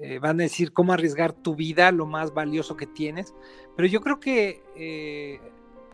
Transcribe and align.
eh, 0.00 0.18
van 0.18 0.40
a 0.40 0.44
decir 0.44 0.72
cómo 0.72 0.92
arriesgar 0.92 1.32
tu 1.32 1.54
vida, 1.54 1.92
lo 1.92 2.06
más 2.06 2.32
valioso 2.32 2.76
que 2.76 2.86
tienes. 2.86 3.34
Pero 3.76 3.86
yo 3.86 4.00
creo 4.00 4.18
que, 4.18 4.62
eh, 4.74 5.40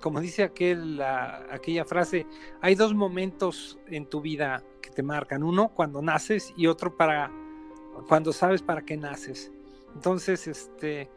como 0.01 0.21
dice 0.21 0.45
aquel, 0.45 1.03
aquella 1.03 1.85
frase, 1.85 2.27
hay 2.61 2.77
dos 2.77 2.95
momentos 2.95 3.79
en 3.89 4.07
tu 4.07 4.21
vida 4.21 4.63
que 4.81 4.91
te 4.91 5.03
marcan. 5.03 5.43
Uno 5.43 5.71
cuando 5.71 6.03
naces 6.03 6.55
y 6.57 6.69
otro 6.69 6.97
para 6.97 7.33
cuando 8.09 8.33
sabes 8.33 8.63
para 8.63 8.83
qué 8.83 8.97
naces. 8.97 9.51
Entonces, 9.95 10.47
este, 10.47 11.11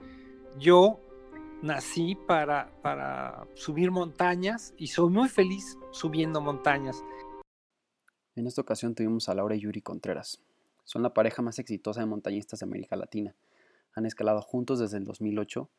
yo 0.57 0.99
nací 1.61 2.15
para, 2.15 2.71
para 2.81 3.45
subir 3.53 3.91
montañas 3.91 4.73
y 4.77 4.87
soy 4.87 5.11
muy 5.11 5.29
feliz 5.29 5.77
subiendo 5.91 6.41
montañas. 6.41 7.03
En 8.35 8.47
esta 8.47 8.61
ocasión 8.61 8.95
tuvimos 8.95 9.27
a 9.29 9.35
Laura 9.35 9.55
Yuri 9.55 9.81
Contreras. 9.81 10.41
Son 10.89 11.03
la 11.03 11.13
pareja 11.13 11.43
más 11.43 11.59
exitosa 11.59 11.99
de 11.99 12.07
montañistas 12.07 12.61
de 12.61 12.63
América 12.63 12.95
Latina. 12.95 13.35
Han 13.93 14.07
escalado 14.07 14.41
juntos 14.41 14.79
desde 14.79 14.97
el 14.97 15.03
2008. 15.03 15.69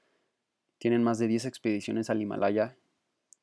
Tienen 0.79 1.03
más 1.03 1.19
de 1.19 1.27
10 1.27 1.47
expediciones 1.47 2.11
al 2.11 2.23
Himalaya, 2.23 2.77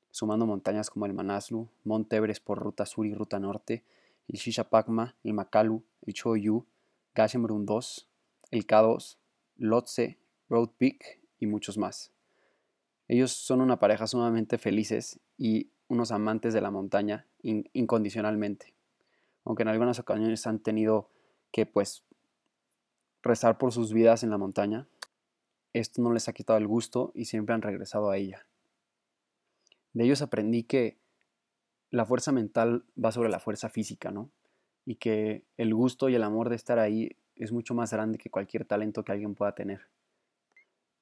sumando 0.10 0.46
montañas 0.46 0.90
como 0.90 1.08
el 1.08 1.14
Manaslu, 1.14 1.68
Monte 1.84 2.16
Everest 2.16 2.42
por 2.42 2.60
ruta 2.60 2.86
sur 2.86 3.06
y 3.06 3.14
ruta 3.14 3.38
norte, 3.42 3.84
el 4.30 4.40
Shishapakma, 4.40 5.18
el 5.26 5.34
Makalu, 5.34 5.84
el 6.06 6.14
Choyu, 6.14 6.66
Gashemrun 7.14 7.66
2, 7.66 8.08
el 8.52 8.66
K2, 8.66 9.18
Lhotse, 9.58 10.18
Road 10.48 10.70
Peak 10.78 11.20
y 11.38 11.48
muchos 11.48 11.78
más. 11.78 12.14
Ellos 13.10 13.34
son 13.34 13.60
una 13.60 13.78
pareja 13.78 14.08
sumamente 14.08 14.58
felices 14.58 15.20
y 15.38 15.70
unos 15.90 16.12
amantes 16.12 16.54
de 16.54 16.62
la 16.62 16.72
montaña 16.72 17.28
incondicionalmente, 17.42 18.74
aunque 19.44 19.64
en 19.64 19.68
algunas 19.68 20.00
ocasiones 20.00 20.48
han 20.48 20.60
tenido 20.60 21.10
que 21.52 21.66
pues 21.66 22.04
rezar 23.24 23.58
por 23.58 23.72
sus 23.72 23.94
vidas 23.94 24.24
en 24.24 24.30
la 24.30 24.38
montaña, 24.38 24.88
esto 25.74 26.02
no 26.02 26.14
les 26.14 26.28
ha 26.28 26.34
quitado 26.34 26.58
el 26.60 26.68
gusto 26.68 27.12
y 27.14 27.26
siempre 27.26 27.54
han 27.54 27.62
regresado 27.62 28.10
a 28.10 28.18
ella. 28.18 28.46
De 29.94 30.06
ellos 30.06 30.22
aprendí 30.22 30.64
que 30.64 30.98
la 31.90 32.06
fuerza 32.06 32.32
mental 32.32 32.86
va 33.04 33.12
sobre 33.12 33.30
la 33.30 33.40
fuerza 33.40 33.70
física, 33.70 34.12
¿no? 34.12 34.30
Y 34.86 34.96
que 34.96 35.44
el 35.58 35.74
gusto 35.74 36.10
y 36.10 36.16
el 36.16 36.24
amor 36.24 36.50
de 36.50 36.56
estar 36.56 36.80
ahí 36.80 37.18
es 37.36 37.52
mucho 37.52 37.74
más 37.74 37.92
grande 37.92 38.18
que 38.18 38.30
cualquier 38.30 38.66
talento 38.66 39.04
que 39.04 39.12
alguien 39.12 39.36
pueda 39.36 39.54
tener. 39.54 39.82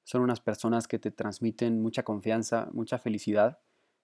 Son 0.04 0.22
unas 0.22 0.40
personas 0.40 0.88
que 0.88 1.00
te 1.00 1.12
transmiten 1.12 1.82
mucha 1.82 2.04
confianza, 2.04 2.70
mucha 2.72 3.00
felicidad 3.00 3.60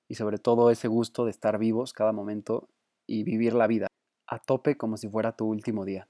y 0.07 0.15
sobre 0.15 0.39
todo 0.39 0.71
ese 0.71 0.87
gusto 0.87 1.25
de 1.25 1.31
estar 1.31 1.57
vivos 1.57 1.93
cada 1.93 2.11
momento 2.11 2.69
y 3.05 3.23
vivir 3.23 3.53
la 3.53 3.67
vida 3.67 3.87
a 4.27 4.39
tope 4.39 4.77
como 4.77 4.97
si 4.97 5.09
fuera 5.09 5.35
tu 5.35 5.45
último 5.45 5.85
día. 5.85 6.07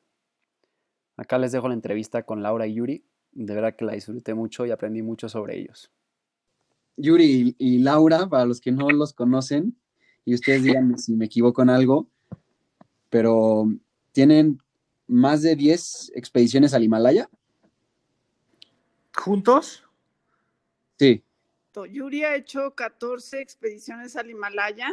Acá 1.22 1.38
les 1.38 1.52
dejo 1.52 1.68
la 1.68 1.76
entrevista 1.76 2.24
con 2.24 2.42
Laura 2.42 2.66
y 2.66 2.74
Yuri. 2.74 3.06
De 3.32 3.54
verdad 3.54 3.76
que 3.76 3.86
la 3.86 3.94
disfruté 3.94 4.34
mucho 4.34 4.66
y 4.66 4.72
aprendí 4.72 5.04
mucho 5.04 5.30
sobre 5.30 5.56
ellos. 5.56 5.92
Yuri 6.98 7.56
y 7.60 7.78
Laura, 7.78 8.28
para 8.28 8.46
los 8.46 8.60
que 8.60 8.72
no 8.72 8.90
los 8.90 9.14
conocen, 9.14 9.78
y 10.26 10.34
ustedes 10.34 10.64
digan 10.64 10.98
si 10.98 11.14
me 11.14 11.26
equivoco 11.26 11.62
en 11.62 11.70
algo, 11.70 12.10
pero 13.12 13.72
tienen 14.14 14.64
más 15.06 15.44
de 15.44 15.56
10 15.56 16.14
expediciones 16.16 16.74
al 16.74 16.86
Himalaya. 16.86 17.30
¿Juntos? 19.14 19.84
Sí. 20.98 21.24
Yuri 21.92 22.24
ha 22.24 22.36
hecho 22.36 22.74
14 22.74 23.42
expediciones 23.42 24.16
al 24.16 24.32
Himalaya 24.32 24.92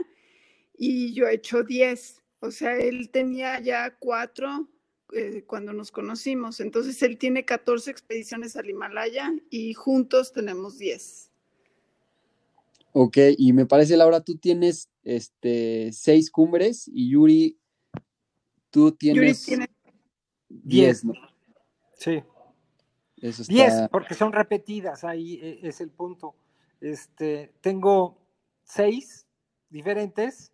y 0.77 1.15
yo 1.15 1.27
he 1.27 1.37
hecho 1.37 1.63
10. 1.63 2.23
O 2.41 2.51
sea, 2.51 2.77
él 2.77 3.09
tenía 3.09 3.61
ya 3.61 3.97
cuatro 3.99 4.69
eh, 5.13 5.45
cuando 5.47 5.73
nos 5.73 5.91
conocimos. 5.91 6.61
Entonces, 6.61 7.03
él 7.03 7.19
tiene 7.19 7.45
14 7.45 7.91
expediciones 7.91 8.57
al 8.57 8.69
Himalaya 8.69 9.33
y 9.51 9.75
juntos 9.75 10.33
tenemos 10.33 10.79
10. 10.79 11.31
Ok, 12.93 13.17
y 13.37 13.53
me 13.53 13.67
parece, 13.67 13.97
Laura, 13.97 14.21
tú 14.21 14.37
tienes 14.37 14.91
este, 15.05 15.91
seis 15.93 16.31
cumbres 16.31 16.89
y 16.93 17.11
Yuri, 17.11 17.59
tú 18.71 18.93
tienes... 18.93 19.47
Yuri 19.47 19.57
tiene 19.57 19.71
10, 20.49 21.05
¿no? 21.05 21.13
Sí. 21.95 22.23
Eso 23.21 23.45
10, 23.49 23.89
porque 23.91 24.15
son 24.15 24.33
repetidas, 24.33 25.05
ahí 25.05 25.41
e, 25.43 25.61
es 25.63 25.81
el 25.81 25.91
punto. 25.91 26.35
Este, 26.81 27.53
tengo 27.61 28.19
seis 28.65 29.27
diferentes 29.71 30.53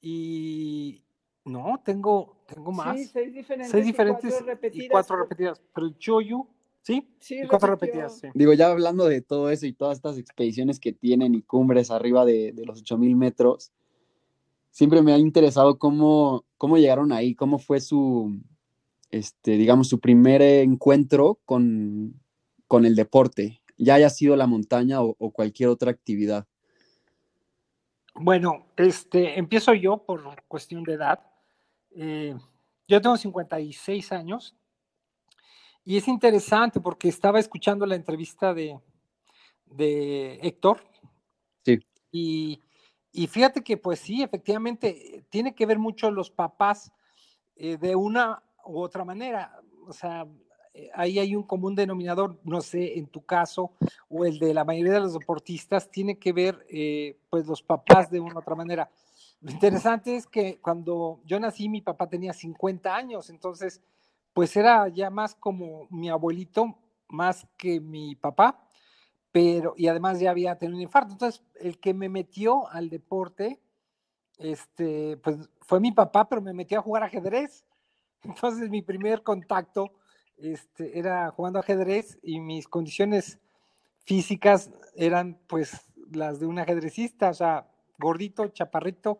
y 0.00 1.02
no, 1.50 1.80
tengo, 1.84 2.36
tengo 2.46 2.72
más. 2.72 2.96
Sí, 2.96 3.06
seis 3.06 3.34
diferentes. 3.34 3.70
Seis 3.70 3.84
diferentes 3.84 4.44
y 4.72 4.88
cuatro 4.88 5.16
repetidas. 5.16 5.60
Pero 5.74 5.86
el 5.86 5.98
Choyu, 5.98 6.46
¿sí? 6.82 7.08
Sí, 7.18 7.40
y 7.42 7.46
cuatro 7.46 7.70
repetidas. 7.70 8.18
Sí. 8.18 8.28
Digo, 8.34 8.52
ya 8.52 8.70
hablando 8.70 9.06
de 9.06 9.20
todo 9.20 9.50
eso 9.50 9.66
y 9.66 9.72
todas 9.72 9.98
estas 9.98 10.18
expediciones 10.18 10.80
que 10.80 10.92
tienen 10.92 11.34
y 11.34 11.42
cumbres 11.42 11.90
arriba 11.90 12.24
de, 12.24 12.52
de 12.52 12.64
los 12.64 12.80
8000 12.80 13.16
metros, 13.16 13.72
siempre 14.70 15.02
me 15.02 15.12
ha 15.12 15.18
interesado 15.18 15.78
cómo, 15.78 16.44
cómo 16.56 16.78
llegaron 16.78 17.12
ahí, 17.12 17.34
cómo 17.34 17.58
fue 17.58 17.80
su, 17.80 18.40
este, 19.10 19.52
digamos, 19.52 19.88
su 19.88 20.00
primer 20.00 20.42
encuentro 20.42 21.38
con, 21.44 22.14
con 22.66 22.86
el 22.86 22.94
deporte, 22.94 23.60
ya 23.76 23.94
haya 23.94 24.10
sido 24.10 24.36
la 24.36 24.46
montaña 24.46 25.02
o, 25.02 25.16
o, 25.18 25.30
cualquier 25.30 25.68
otra 25.68 25.90
actividad? 25.90 26.46
Bueno, 28.14 28.66
este, 28.76 29.38
empiezo 29.38 29.72
yo 29.74 29.98
por 29.98 30.22
cuestión 30.46 30.84
de 30.84 30.94
edad. 30.94 31.20
Eh, 31.92 32.36
yo 32.86 33.00
tengo 33.00 33.16
56 33.16 34.12
años 34.12 34.56
y 35.84 35.96
es 35.96 36.08
interesante 36.08 36.80
porque 36.80 37.08
estaba 37.08 37.40
escuchando 37.40 37.86
la 37.86 37.94
entrevista 37.94 38.52
de, 38.54 38.78
de 39.66 40.34
Héctor. 40.42 40.80
Sí. 41.64 41.78
Y, 42.10 42.60
y, 43.12 43.26
fíjate 43.26 43.62
que, 43.62 43.76
pues 43.76 44.00
sí, 44.00 44.22
efectivamente, 44.22 45.24
tiene 45.30 45.54
que 45.54 45.66
ver 45.66 45.78
mucho 45.78 46.10
los 46.10 46.30
papás 46.30 46.92
eh, 47.56 47.76
de 47.76 47.94
una 47.94 48.42
u 48.64 48.80
otra 48.80 49.04
manera. 49.04 49.60
O 49.86 49.92
sea, 49.92 50.26
ahí 50.94 51.18
hay 51.18 51.34
un 51.34 51.42
común 51.42 51.74
denominador, 51.74 52.38
no 52.44 52.60
sé, 52.60 52.98
en 52.98 53.06
tu 53.06 53.24
caso 53.24 53.72
o 54.08 54.24
el 54.24 54.38
de 54.38 54.54
la 54.54 54.64
mayoría 54.64 54.94
de 54.94 55.00
los 55.00 55.14
deportistas, 55.14 55.90
tiene 55.90 56.18
que 56.18 56.32
ver 56.32 56.66
eh, 56.68 57.18
pues 57.28 57.46
los 57.46 57.62
papás 57.62 58.10
de 58.10 58.20
una 58.20 58.34
u 58.34 58.38
otra 58.38 58.54
manera. 58.54 58.90
Lo 59.40 59.50
interesante 59.50 60.16
es 60.16 60.26
que 60.26 60.60
cuando 60.60 61.20
yo 61.24 61.40
nací 61.40 61.68
mi 61.68 61.80
papá 61.80 62.08
tenía 62.08 62.32
50 62.32 62.94
años, 62.94 63.30
entonces 63.30 63.80
pues 64.34 64.54
era 64.56 64.88
ya 64.88 65.10
más 65.10 65.34
como 65.34 65.86
mi 65.90 66.10
abuelito, 66.10 66.78
más 67.08 67.46
que 67.56 67.80
mi 67.80 68.14
papá, 68.14 68.68
pero 69.32 69.74
y 69.76 69.88
además 69.88 70.20
ya 70.20 70.30
había 70.30 70.56
tenido 70.58 70.76
un 70.76 70.82
infarto. 70.82 71.12
Entonces 71.12 71.42
el 71.56 71.80
que 71.80 71.94
me 71.94 72.08
metió 72.08 72.68
al 72.70 72.90
deporte, 72.90 73.60
este, 74.38 75.16
pues 75.18 75.48
fue 75.60 75.80
mi 75.80 75.92
papá, 75.92 76.28
pero 76.28 76.42
me 76.42 76.52
metió 76.52 76.78
a 76.78 76.82
jugar 76.82 77.02
ajedrez. 77.02 77.64
Entonces 78.22 78.68
mi 78.68 78.82
primer 78.82 79.22
contacto 79.22 79.92
este, 80.36 80.98
era 80.98 81.30
jugando 81.30 81.58
ajedrez 81.58 82.18
y 82.22 82.40
mis 82.40 82.68
condiciones 82.68 83.38
físicas 84.04 84.70
eran 84.94 85.38
pues 85.46 85.86
las 86.10 86.40
de 86.40 86.46
un 86.46 86.58
ajedrecista, 86.58 87.30
o 87.30 87.34
sea, 87.34 87.70
gordito, 88.00 88.48
chaparrito, 88.48 89.18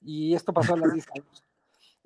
y 0.00 0.34
esto 0.34 0.52
pasó 0.52 0.74
a 0.74 0.76
los 0.76 0.92
10 0.92 1.06
años. 1.16 1.44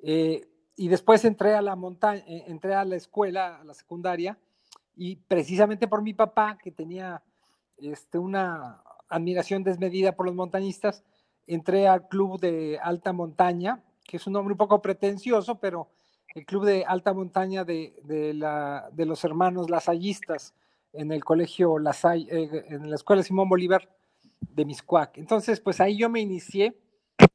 Eh, 0.02 0.48
y 0.76 0.88
después 0.88 1.24
entré 1.24 1.54
a 1.54 1.62
la 1.62 1.76
montaña, 1.76 2.24
eh, 2.26 2.44
entré 2.46 2.74
a 2.74 2.84
la 2.84 2.96
escuela, 2.96 3.60
a 3.60 3.64
la 3.64 3.74
secundaria, 3.74 4.38
y 4.96 5.16
precisamente 5.16 5.88
por 5.88 6.02
mi 6.02 6.14
papá, 6.14 6.58
que 6.62 6.70
tenía 6.70 7.22
este, 7.78 8.18
una 8.18 8.82
admiración 9.08 9.62
desmedida 9.62 10.12
por 10.12 10.26
los 10.26 10.34
montañistas, 10.34 11.04
entré 11.46 11.88
al 11.88 12.08
club 12.08 12.40
de 12.40 12.78
alta 12.82 13.12
montaña, 13.12 13.82
que 14.04 14.16
es 14.16 14.26
un 14.26 14.34
nombre 14.34 14.52
un 14.52 14.58
poco 14.58 14.80
pretencioso, 14.80 15.58
pero 15.58 15.88
el 16.34 16.46
club 16.46 16.64
de 16.64 16.84
alta 16.84 17.12
montaña 17.12 17.64
de, 17.64 17.92
los 18.96 19.24
hermanos 19.24 19.68
lasallistas 19.68 20.54
en 20.92 21.12
el 21.12 21.24
colegio 21.24 21.78
Lasall, 21.78 22.26
eh, 22.30 22.64
en 22.68 22.88
la 22.88 22.96
escuela 22.96 23.22
Simón 23.22 23.48
Bolívar 23.48 23.88
de 24.50 24.64
Miscuac. 24.64 25.18
Entonces, 25.18 25.60
pues 25.60 25.80
ahí 25.80 25.96
yo 25.96 26.08
me 26.08 26.20
inicié 26.20 26.76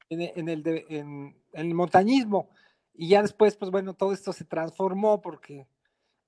en, 0.09 0.21
en 0.21 0.49
el, 0.49 0.85
en, 0.89 1.35
el 1.53 1.73
montañismo 1.73 2.49
y 2.93 3.09
ya 3.09 3.21
después, 3.21 3.55
pues 3.55 3.71
bueno, 3.71 3.93
todo 3.93 4.13
esto 4.13 4.33
se 4.33 4.45
transformó 4.45 5.21
porque 5.21 5.67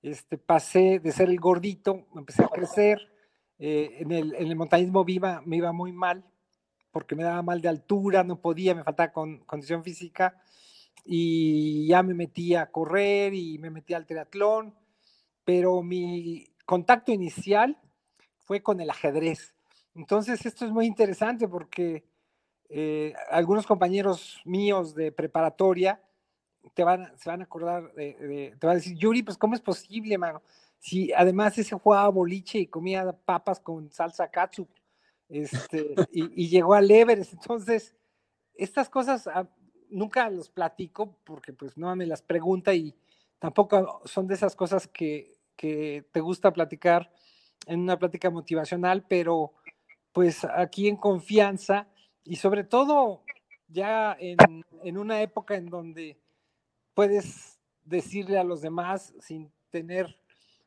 este, 0.02 0.38
pasé 0.38 0.98
de 1.00 1.12
ser 1.12 1.28
el 1.28 1.40
gordito, 1.40 2.06
empecé 2.16 2.44
a 2.44 2.48
crecer, 2.48 2.98
eh, 3.58 3.98
en, 3.98 4.12
el, 4.12 4.34
en 4.34 4.46
el 4.46 4.56
montañismo 4.56 5.04
viva, 5.04 5.42
me 5.44 5.56
iba 5.56 5.72
muy 5.72 5.92
mal 5.92 6.24
porque 6.90 7.14
me 7.14 7.22
daba 7.22 7.42
mal 7.42 7.60
de 7.60 7.68
altura, 7.68 8.24
no 8.24 8.40
podía, 8.40 8.74
me 8.74 8.84
faltaba 8.84 9.12
con, 9.12 9.38
condición 9.44 9.84
física 9.84 10.40
y 11.04 11.86
ya 11.86 12.02
me 12.02 12.14
metí 12.14 12.54
a 12.54 12.70
correr 12.70 13.34
y 13.34 13.58
me 13.58 13.70
metí 13.70 13.94
al 13.94 14.06
triatlón, 14.06 14.74
pero 15.44 15.82
mi 15.82 16.48
contacto 16.66 17.12
inicial 17.12 17.80
fue 18.42 18.62
con 18.62 18.80
el 18.80 18.90
ajedrez. 18.90 19.54
Entonces 19.94 20.44
esto 20.46 20.64
es 20.64 20.70
muy 20.70 20.86
interesante 20.86 21.48
porque 21.48 22.04
eh, 22.68 23.14
algunos 23.30 23.66
compañeros 23.66 24.40
míos 24.44 24.94
de 24.94 25.12
preparatoria 25.12 26.00
te 26.74 26.84
van, 26.84 27.12
se 27.18 27.30
van 27.30 27.40
a 27.40 27.44
acordar, 27.44 27.92
de, 27.94 28.14
de, 28.14 28.56
te 28.58 28.66
van 28.66 28.74
a 28.74 28.78
decir, 28.78 28.96
Yuri, 28.96 29.22
pues 29.22 29.38
¿cómo 29.38 29.54
es 29.54 29.60
posible, 29.60 30.16
mano? 30.18 30.42
si 30.80 31.12
además 31.12 31.56
ese 31.58 31.78
jugaba 31.78 32.08
boliche 32.08 32.58
y 32.58 32.66
comía 32.66 33.12
papas 33.12 33.60
con 33.60 33.90
salsa 33.90 34.30
katsu, 34.30 34.66
este, 35.28 35.94
y, 36.12 36.48
llegó 36.48 36.74
al 36.74 36.90
Everest. 36.90 37.34
Entonces, 37.34 37.94
estas 38.54 38.88
cosas 38.88 39.26
ah, 39.28 39.46
nunca 39.90 40.28
los 40.30 40.48
platico 40.48 41.16
porque 41.24 41.52
pues 41.52 41.76
no 41.76 41.94
me 41.94 42.06
las 42.06 42.22
pregunta 42.22 42.74
y 42.74 42.96
tampoco 43.38 44.00
son 44.06 44.26
de 44.26 44.34
esas 44.34 44.56
cosas 44.56 44.88
que, 44.88 45.38
que 45.54 46.06
te 46.12 46.20
gusta 46.20 46.52
platicar 46.52 47.12
en 47.66 47.80
una 47.80 47.98
plática 47.98 48.30
motivacional, 48.30 49.04
pero 49.06 49.52
pues 50.12 50.44
aquí 50.44 50.88
en 50.88 50.96
confianza 50.96 51.88
y 52.24 52.36
sobre 52.36 52.64
todo 52.64 53.22
ya 53.68 54.16
en, 54.18 54.64
una 54.98 55.22
época 55.22 55.56
en 55.56 55.66
donde 55.66 56.18
puedes 56.94 57.58
decirle 57.84 58.38
a 58.38 58.44
los 58.44 58.60
demás 58.60 59.14
sin 59.20 59.50
tener 59.70 60.16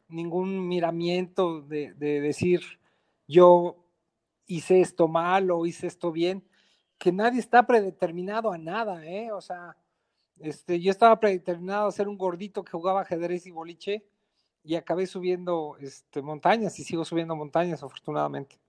ningún 0.07 0.67
miramiento 0.67 1.61
de, 1.61 1.93
decir 1.93 2.61
yo 3.27 3.77
hice 4.47 4.81
esto 4.81 5.07
mal 5.07 5.51
o 5.51 5.65
hice 5.65 5.87
esto 5.87 6.11
bien, 6.11 6.43
que 6.97 7.11
nadie 7.11 7.39
está 7.39 7.65
predeterminado 7.65 8.51
a 8.51 8.57
nada, 8.57 9.05
¿eh? 9.05 9.31
O 9.31 9.41
sea, 9.41 9.75
este, 10.39 10.79
yo 10.79 10.91
estaba 10.91 11.19
predeterminado 11.19 11.87
a 11.87 11.91
ser 11.91 12.07
un 12.07 12.17
gordito 12.17 12.63
que 12.63 12.71
jugaba 12.71 13.01
ajedrez 13.01 13.45
y 13.47 13.51
boliche 13.51 14.05
y 14.63 14.75
acabé 14.75 15.07
subiendo 15.07 15.77
este, 15.79 16.21
montañas 16.21 16.77
y 16.79 16.83
sigo 16.83 17.05
subiendo 17.05 17.35
montañas, 17.35 17.83
afortunadamente. 17.83 18.62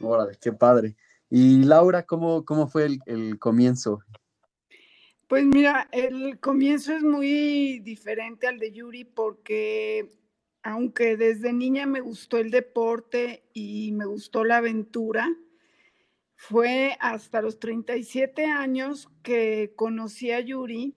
Órale, 0.00 0.36
qué 0.40 0.52
padre. 0.52 0.96
Y 1.30 1.64
Laura, 1.64 2.04
¿cómo, 2.04 2.44
cómo 2.44 2.68
fue 2.68 2.86
el, 2.86 2.98
el 3.06 3.38
comienzo? 3.38 4.00
Pues 5.26 5.44
mira, 5.44 5.88
el 5.92 6.40
comienzo 6.40 6.94
es 6.94 7.02
muy 7.02 7.80
diferente 7.80 8.46
al 8.46 8.58
de 8.58 8.72
Yuri 8.72 9.04
porque 9.04 10.10
aunque 10.62 11.16
desde 11.16 11.52
niña 11.52 11.86
me 11.86 12.00
gustó 12.00 12.38
el 12.38 12.50
deporte 12.50 13.44
y 13.52 13.92
me 13.92 14.06
gustó 14.06 14.44
la 14.44 14.58
aventura, 14.58 15.28
fue 16.34 16.96
hasta 17.00 17.42
los 17.42 17.58
37 17.58 18.46
años 18.46 19.08
que 19.22 19.72
conocí 19.76 20.30
a 20.30 20.40
Yuri 20.40 20.94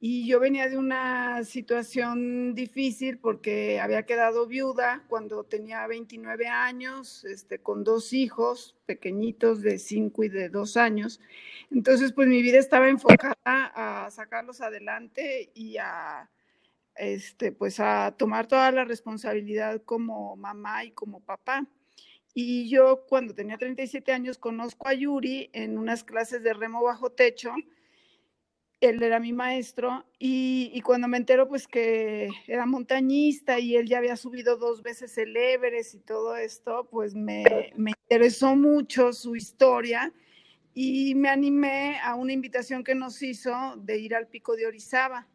y 0.00 0.28
yo 0.28 0.38
venía 0.38 0.68
de 0.68 0.78
una 0.78 1.42
situación 1.42 2.54
difícil 2.54 3.18
porque 3.18 3.80
había 3.80 4.04
quedado 4.04 4.46
viuda 4.46 5.04
cuando 5.08 5.42
tenía 5.42 5.86
29 5.88 6.46
años, 6.46 7.24
este, 7.24 7.58
con 7.58 7.82
dos 7.82 8.12
hijos 8.12 8.76
pequeñitos 8.86 9.60
de 9.60 9.78
5 9.78 10.24
y 10.24 10.28
de 10.28 10.48
2 10.50 10.76
años. 10.76 11.20
Entonces, 11.72 12.12
pues 12.12 12.28
mi 12.28 12.42
vida 12.42 12.58
estaba 12.58 12.88
enfocada 12.88 13.34
a 13.44 14.08
sacarlos 14.12 14.60
adelante 14.60 15.50
y 15.54 15.78
a, 15.78 16.30
este, 16.94 17.50
pues 17.50 17.80
a 17.80 18.14
tomar 18.16 18.46
toda 18.46 18.70
la 18.70 18.84
responsabilidad 18.84 19.82
como 19.84 20.36
mamá 20.36 20.84
y 20.84 20.92
como 20.92 21.20
papá. 21.20 21.66
Y 22.34 22.68
yo 22.70 23.04
cuando 23.08 23.34
tenía 23.34 23.58
37 23.58 24.12
años 24.12 24.38
conozco 24.38 24.86
a 24.86 24.94
Yuri 24.94 25.50
en 25.52 25.76
unas 25.76 26.04
clases 26.04 26.44
de 26.44 26.54
remo 26.54 26.84
bajo 26.84 27.10
techo 27.10 27.52
él 28.80 29.02
era 29.02 29.18
mi 29.18 29.32
maestro 29.32 30.06
y, 30.18 30.80
cuando 30.82 31.08
me 31.08 31.16
entero 31.16 31.48
pues 31.48 31.66
que 31.66 32.28
era 32.46 32.64
montañista 32.64 33.58
y 33.58 33.76
él 33.76 33.88
ya 33.88 33.98
había 33.98 34.16
subido 34.16 34.56
dos 34.56 34.82
veces 34.82 35.18
el 35.18 35.36
Everest 35.36 35.94
y 35.94 36.00
todo 36.00 36.36
esto, 36.36 36.88
pues 36.90 37.14
me, 37.14 37.72
me, 37.76 37.92
interesó 38.08 38.54
mucho 38.54 39.12
su 39.12 39.36
historia 39.36 40.12
y 40.74 41.14
me 41.14 41.28
animé 41.28 41.98
a 42.02 42.14
una 42.14 42.32
invitación 42.32 42.84
que 42.84 42.94
nos 42.94 43.22
hizo 43.22 43.52
de 43.78 43.98
ir 43.98 44.14
al 44.14 44.28
pico 44.28 44.54
de 44.54 44.66
Orizaba. 44.66 45.26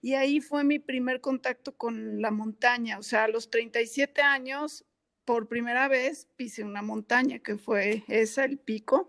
Y 0.00 0.14
ahí 0.14 0.40
fue 0.40 0.64
mi 0.64 0.78
primer 0.78 1.20
contacto 1.20 1.76
con 1.76 2.22
la 2.22 2.30
montaña, 2.30 2.98
o 2.98 3.02
sea, 3.02 3.24
a 3.24 3.28
los 3.28 3.50
37 3.50 4.22
años, 4.22 4.86
por 5.24 5.48
primera 5.48 5.88
vez 5.88 6.28
pisé 6.36 6.62
una 6.64 6.82
montaña, 6.82 7.40
que 7.40 7.56
fue 7.56 8.04
esa, 8.08 8.44
el 8.44 8.58
pico, 8.58 9.08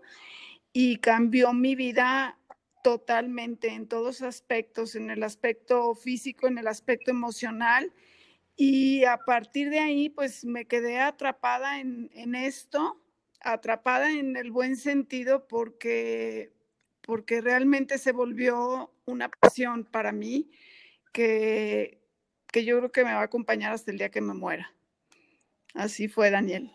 y 0.72 0.98
cambió 0.98 1.52
mi 1.52 1.74
vida 1.74 2.37
totalmente 2.88 3.68
en 3.68 3.86
todos 3.86 4.22
aspectos, 4.22 4.94
en 4.94 5.10
el 5.10 5.22
aspecto 5.22 5.94
físico, 5.94 6.48
en 6.48 6.56
el 6.56 6.66
aspecto 6.66 7.10
emocional. 7.10 7.92
Y 8.56 9.04
a 9.04 9.18
partir 9.18 9.68
de 9.68 9.78
ahí, 9.78 10.08
pues 10.08 10.46
me 10.46 10.64
quedé 10.64 10.98
atrapada 10.98 11.80
en, 11.80 12.34
esto, 12.34 12.98
atrapada 13.40 14.10
en 14.10 14.38
el 14.38 14.50
buen 14.50 14.78
sentido 14.78 15.46
porque, 15.48 16.54
porque 17.02 17.42
realmente 17.42 17.98
se 17.98 18.12
volvió 18.12 18.90
una 19.04 19.28
pasión 19.28 19.84
para 19.84 20.10
mí 20.10 20.50
que, 21.12 22.00
que 22.50 22.64
yo 22.64 22.78
creo 22.78 22.90
que 22.90 23.04
me 23.04 23.12
va 23.12 23.20
a 23.20 23.24
acompañar 23.24 23.74
hasta 23.74 23.90
el 23.90 23.98
día 23.98 24.08
que 24.08 24.22
me 24.22 24.32
muera. 24.32 24.74
Así 25.74 26.08
fue, 26.08 26.30
Daniel. 26.30 26.72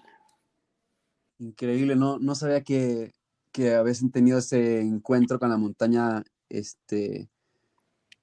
Increíble, 1.39 1.95
no, 1.95 2.19
no 2.19 2.35
sabía 2.35 2.61
que, 2.61 3.11
que 3.53 3.75
habéis 3.75 4.03
tenido 4.11 4.39
ese 4.39 4.81
encuentro 4.81 5.39
con 5.39 5.49
la 5.49 5.57
montaña, 5.57 6.23
este, 6.49 7.29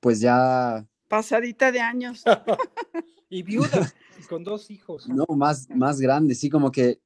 pues 0.01 0.21
ya... 0.21 0.87
Pasadita 1.09 1.73
de 1.73 1.81
años. 1.81 2.25
y 3.31 3.43
viuda, 3.43 3.95
con 4.29 4.45
dos 4.45 4.71
hijos. 4.71 5.09
No, 5.09 5.25
más, 5.35 5.69
más 5.71 6.01
grande, 6.01 6.35
sí, 6.35 6.51
como 6.51 6.71
que, 6.73 7.01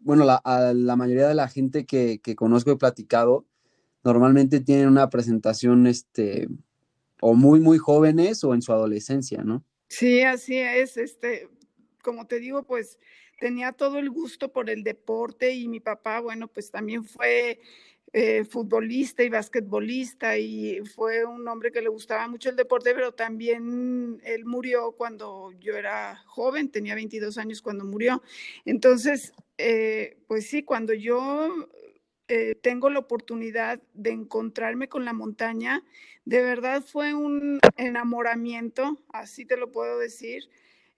bueno, 0.00 0.24
la, 0.24 0.36
a 0.36 0.72
la 0.72 0.96
mayoría 0.96 1.28
de 1.28 1.34
la 1.34 1.48
gente 1.48 1.86
que, 1.86 2.20
que 2.20 2.34
conozco 2.34 2.72
y 2.72 2.76
platicado, 2.76 3.46
normalmente 4.02 4.60
tienen 4.60 4.88
una 4.88 5.10
presentación, 5.10 5.86
este, 5.86 6.48
o 7.20 7.34
muy, 7.34 7.60
muy 7.60 7.78
jóvenes 7.78 8.42
o 8.44 8.54
en 8.54 8.62
su 8.62 8.72
adolescencia, 8.72 9.42
¿no? 9.44 9.64
Sí, 9.88 10.22
así 10.22 10.56
es, 10.56 10.96
este, 10.96 11.48
como 12.02 12.26
te 12.26 12.38
digo, 12.38 12.62
pues 12.62 12.98
tenía 13.38 13.72
todo 13.72 13.98
el 13.98 14.10
gusto 14.10 14.52
por 14.52 14.68
el 14.68 14.82
deporte 14.82 15.52
y 15.52 15.68
mi 15.68 15.80
papá, 15.80 16.20
bueno, 16.20 16.48
pues 16.48 16.70
también 16.70 17.04
fue 17.04 17.60
eh, 18.12 18.44
futbolista 18.44 19.22
y 19.22 19.28
basquetbolista 19.28 20.38
y 20.38 20.80
fue 20.94 21.24
un 21.24 21.46
hombre 21.46 21.70
que 21.70 21.82
le 21.82 21.88
gustaba 21.88 22.26
mucho 22.26 22.50
el 22.50 22.56
deporte, 22.56 22.94
pero 22.94 23.12
también 23.12 24.20
él 24.24 24.44
murió 24.44 24.92
cuando 24.92 25.52
yo 25.60 25.76
era 25.76 26.16
joven, 26.26 26.70
tenía 26.70 26.94
22 26.94 27.38
años 27.38 27.62
cuando 27.62 27.84
murió. 27.84 28.22
Entonces, 28.64 29.32
eh, 29.58 30.16
pues 30.26 30.48
sí, 30.48 30.62
cuando 30.62 30.94
yo 30.94 31.68
eh, 32.28 32.54
tengo 32.56 32.90
la 32.90 32.98
oportunidad 32.98 33.80
de 33.94 34.10
encontrarme 34.10 34.88
con 34.88 35.04
la 35.04 35.12
montaña, 35.12 35.84
de 36.24 36.42
verdad 36.42 36.82
fue 36.82 37.14
un 37.14 37.60
enamoramiento, 37.76 38.98
así 39.12 39.44
te 39.44 39.56
lo 39.56 39.70
puedo 39.70 39.98
decir 39.98 40.48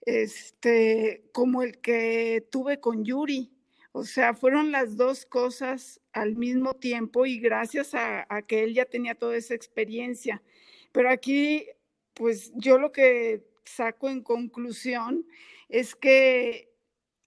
este, 0.05 1.23
como 1.31 1.61
el 1.61 1.79
que 1.79 2.47
tuve 2.51 2.79
con 2.79 3.05
Yuri. 3.05 3.51
O 3.93 4.03
sea, 4.03 4.33
fueron 4.33 4.71
las 4.71 4.95
dos 4.95 5.25
cosas 5.25 5.99
al 6.13 6.35
mismo 6.35 6.75
tiempo 6.75 7.25
y 7.25 7.39
gracias 7.39 7.93
a, 7.93 8.25
que 8.47 8.63
él 8.63 8.73
ya 8.73 8.85
tenía 8.85 9.15
toda 9.15 9.35
esa 9.35 9.53
experiencia. 9.53 10.41
Pero 10.91 11.09
aquí, 11.09 11.67
pues 12.13 12.51
yo 12.55 12.77
lo 12.77 12.91
que 12.91 13.45
saco 13.65 14.09
en 14.09 14.21
conclusión 14.21 15.25
es 15.67 15.95
que 15.95 16.71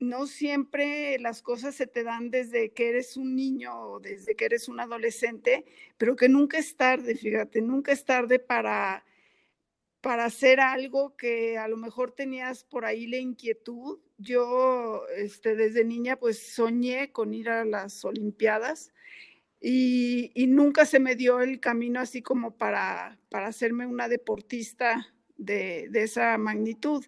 no 0.00 0.26
siempre 0.26 1.18
las 1.18 1.42
cosas 1.42 1.75
se 1.75 1.87
te 1.87 2.02
dan 2.02 2.30
desde 2.30 2.72
que 2.72 2.88
eres 2.88 3.16
un 3.16 3.37
niño 3.37 3.78
o 3.78 4.00
desde 4.00 4.34
que 4.34 4.46
eres 4.46 4.68
un 4.68 4.80
adolescente, 4.80 5.64
pero 5.99 6.16
que 6.16 6.28
nunca 6.28 6.58
es 6.58 6.76
tarde, 6.76 7.14
fíjate, 7.14 7.62
nunca 7.62 7.92
es 7.92 8.04
tarde 8.04 8.38
para 8.38 9.04
para 10.04 10.26
hacer 10.26 10.61
algo 10.61 11.16
que 11.16 11.56
a 11.56 11.66
lo 11.66 11.78
mejor 11.78 12.12
tenías 12.12 12.62
por 12.62 12.84
ahí 12.84 13.06
la 13.06 13.16
inquietud. 13.16 14.00
Yo 14.18 15.06
este, 15.16 15.56
desde 15.56 15.82
niña 15.82 16.16
pues 16.16 16.54
soñé 16.54 17.11
con 17.11 17.32
ir 17.32 17.49
a 17.49 17.64
las 17.64 18.04
Olimpiadas 18.04 18.92
y, 19.62 20.30
nunca 20.46 20.84
se 20.84 21.00
me 21.00 21.16
dio 21.16 21.40
el 21.40 21.58
camino 21.58 22.00
así 22.00 22.20
como 22.20 22.54
para, 22.58 23.18
para 23.30 23.46
hacerme 23.46 23.87
una 23.87 24.08
deportista 24.08 25.14
de, 25.38 25.88
de, 25.88 26.02
esa 26.02 26.37
magnitud. 26.37 27.02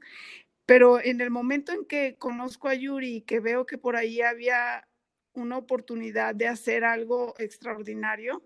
Pero 0.64 0.98
en 0.98 1.20
el 1.20 1.30
momento 1.30 1.72
en 1.72 1.84
que 1.84 2.16
conozco 2.16 2.66
a 2.66 2.74
Yuri 2.74 3.16
y 3.16 3.20
que 3.20 3.40
veo 3.40 3.66
que 3.66 3.76
por 3.76 3.96
ahí 3.96 4.22
había 4.22 4.88
una 5.34 5.58
oportunidad 5.58 6.34
de 6.34 6.48
hacer 6.48 6.82
algo 6.82 7.34
extraordinario, 7.36 8.42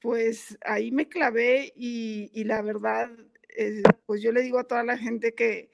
pues 0.00 0.58
ahí 0.62 0.90
me 0.90 1.08
clavé 1.08 1.72
y, 1.76 2.32
y 2.34 2.42
la 2.42 2.62
verdad 2.62 3.10
eh, 3.56 3.82
pues 4.06 4.22
yo 4.22 4.32
le 4.32 4.42
digo 4.42 4.58
a 4.58 4.64
toda 4.64 4.82
la 4.82 4.96
gente 4.96 5.34
que, 5.34 5.70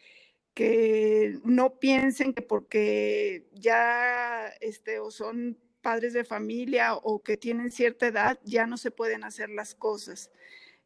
que 0.54 1.38
no 1.44 1.78
piensen 1.78 2.34
que 2.34 2.42
porque 2.42 3.48
ya 3.52 4.48
este, 4.60 4.98
o 4.98 5.10
son 5.10 5.58
padres 5.82 6.14
de 6.14 6.24
familia 6.24 6.94
o 6.94 7.22
que 7.22 7.36
tienen 7.36 7.70
cierta 7.70 8.08
edad, 8.08 8.40
ya 8.44 8.66
no 8.66 8.76
se 8.76 8.90
pueden 8.90 9.22
hacer 9.22 9.50
las 9.50 9.74
cosas. 9.74 10.30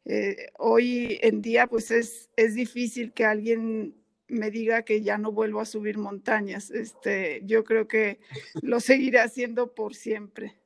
Eh, 0.05 0.51
hoy 0.59 1.19
en 1.21 1.41
día, 1.41 1.67
pues 1.67 1.89
es, 1.89 2.29
es 2.35 2.53
difícil 2.53 3.13
que 3.13 3.25
alguien 3.25 3.95
me 4.27 4.51
diga 4.51 4.83
que 4.83 5.01
ya 5.01 5.17
no 5.17 5.31
vuelvo 5.31 5.59
a 5.59 5.65
subir 5.65 5.97
montañas. 5.97 6.69
Este, 6.69 7.41
yo 7.45 7.63
creo 7.63 7.87
que 7.87 8.19
lo 8.61 8.79
seguiré 8.79 9.19
haciendo 9.19 9.73
por 9.73 9.95
siempre. 9.95 10.59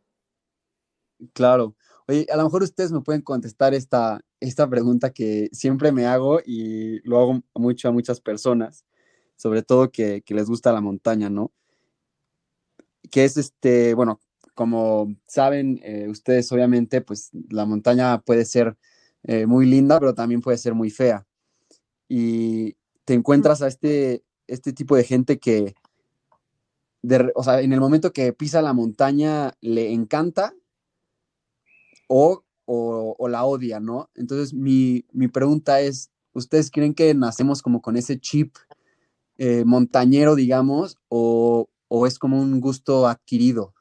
Claro. 1.33 1.75
Oye, 2.07 2.25
a 2.29 2.37
lo 2.37 2.43
mejor 2.43 2.63
ustedes 2.63 2.91
me 2.91 3.01
pueden 3.01 3.21
contestar 3.21 3.73
esta, 3.73 4.24
esta 4.39 4.69
pregunta 4.69 5.11
que 5.11 5.49
siempre 5.51 5.91
me 5.91 6.05
hago 6.05 6.39
y 6.45 6.99
lo 7.07 7.19
hago 7.19 7.43
mucho 7.55 7.89
a 7.89 7.91
muchas 7.91 8.19
personas. 8.21 8.85
sobre 9.37 9.63
todo 9.63 9.91
que, 9.91 10.23
les 10.27 10.47
gusta 10.47 10.71
la 10.71 10.79
montaña, 10.79 11.29
¿no? 11.29 11.51
Que 13.11 13.25
es 13.25 13.35
este, 13.37 13.93
bueno, 13.93 14.21
como 14.53 15.13
saben 15.27 15.81
eh, 15.83 16.07
ustedes, 16.09 16.51
obviamente, 16.53 17.01
pues 17.01 17.31
la 17.49 17.65
montaña 17.65 18.21
puede 18.21 18.45
ser 18.45 18.77
eh, 19.23 19.45
muy 19.45 19.65
linda, 19.65 19.99
pero 19.99 20.15
también 20.15 20.39
puede 20.41 20.57
ser 20.57 20.73
muy 20.73 20.89
fea. 20.89 21.27
Y 22.07 22.77
te 23.03 23.13
encuentras 23.13 23.61
a 23.61 23.67
este, 23.67 24.23
este 24.47 24.71
tipo 24.71 24.95
de 24.95 25.03
gente 25.03 25.37
que, 25.37 25.75
o 27.35 27.43
sea, 27.43 27.59
en 27.61 27.73
el 27.73 27.81
momento 27.81 28.13
que 28.13 28.31
pisa 28.31 28.61
la 28.61 28.73
montaña 28.73 29.53
le 29.59 29.91
encanta 29.91 30.53
o, 32.07 32.44
la 32.67 33.45
odia, 33.45 33.79
¿no? 33.79 34.09
Entonces 34.15 34.53
mi, 34.53 35.03
pregunta 35.31 35.81
es, 35.81 36.11
¿ustedes 36.33 36.71
creen 36.71 36.93
que 36.93 37.13
nacemos 37.13 37.61
como 37.61 37.81
con 37.81 37.97
ese 37.97 38.19
chip 38.19 38.55
eh, 39.37 39.63
montañero, 39.65 40.35
digamos, 40.35 40.97
o, 41.09 41.67
es 42.07 42.19
como 42.19 42.39
un 42.39 42.59
gusto 42.59 43.07
adquirido? 43.07 43.73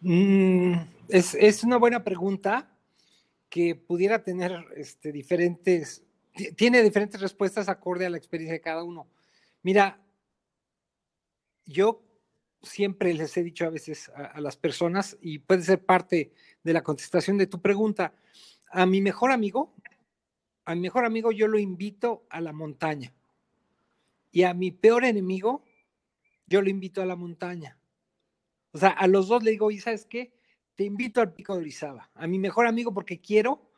Mm, 0.00 0.74
es, 1.08 1.64
una 1.64 1.76
buena 1.76 2.04
pregunta 2.04 2.70
que 3.48 3.74
pudiera 3.74 4.22
tener 4.22 4.64
este, 4.76 5.10
diferentes, 5.10 6.02
tiene 6.56 6.82
diferentes 6.82 7.20
respuestas 7.20 7.68
acorde 7.68 8.06
a 8.06 8.10
la 8.10 8.18
experiencia 8.18 8.52
de 8.52 8.60
cada 8.60 8.84
uno. 8.84 9.08
Mira, 9.62 10.00
yo 11.64 12.02
siempre 12.62 13.14
les 13.14 13.36
he 13.36 13.42
dicho 13.42 13.64
a 13.64 13.70
veces 13.70 14.10
a, 14.10 14.40
las 14.40 14.56
personas, 14.56 15.16
y 15.20 15.38
puede 15.38 15.62
ser 15.62 15.84
parte 15.84 16.32
de 16.62 16.72
la 16.72 16.82
contestación 16.82 17.38
de 17.38 17.46
tu 17.46 17.60
pregunta, 17.60 18.14
a 18.70 18.86
mi 18.86 19.00
mejor 19.00 19.32
amigo, 19.32 19.74
a 20.64 20.74
mi 20.74 20.82
mejor 20.82 21.04
amigo 21.04 21.32
yo 21.32 21.48
lo 21.48 21.58
invito 21.58 22.26
a 22.30 22.40
la 22.40 22.52
montaña. 22.52 23.14
Y 24.30 24.42
a 24.42 24.52
mi 24.52 24.70
peor 24.70 25.04
enemigo, 25.04 25.64
yo 26.46 26.60
lo 26.60 26.68
invito 26.68 27.00
a 27.00 27.06
la 27.06 27.16
montaña. 27.16 27.78
O 28.72 28.78
sea, 28.78 28.90
a 28.90 29.06
los 29.06 29.28
dos 29.28 29.42
le 29.42 29.52
digo, 29.52 29.70
¿y 29.70 29.78
sabes 29.78 30.04
qué? 30.04 30.34
Te 30.74 30.84
invito 30.84 31.20
al 31.20 31.32
pico 31.32 31.54
de 31.54 31.60
Orizaba, 31.60 32.10
a 32.14 32.26
mi 32.26 32.38
mejor 32.38 32.66
amigo 32.66 32.92
porque 32.92 33.20
quiero, 33.20 33.72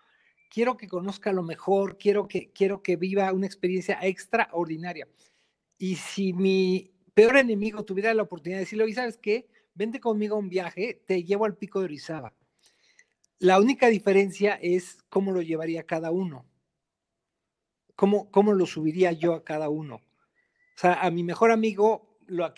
quiero 0.50 0.76
que 0.76 0.88
conozca 0.88 1.32
lo 1.32 1.42
mejor, 1.42 1.96
quiero 1.96 2.28
que, 2.28 2.50
quiero 2.52 2.82
que 2.82 2.96
viva 2.96 3.32
una 3.32 3.46
experiencia 3.46 3.98
extraordinaria. 4.02 5.08
Y 5.78 5.96
si 5.96 6.32
mi 6.32 6.90
peor 7.14 7.36
enemigo 7.36 7.84
tuviera 7.84 8.14
la 8.14 8.22
oportunidad 8.22 8.58
de 8.58 8.64
decirle, 8.64 8.84
oye, 8.84 8.94
¿sabes 8.94 9.18
qué? 9.18 9.48
Vente 9.74 10.00
conmigo 10.00 10.36
a 10.36 10.38
un 10.38 10.48
viaje, 10.48 11.02
te 11.06 11.24
llevo 11.24 11.44
al 11.44 11.56
pico 11.56 11.80
de 11.80 11.86
Orizaba. 11.86 12.34
La 13.38 13.58
única 13.58 13.88
diferencia 13.88 14.58
es 14.60 14.98
cómo 15.08 15.32
lo 15.32 15.40
llevaría 15.40 15.86
cada 15.86 16.10
uno. 16.10 16.44
Cómo, 17.96 18.30
cómo 18.30 18.52
lo 18.52 18.66
subiría 18.66 19.12
yo 19.12 19.34
a 19.34 19.44
cada 19.44 19.68
uno. 19.68 19.96
O 19.96 20.80
sea, 20.80 20.94
a 20.94 21.10
mi 21.10 21.22
mejor 21.22 21.50
amigo 21.50 22.18
lo 22.26 22.52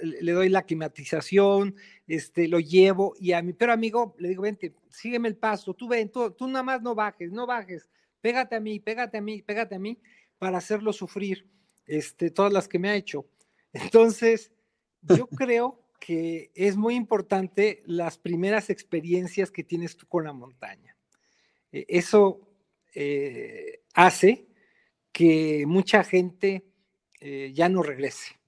le 0.00 0.32
doy 0.32 0.48
la 0.48 0.62
climatización, 0.62 1.74
este, 2.06 2.48
lo 2.48 2.60
llevo 2.60 3.14
y 3.18 3.32
a 3.32 3.42
mi 3.42 3.52
peor 3.52 3.72
amigo 3.72 4.14
le 4.18 4.28
digo, 4.28 4.42
vente, 4.42 4.74
sígueme 4.88 5.28
el 5.28 5.36
paso, 5.36 5.74
tú 5.74 5.88
ven, 5.88 6.10
tú, 6.10 6.30
tú 6.30 6.46
nada 6.46 6.62
más 6.62 6.80
no 6.82 6.94
bajes, 6.94 7.32
no 7.32 7.46
bajes, 7.46 7.88
pégate 8.20 8.56
a 8.56 8.60
mí, 8.60 8.78
pégate 8.78 9.18
a 9.18 9.20
mí, 9.20 9.42
pégate 9.42 9.74
a 9.74 9.78
mí 9.78 9.98
para 10.38 10.58
hacerlo 10.58 10.92
sufrir 10.92 11.48
este, 11.86 12.30
todas 12.30 12.52
las 12.52 12.68
que 12.68 12.78
me 12.78 12.88
ha 12.88 12.94
hecho. 12.94 13.26
Entonces, 13.82 14.52
yo 15.02 15.26
creo 15.28 15.82
que 16.00 16.50
es 16.54 16.76
muy 16.76 16.94
importante 16.94 17.82
las 17.86 18.18
primeras 18.18 18.70
experiencias 18.70 19.50
que 19.50 19.64
tienes 19.64 19.96
tú 19.96 20.06
con 20.06 20.24
la 20.24 20.32
montaña. 20.32 20.96
E, 21.72 21.84
eso 21.88 22.48
eh, 22.94 23.82
hace 23.94 24.46
que 25.12 25.64
mucha 25.66 26.04
gente 26.04 26.64
eh, 27.20 27.52
ya 27.54 27.68
no 27.68 27.82
regrese. 27.82 28.38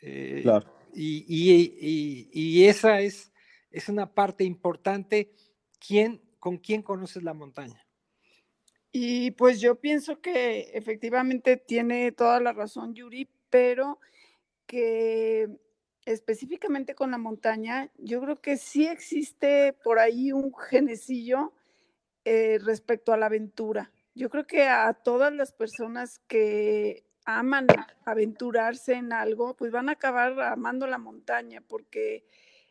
Eh, 0.00 0.40
claro. 0.42 0.66
y, 0.94 2.64
esa 2.64 3.00
es, 3.00 3.32
es 3.70 3.88
una 3.88 4.12
parte 4.12 4.44
importante. 4.44 5.32
¿Quién, 5.78 6.20
¿Con 6.38 6.58
quién 6.58 6.82
conoces 6.82 7.22
la 7.22 7.34
montaña? 7.34 7.86
Y 8.96 9.32
pues 9.32 9.60
yo 9.60 9.80
pienso 9.80 10.20
que 10.20 10.70
efectivamente 10.72 11.56
tiene 11.56 12.12
toda 12.12 12.38
la 12.38 12.52
razón 12.52 12.94
Yuri, 12.94 13.28
pero 13.50 13.98
que 14.66 15.48
específicamente 16.04 16.94
con 16.94 17.10
la 17.10 17.18
montaña, 17.18 17.90
yo 17.98 18.20
creo 18.20 18.36
que 18.36 18.56
sí 18.56 18.86
existe 18.86 19.72
por 19.72 19.98
ahí 19.98 20.32
un 20.32 20.54
genecillo 20.54 21.52
eh, 22.24 22.58
respecto 22.62 23.12
a 23.12 23.16
la 23.16 23.26
aventura. 23.26 23.90
Yo 24.14 24.30
creo 24.30 24.46
que 24.46 24.64
a 24.64 24.92
todas 24.94 25.32
las 25.32 25.52
personas 25.52 26.20
que 26.28 27.04
aman 27.24 27.66
aventurarse 28.04 28.94
en 28.94 29.12
algo, 29.12 29.54
pues 29.56 29.72
van 29.72 29.88
a 29.88 29.92
acabar 29.92 30.40
amando 30.40 30.86
la 30.86 30.98
montaña, 30.98 31.62
porque 31.66 32.24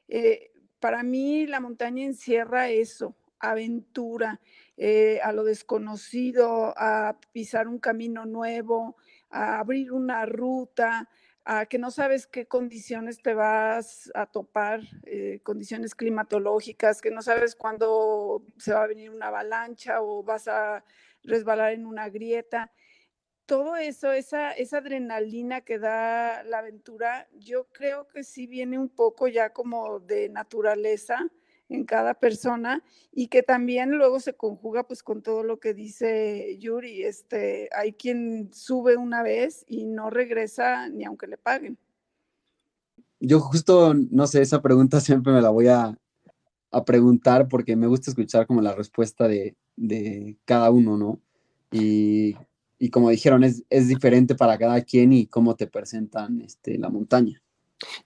eh, 0.08 0.52
para 0.80 1.04
mí 1.04 1.48
la 1.48 1.60
montaña 1.60 2.04
encierra 2.04 2.70
eso, 2.70 3.16
aventura, 3.40 4.40
eh, 4.78 5.20
a 5.24 5.32
lo 5.34 5.44
desconocido, 5.44 6.74
a 6.78 7.18
pisar 7.32 7.68
un 7.68 7.80
camino 7.80 8.26
nuevo, 8.26 8.96
a 9.30 9.60
abrir 9.60 9.92
una 9.92 10.26
ruta, 10.26 11.10
que 11.70 11.78
no 11.78 11.92
sabes 11.92 12.26
qué 12.26 12.46
condiciones 12.46 13.22
te 13.22 13.34
vas 13.34 14.12
a 14.16 14.26
topar, 14.26 14.82
eh, 15.06 15.42
condiciones 15.44 15.94
climatológicas, 15.94 17.02
que 17.02 17.12
no 17.12 17.22
sabes 17.22 17.56
cuándo 17.56 18.46
se 18.58 18.74
va 18.74 18.84
a 18.84 18.88
venir 18.88 19.10
una 19.10 19.28
avalancha 19.28 20.02
o 20.02 20.24
vas 20.24 20.48
a 20.48 20.86
resbalar 21.24 21.74
en 21.74 21.86
una 21.86 22.10
grieta. 22.10 22.72
Todo 23.46 23.76
eso, 23.76 24.14
esa, 24.14 24.52
esa 24.54 24.78
adrenalina 24.78 25.62
que 25.62 25.80
da 25.80 26.44
la 26.44 26.60
aventura, 26.60 27.28
yo 27.34 27.66
creo 27.72 28.08
que 28.08 28.24
sí 28.24 28.48
viene 28.48 28.80
un 28.80 28.90
poco 28.90 29.28
ya 29.28 29.52
como 29.52 30.00
de 30.00 30.30
naturaleza 30.30 31.20
en 31.70 31.86
cada 31.86 32.14
persona 32.14 32.84
y 33.12 33.28
que 33.28 33.44
también 33.44 33.92
luego 33.92 34.20
se 34.20 34.34
conjuga 34.34 34.88
pues 34.88 35.04
con 35.04 35.22
todo 35.22 35.44
lo 35.44 35.60
que 35.60 35.74
dice 35.74 36.58
Yuri, 36.60 37.04
este, 37.04 37.70
hay 37.76 37.94
quien 37.94 38.50
sube 38.54 38.98
una 38.98 39.24
vez 39.24 39.66
y 39.68 39.86
no 39.86 40.10
regresa 40.10 40.90
ni 40.90 41.04
aunque 41.06 41.28
le 41.28 41.38
paguen. 41.38 41.78
Yo 43.20 43.40
justo, 43.40 43.94
no 43.94 44.28
sé, 44.28 44.42
esa 44.42 44.62
pregunta 44.62 45.00
siempre 45.02 45.34
me 45.34 45.42
la 45.42 45.50
voy 45.50 45.68
a, 45.68 45.98
preguntar 46.88 47.48
porque 47.48 47.76
me 47.76 47.86
gusta 47.86 48.10
escuchar 48.10 48.48
como 48.48 48.60
la 48.60 48.74
respuesta 48.74 49.28
de, 49.28 49.56
cada 50.44 50.72
uno, 50.72 50.98
¿no? 50.98 51.20
Y, 51.72 52.36
como 52.92 53.12
dijeron, 53.12 53.44
es, 53.44 53.64
es, 53.70 53.88
diferente 53.88 54.34
para 54.34 54.58
cada 54.58 54.82
quien 54.82 55.14
y 55.14 55.28
cómo 55.28 55.56
te 55.56 55.68
presentan 55.68 56.42
este, 56.42 56.80
la 56.80 56.90
montaña. 56.90 57.42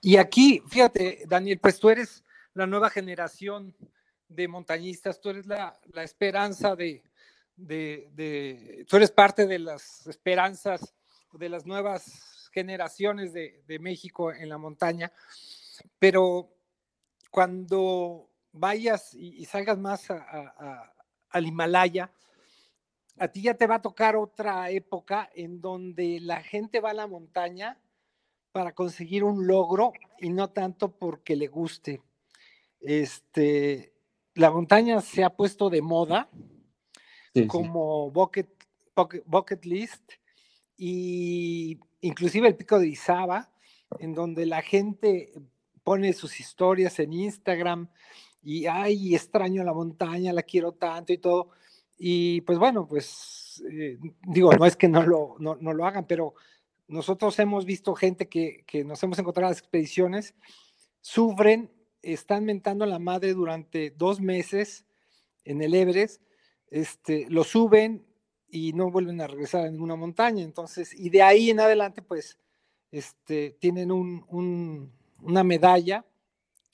Y 0.02 0.16
aquí, 0.16 0.62
fíjate, 0.66 1.24
Daniel, 1.26 1.58
pues 1.58 1.78
tú 1.78 1.88
eres 1.88 2.22
la 2.58 2.66
nueva 2.66 2.90
generación 2.90 3.72
de 4.28 4.48
montañistas, 4.48 5.20
tú 5.20 5.30
eres 5.30 5.46
la, 5.46 5.78
esperanza 6.02 6.74
de, 6.74 7.04
tú 8.88 8.96
eres 8.96 9.12
parte 9.12 9.46
de 9.46 9.60
las 9.60 10.04
esperanzas 10.08 10.92
de 11.34 11.48
las 11.48 11.66
nuevas 11.66 12.50
generaciones 12.52 13.32
de, 13.32 13.78
México 13.80 14.32
en 14.32 14.48
la 14.48 14.58
montaña, 14.58 15.12
pero 16.00 16.52
cuando 17.30 18.28
vayas 18.50 19.14
y, 19.14 19.44
salgas 19.44 19.78
más 19.78 20.08
al 20.10 21.46
Himalaya, 21.46 22.10
a 23.18 23.28
ti 23.28 23.42
ya 23.42 23.54
te 23.54 23.68
va 23.68 23.76
a 23.76 23.82
tocar 23.82 24.16
otra 24.16 24.68
época 24.70 25.30
en 25.32 25.60
donde 25.60 26.18
la 26.20 26.42
gente 26.42 26.80
va 26.80 26.90
a 26.90 26.94
la 26.94 27.06
montaña 27.06 27.78
para 28.50 28.72
conseguir 28.72 29.22
un 29.22 29.46
logro 29.46 29.92
y 30.18 30.30
no 30.30 30.50
tanto 30.50 30.90
porque 30.90 31.36
le 31.36 31.46
guste. 31.46 32.02
Este, 32.80 33.92
la 34.34 34.50
montaña 34.50 35.00
se 35.00 35.24
ha 35.24 35.30
puesto 35.30 35.70
de 35.70 35.82
moda 35.82 36.30
como 37.46 38.10
Bucket, 38.10 38.48
bucket, 39.26 39.64
list 39.64 40.12
y 40.76 41.78
inclusive 42.00 42.48
el 42.48 42.56
pico 42.56 42.78
de 42.78 42.88
Izaba, 42.88 43.52
en 44.00 44.14
donde 44.14 44.46
la 44.46 44.62
gente 44.62 45.32
pone 45.84 46.12
sus 46.12 46.40
historias 46.40 46.98
en 46.98 47.12
Instagram 47.12 47.88
y, 48.42 48.66
ay, 48.66 49.14
extraño 49.14 49.64
la 49.64 49.72
montaña, 49.72 50.32
la 50.32 50.42
quiero 50.42 50.72
tanto 50.72 51.12
y 51.12 51.18
todo. 51.18 51.50
Y 51.96 52.40
pues 52.42 52.58
bueno, 52.58 52.86
pues 52.86 53.62
eh, 53.70 53.98
digo, 54.26 54.52
no 54.52 54.66
es 54.66 54.76
que 54.76 54.88
no 54.88 55.02
lo, 55.02 55.36
no, 55.38 55.56
no, 55.60 55.72
lo 55.72 55.84
hagan, 55.84 56.06
pero 56.06 56.34
nosotros 56.86 57.38
hemos 57.38 57.64
visto 57.64 57.94
gente 57.94 58.28
que, 58.28 58.64
que 58.66 58.84
nos 58.84 59.02
hemos 59.02 59.18
encontrado 59.18 59.48
en 59.48 59.50
las 59.50 59.58
expediciones, 59.58 60.34
sufren 61.00 61.70
están 62.02 62.44
mentando 62.44 62.84
a 62.84 62.88
la 62.88 62.98
madre 62.98 63.34
durante 63.34 63.90
dos 63.90 64.20
meses 64.20 64.84
en 65.44 65.62
el 65.62 65.74
Everest, 65.74 66.22
este, 66.70 67.26
lo 67.30 67.44
suben 67.44 68.04
y 68.50 68.72
no 68.72 68.90
vuelven 68.90 69.20
a 69.20 69.26
regresar 69.26 69.66
a 69.66 69.70
ninguna 69.70 69.96
montaña. 69.96 70.42
Entonces, 70.42 70.92
y 70.94 71.10
de 71.10 71.22
ahí 71.22 71.50
en 71.50 71.60
adelante, 71.60 72.02
pues, 72.02 72.38
este, 72.90 73.56
tienen 73.58 73.90
una 73.90 75.44
medalla 75.44 76.04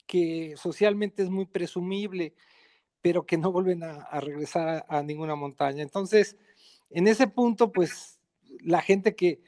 que 0.05 0.55
socialmente 0.57 1.23
es 1.23 1.29
muy 1.29 1.45
presumible, 1.45 2.33
pero 3.01 3.25
que 3.25 3.37
no 3.37 3.51
vuelven 3.51 3.83
a, 3.83 4.19
regresar 4.19 4.85
a, 4.87 5.03
ninguna 5.03 5.35
montaña. 5.35 5.83
Entonces, 5.83 6.37
en 6.89 7.07
ese 7.07 7.27
punto, 7.27 7.71
pues, 7.71 8.19
la 8.61 8.81
gente 8.81 9.15
que, 9.15 9.41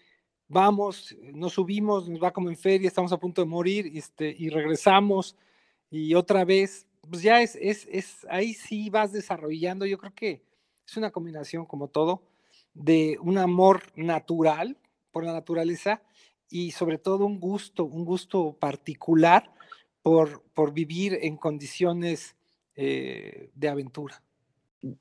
vamos, 0.47 1.15
nos 1.33 1.53
subimos, 1.53 2.07
nos 2.07 2.21
va 2.21 2.31
como 2.31 2.49
en 2.49 2.57
feria, 2.57 2.87
estamos 2.87 3.11
a 3.11 3.19
punto 3.19 3.41
de 3.41 3.47
morir 3.47 3.91
este, 3.93 4.33
y 4.37 4.49
regresamos 4.49 5.35
y 5.89 6.13
otra 6.15 6.45
vez, 6.45 6.87
pues 7.09 7.21
ya 7.21 7.41
es, 7.41 7.57
es, 7.61 7.87
es, 7.91 8.25
ahí 8.29 8.53
sí 8.53 8.89
vas 8.89 9.11
desarrollando, 9.11 9.85
yo 9.85 9.97
creo 9.97 10.13
que 10.13 10.41
es 10.85 10.97
una 10.97 11.11
combinación 11.11 11.65
como 11.65 11.87
todo, 11.87 12.23
de 12.73 13.17
un 13.21 13.37
amor 13.37 13.83
natural 13.95 14.77
por 15.11 15.23
la 15.23 15.33
naturaleza 15.33 16.01
y 16.49 16.71
sobre 16.71 16.97
todo 16.97 17.25
un 17.25 17.39
gusto, 17.39 17.85
un 17.85 18.05
gusto 18.05 18.55
particular 18.59 19.51
por, 20.01 20.43
por 20.53 20.73
vivir 20.73 21.17
en 21.21 21.37
condiciones 21.37 22.35
eh, 22.75 23.49
de 23.55 23.67
aventura. 23.67 24.23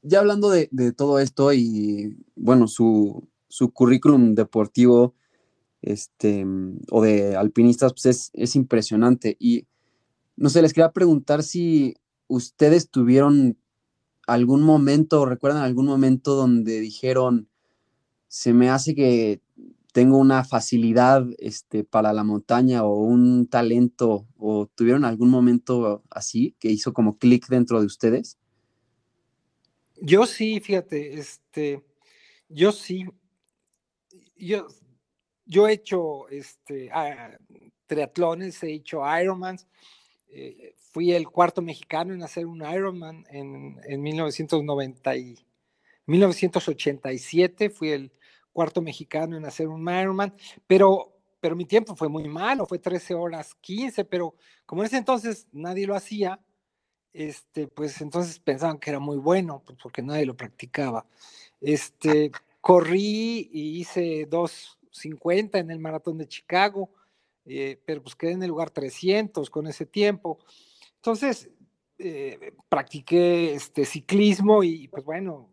Ya 0.02 0.20
hablando 0.20 0.50
de, 0.50 0.68
de, 0.72 0.92
todo 0.92 1.18
esto 1.20 1.52
y 1.52 2.16
bueno, 2.34 2.66
su, 2.66 3.28
su 3.48 3.72
currículum 3.72 4.34
deportivo 4.34 5.14
este, 5.82 6.44
o 6.90 7.02
de 7.02 7.36
alpinistas 7.36 7.92
pues 7.92 8.06
es, 8.06 8.30
es 8.32 8.56
impresionante 8.56 9.36
y 9.38 9.66
no 10.36 10.50
sé, 10.50 10.62
les 10.62 10.72
quería 10.72 10.92
preguntar 10.92 11.42
si 11.42 11.96
ustedes 12.28 12.90
tuvieron 12.90 13.58
algún 14.26 14.62
momento, 14.62 15.24
recuerdan 15.24 15.62
algún 15.62 15.86
momento 15.86 16.34
donde 16.34 16.80
dijeron, 16.80 17.48
se 18.28 18.52
me 18.52 18.68
hace 18.68 18.94
que 18.94 19.40
tengo 19.92 20.18
una 20.18 20.44
facilidad 20.44 21.26
este, 21.38 21.82
para 21.82 22.12
la 22.12 22.22
montaña 22.22 22.84
o 22.84 22.96
un 22.96 23.46
talento, 23.46 24.26
o 24.36 24.66
tuvieron 24.66 25.06
algún 25.06 25.30
momento 25.30 26.02
así 26.10 26.54
que 26.58 26.68
hizo 26.68 26.92
como 26.92 27.16
clic 27.16 27.48
dentro 27.48 27.80
de 27.80 27.86
ustedes? 27.86 28.36
Yo 30.02 30.26
sí, 30.26 30.60
fíjate, 30.60 31.14
este, 31.14 31.82
yo 32.50 32.72
sí, 32.72 33.06
yo, 34.36 34.66
yo 35.46 35.66
he 35.66 35.72
hecho 35.72 36.28
este, 36.28 36.90
ah, 36.92 37.38
triatlones, 37.86 38.62
he 38.62 38.74
hecho 38.74 39.00
Ironmans, 39.18 39.66
eh, 40.38 40.74
fui 40.76 41.12
el 41.12 41.28
cuarto 41.28 41.62
mexicano 41.62 42.12
en 42.12 42.22
hacer 42.22 42.44
un 42.44 42.60
Ironman 42.60 43.24
en, 43.30 43.80
en 43.84 44.02
1990 44.02 45.16
y 45.16 45.38
1987, 46.04 47.70
fui 47.70 47.90
el 47.90 48.12
cuarto 48.52 48.82
mexicano 48.82 49.36
en 49.36 49.46
hacer 49.46 49.68
un 49.68 49.82
Ironman, 49.82 50.34
pero, 50.66 51.16
pero 51.40 51.56
mi 51.56 51.64
tiempo 51.64 51.96
fue 51.96 52.10
muy 52.10 52.28
malo, 52.28 52.66
fue 52.66 52.78
13 52.78 53.14
horas 53.14 53.54
15, 53.62 54.04
pero 54.04 54.34
como 54.66 54.82
en 54.82 54.86
ese 54.86 54.98
entonces 54.98 55.46
nadie 55.52 55.86
lo 55.86 55.94
hacía, 55.94 56.38
este, 57.14 57.66
pues 57.66 58.02
entonces 58.02 58.38
pensaban 58.38 58.78
que 58.78 58.90
era 58.90 58.98
muy 58.98 59.16
bueno, 59.16 59.62
pues 59.64 59.78
porque 59.82 60.02
nadie 60.02 60.26
lo 60.26 60.36
practicaba. 60.36 61.06
Este, 61.62 62.30
corrí 62.60 63.48
y 63.50 63.80
hice 63.80 64.28
2.50 64.28 65.60
en 65.60 65.70
el 65.70 65.78
maratón 65.78 66.18
de 66.18 66.28
Chicago, 66.28 66.90
eh, 67.46 67.80
pero 67.84 68.02
pues 68.02 68.14
quedé 68.16 68.32
en 68.32 68.42
el 68.42 68.48
lugar 68.48 68.70
300 68.70 69.48
con 69.50 69.66
ese 69.66 69.86
tiempo. 69.86 70.38
Entonces, 70.96 71.48
eh, 71.98 72.52
practiqué 72.68 73.54
este 73.54 73.84
ciclismo 73.84 74.62
y 74.62 74.88
pues 74.88 75.04
bueno, 75.04 75.48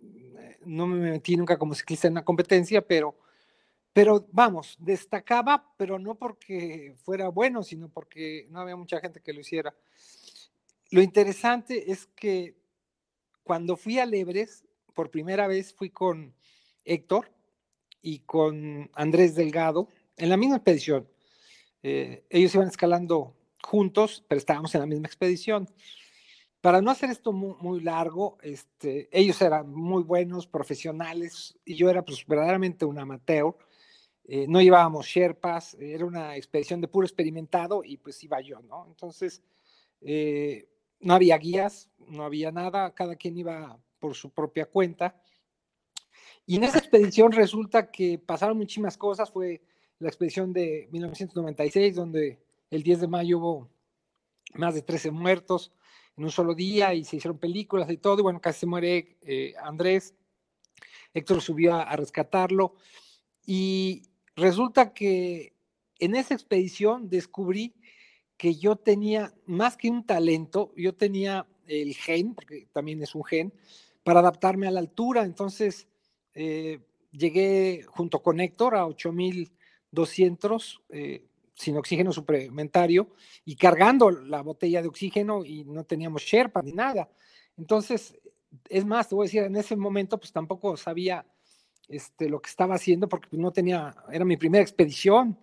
eh, 0.00 0.58
no 0.66 0.86
me 0.86 1.10
metí 1.10 1.36
nunca 1.36 1.58
como 1.58 1.74
ciclista 1.74 2.08
en 2.08 2.14
una 2.14 2.24
competencia, 2.24 2.82
pero, 2.86 3.16
pero 3.92 4.26
vamos, 4.32 4.76
destacaba, 4.80 5.72
pero 5.76 5.98
no 5.98 6.16
porque 6.16 6.94
fuera 7.02 7.28
bueno, 7.28 7.62
sino 7.62 7.88
porque 7.88 8.46
no 8.50 8.60
había 8.60 8.76
mucha 8.76 9.00
gente 9.00 9.20
que 9.20 9.32
lo 9.32 9.40
hiciera. 9.40 9.74
Lo 10.90 11.00
interesante 11.00 11.92
es 11.92 12.06
que 12.06 12.56
cuando 13.44 13.76
fui 13.76 13.98
a 13.98 14.06
Lebres, 14.06 14.66
por 14.92 15.10
primera 15.10 15.46
vez 15.46 15.72
fui 15.72 15.90
con 15.90 16.34
Héctor 16.84 17.32
y 18.02 18.20
con 18.20 18.90
Andrés 18.94 19.34
Delgado 19.34 19.88
en 20.16 20.28
la 20.28 20.36
misma 20.36 20.56
expedición. 20.56 21.08
Eh, 21.82 22.24
ellos 22.28 22.54
iban 22.54 22.68
escalando 22.68 23.34
juntos, 23.62 24.24
pero 24.28 24.38
estábamos 24.38 24.74
en 24.74 24.80
la 24.80 24.86
misma 24.86 25.06
expedición. 25.06 25.68
Para 26.60 26.82
no 26.82 26.90
hacer 26.90 27.08
esto 27.10 27.32
muy, 27.32 27.80
largo, 27.80 28.36
este, 28.42 29.08
ellos 29.12 29.40
eran 29.40 29.70
muy 29.72 30.02
buenos, 30.02 30.46
profesionales, 30.46 31.58
y 31.64 31.74
yo 31.74 31.88
era 31.88 32.04
pues 32.04 32.26
verdaderamente 32.26 32.84
un 32.84 32.98
amateur. 32.98 33.56
Eh, 34.24 34.46
no 34.46 34.60
llevábamos 34.60 35.06
sherpas, 35.06 35.74
era 35.80 36.04
una 36.04 36.36
expedición 36.36 36.80
de 36.82 36.88
puro 36.88 37.06
experimentado 37.06 37.82
y 37.82 37.96
pues 37.96 38.22
iba 38.22 38.40
yo, 38.42 38.60
¿no? 38.60 38.84
Entonces, 38.86 39.42
eh, 40.02 40.68
no 41.00 41.14
había 41.14 41.38
guías, 41.38 41.88
no 42.06 42.24
había 42.24 42.52
nada, 42.52 42.94
cada 42.94 43.16
quien 43.16 43.38
iba 43.38 43.78
por 43.98 44.14
su 44.14 44.30
propia 44.30 44.66
cuenta. 44.66 45.20
Y 46.44 46.56
en 46.56 46.64
esa 46.64 46.78
expedición 46.78 47.32
resulta 47.32 47.90
que 47.90 48.18
pasaron 48.18 48.58
muchísimas 48.58 48.98
cosas, 48.98 49.30
fue 49.30 49.62
la 50.00 50.08
expedición 50.08 50.52
de 50.52 50.88
1996, 50.90 51.94
donde 51.94 52.40
el 52.70 52.82
10 52.82 53.02
de 53.02 53.08
mayo 53.08 53.38
hubo 53.38 53.70
más 54.54 54.74
de 54.74 54.82
13 54.82 55.10
muertos 55.10 55.72
en 56.16 56.24
un 56.24 56.30
solo 56.30 56.54
día 56.54 56.94
y 56.94 57.04
se 57.04 57.16
hicieron 57.16 57.38
películas 57.38 57.88
y 57.90 57.98
todo, 57.98 58.18
y 58.18 58.22
bueno, 58.22 58.40
casi 58.40 58.60
se 58.60 58.66
muere 58.66 59.18
eh, 59.22 59.54
Andrés, 59.62 60.14
Héctor 61.12 61.42
subió 61.42 61.74
a, 61.74 61.94
rescatarlo, 61.96 62.74
y 63.46 64.02
resulta 64.36 64.92
que 64.94 65.54
en 65.98 66.16
esa 66.16 66.34
expedición 66.34 67.10
descubrí 67.10 67.74
que 68.38 68.54
yo 68.54 68.76
tenía 68.76 69.34
más 69.44 69.76
que 69.76 69.90
un 69.90 70.06
talento, 70.06 70.72
yo 70.76 70.94
tenía 70.94 71.46
el 71.66 71.94
gen, 71.94 72.34
porque 72.34 72.68
también 72.72 73.02
es 73.02 73.14
un 73.14 73.24
gen, 73.24 73.52
para 74.02 74.20
adaptarme 74.20 74.66
a 74.66 74.70
la 74.70 74.80
altura. 74.80 75.24
Entonces, 75.24 75.88
eh, 76.34 76.80
llegué 77.12 77.82
junto 77.86 78.22
con 78.22 78.40
Héctor 78.40 78.76
a 78.76 78.86
8000 78.86 79.52
200 79.90 80.82
eh, 80.90 81.24
sin 81.54 81.76
oxígeno 81.76 82.12
suplementario 82.12 83.10
y 83.44 83.56
cargando 83.56 84.10
la 84.10 84.42
botella 84.42 84.82
de 84.82 84.88
oxígeno 84.88 85.44
y 85.44 85.64
no 85.64 85.84
teníamos 85.84 86.22
Sherpa 86.22 86.62
ni 86.62 86.72
nada. 86.72 87.10
Entonces, 87.56 88.18
es 88.68 88.84
más, 88.84 89.08
te 89.08 89.14
voy 89.14 89.24
a 89.24 89.26
decir, 89.26 89.42
en 89.42 89.56
ese 89.56 89.76
momento 89.76 90.18
pues 90.18 90.32
tampoco 90.32 90.76
sabía 90.76 91.26
este, 91.88 92.28
lo 92.28 92.40
que 92.40 92.48
estaba 92.48 92.76
haciendo 92.76 93.08
porque 93.08 93.28
pues, 93.28 93.40
no 93.40 93.52
tenía, 93.52 93.94
era 94.10 94.24
mi 94.24 94.36
primera 94.36 94.62
expedición 94.62 95.38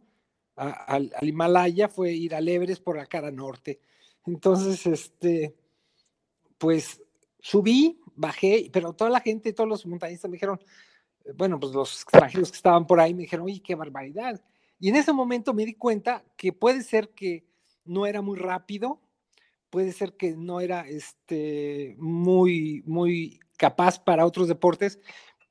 al, 0.56 1.12
Himalaya, 1.22 1.88
fue 1.88 2.14
ir 2.14 2.34
al 2.34 2.48
Everest 2.48 2.84
por 2.84 2.98
la 2.98 3.06
cara 3.06 3.30
norte. 3.30 3.80
Entonces, 4.26 4.86
este, 4.88 5.56
pues 6.58 7.02
subí, 7.40 8.02
bajé, 8.16 8.70
pero 8.74 8.94
toda 8.94 9.12
la 9.12 9.20
gente, 9.20 9.54
todos 9.54 9.70
los 9.70 9.86
montañistas 9.86 10.30
me 10.30 10.36
dijeron, 10.36 10.60
bueno, 11.36 11.60
pues 11.60 11.74
los 11.74 12.04
extranjeros 12.04 12.52
que 12.52 12.58
estaban 12.58 12.88
por 12.88 13.00
ahí 13.00 13.14
me 13.14 13.24
dijeron, 13.24 13.46
oye, 13.46 13.62
qué 13.62 13.76
barbaridad. 13.76 14.42
Y 14.80 14.90
en 14.90 14.96
ese 14.96 15.14
momento 15.14 15.54
me 15.54 15.66
di 15.66 15.74
cuenta 15.74 16.24
que 16.36 16.54
puede 16.54 16.84
ser 16.84 17.10
que 17.10 17.46
no 17.86 18.06
era 18.06 18.22
muy 18.22 18.38
rápido, 18.38 19.02
puede 19.70 19.92
ser 19.92 20.14
que 20.14 20.36
no 20.36 20.62
era 20.62 20.88
este, 20.88 21.96
muy, 21.98 22.84
muy 22.86 23.40
capaz 23.58 24.00
para 24.00 24.26
otros 24.26 24.48
deportes, 24.48 25.00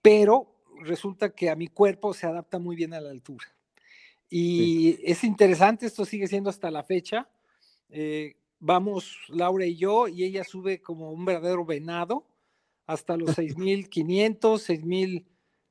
pero 0.01 0.55
resulta 0.83 1.35
que 1.35 1.51
a 1.51 1.57
mi 1.57 1.69
cuerpo 1.69 2.15
se 2.15 2.27
adapta 2.27 2.59
muy 2.59 2.77
bien 2.77 2.95
a 2.95 3.01
la 3.01 3.11
altura. 3.11 3.47
Y 4.29 4.99
es 5.05 5.25
interesante, 5.25 5.87
esto 5.87 6.05
sigue 6.05 6.27
siendo 6.27 6.51
hasta 6.51 6.71
la 6.71 6.83
fecha. 6.83 7.29
Eh, 7.89 8.37
vamos 8.59 9.17
Laura 9.29 9.67
y 9.67 9.77
yo, 9.77 10.09
y 10.09 10.25
ella 10.25 10.45
sube 10.45 10.81
como 10.81 11.11
un 11.13 11.25
verdadero 11.25 11.65
venado 11.65 12.27
hasta 12.87 13.17
los 13.17 13.31
6.500, 13.39 14.39
6.000 14.41 15.25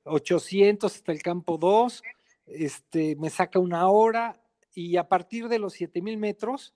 800 0.05 0.95
hasta 0.95 1.11
el 1.11 1.21
campo 1.21 1.57
2, 1.57 2.03
este, 2.47 3.15
me 3.15 3.29
saca 3.29 3.59
una 3.59 3.89
hora 3.89 4.41
y 4.73 4.97
a 4.97 5.07
partir 5.07 5.47
de 5.47 5.59
los 5.59 5.73
7000 5.73 6.17
metros 6.17 6.73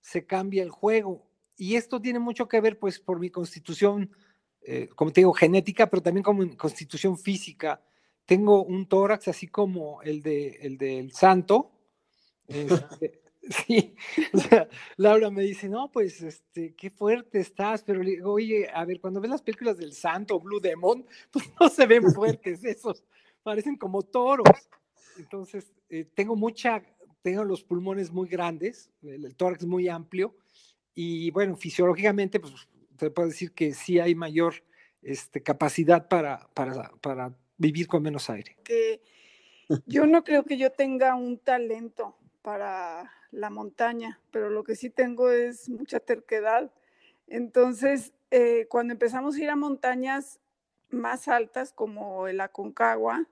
se 0.00 0.26
cambia 0.26 0.62
el 0.62 0.70
juego. 0.70 1.26
Y 1.56 1.76
esto 1.76 2.00
tiene 2.00 2.18
mucho 2.18 2.46
que 2.46 2.60
ver 2.60 2.78
pues 2.78 3.00
por 3.00 3.18
mi 3.18 3.30
constitución, 3.30 4.10
eh, 4.62 4.88
como 4.94 5.12
te 5.12 5.22
digo, 5.22 5.32
genética, 5.32 5.88
pero 5.88 6.02
también 6.02 6.22
como 6.22 6.56
constitución 6.56 7.18
física. 7.18 7.82
Tengo 8.24 8.62
un 8.64 8.86
tórax 8.86 9.28
así 9.28 9.48
como 9.48 10.02
el, 10.02 10.22
de, 10.22 10.58
el 10.62 10.78
del 10.78 11.12
santo. 11.12 11.72
Este, 12.48 13.20
Sí, 13.42 13.94
o 14.32 14.38
sea, 14.38 14.68
Laura 14.96 15.30
me 15.30 15.42
dice, 15.42 15.68
no, 15.68 15.90
pues, 15.90 16.20
este, 16.22 16.74
qué 16.74 16.90
fuerte 16.90 17.40
estás, 17.40 17.82
pero 17.82 18.02
le 18.02 18.10
digo, 18.12 18.32
oye, 18.32 18.68
a 18.72 18.84
ver, 18.84 19.00
cuando 19.00 19.20
ves 19.20 19.30
las 19.30 19.42
películas 19.42 19.78
del 19.78 19.92
Santo 19.92 20.38
Blue 20.40 20.60
Demon, 20.60 21.06
pues 21.30 21.50
no 21.58 21.68
se 21.68 21.86
ven 21.86 22.12
fuertes 22.12 22.64
esos, 22.64 23.04
parecen 23.42 23.76
como 23.76 24.02
toros. 24.02 24.48
Entonces, 25.18 25.72
eh, 25.88 26.06
tengo 26.14 26.36
mucha, 26.36 26.82
tengo 27.22 27.44
los 27.44 27.62
pulmones 27.62 28.10
muy 28.10 28.28
grandes, 28.28 28.90
el, 29.02 29.34
tórax 29.34 29.64
muy 29.64 29.88
amplio, 29.88 30.36
y 30.94 31.30
bueno, 31.30 31.56
fisiológicamente, 31.56 32.40
pues 32.40 32.52
te 32.96 33.10
puedo 33.10 33.28
decir 33.28 33.52
que 33.52 33.72
sí 33.72 34.00
hay 34.00 34.14
mayor 34.14 34.54
este, 35.00 35.42
capacidad 35.42 36.08
para, 36.08 36.48
para, 36.54 36.90
para 37.00 37.34
vivir 37.56 37.86
con 37.86 38.02
menos 38.02 38.28
aire. 38.28 38.56
Que 38.64 39.00
yo 39.86 40.06
no 40.06 40.24
creo 40.24 40.44
que 40.44 40.56
yo 40.56 40.72
tenga 40.72 41.14
un 41.14 41.38
talento 41.38 42.16
para 42.42 43.12
la 43.30 43.50
montaña, 43.50 44.20
pero 44.30 44.50
lo 44.50 44.64
que 44.64 44.76
sí 44.76 44.90
tengo 44.90 45.30
es 45.30 45.68
mucha 45.68 46.00
terquedad. 46.00 46.70
Entonces, 47.26 48.12
eh, 48.30 48.66
cuando 48.68 48.92
empezamos 48.92 49.36
a 49.36 49.42
ir 49.42 49.50
a 49.50 49.56
montañas 49.56 50.40
más 50.90 51.28
altas 51.28 51.72
como 51.72 52.28
el 52.28 52.40
Aconcagua, 52.40 53.26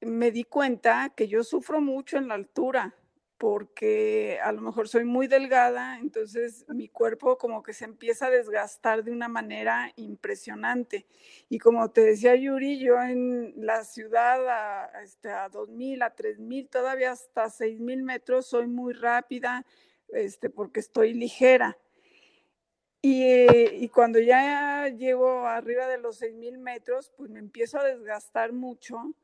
me 0.00 0.30
di 0.30 0.44
cuenta 0.44 1.10
que 1.10 1.28
yo 1.28 1.42
sufro 1.42 1.80
mucho 1.80 2.16
en 2.16 2.28
la 2.28 2.34
altura 2.34 2.94
porque 3.38 4.38
a 4.42 4.50
lo 4.52 4.62
mejor 4.62 4.88
soy 4.88 5.04
muy 5.04 5.26
delgada, 5.26 5.98
entonces 5.98 6.64
mi 6.68 6.88
cuerpo 6.88 7.36
como 7.36 7.62
que 7.62 7.74
se 7.74 7.84
empieza 7.84 8.26
a 8.26 8.30
desgastar 8.30 9.04
de 9.04 9.12
una 9.12 9.28
manera 9.28 9.92
impresionante. 9.96 11.06
Y 11.48 11.58
como 11.58 11.90
te 11.90 12.00
decía 12.00 12.34
Yuri, 12.34 12.78
yo 12.78 13.00
en 13.02 13.52
la 13.56 13.84
ciudad 13.84 14.48
a, 14.48 15.02
este, 15.02 15.30
a 15.30 15.50
2.000, 15.50 16.02
a 16.02 16.14
3.000, 16.14 16.70
todavía 16.70 17.12
hasta 17.12 17.46
6.000 17.46 18.02
metros 18.02 18.46
soy 18.46 18.66
muy 18.68 18.94
rápida 18.94 19.66
este, 20.08 20.48
porque 20.48 20.80
estoy 20.80 21.12
ligera. 21.12 21.76
Y, 23.02 23.22
y, 23.84 23.88
cuando 23.90 24.18
ya 24.18 24.88
llego 24.88 25.46
arriba 25.46 25.86
de 25.86 25.98
los 25.98 26.20
6.000 26.20 26.58
metros, 26.58 27.12
pues 27.16 27.30
me 27.30 27.38
empiezo 27.38 27.78
a 27.78 27.84
desgastar 27.84 28.52
mucho 28.52 29.14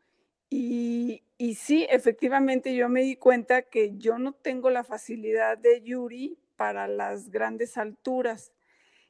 y, 0.54 1.54
sí, 1.54 1.86
efectivamente 1.88 2.74
yo 2.74 2.90
me 2.90 3.00
di 3.00 3.16
cuenta 3.16 3.62
que 3.62 3.96
yo 3.96 4.18
no 4.18 4.34
tengo 4.34 4.68
la 4.68 4.84
facilidad 4.84 5.56
de 5.56 5.80
Yuri 5.80 6.36
para 6.56 6.86
las 6.88 7.30
grandes 7.30 7.78
alturas. 7.78 8.52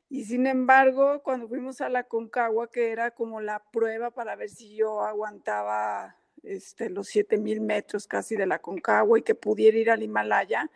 Y 0.09 0.24
sin 0.24 0.46
embargo, 0.46 1.20
cuando 1.24 1.48
fuimos 1.48 1.81
a 1.81 1.88
la 1.88 2.05
Concagua, 2.05 2.70
que 2.70 2.92
era 2.92 3.11
como 3.11 3.40
la 3.40 3.61
prueba 3.72 4.12
para 4.12 4.37
ver 4.37 4.50
si 4.50 4.76
yo 4.76 5.02
aguantaba 5.02 6.16
este, 6.44 6.90
los 6.90 7.09
7000 7.09 7.61
metros 7.61 8.07
casi 8.07 8.37
de 8.37 8.46
la 8.46 8.61
Concagua 8.61 9.18
y 9.18 9.22
que 9.22 9.35
pudiera 9.35 9.76
ir 9.76 9.90
al 9.90 10.05
Himalaya, 10.05 10.70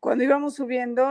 cuando 0.00 0.24
íbamos 0.24 0.56
subiendo, 0.56 1.06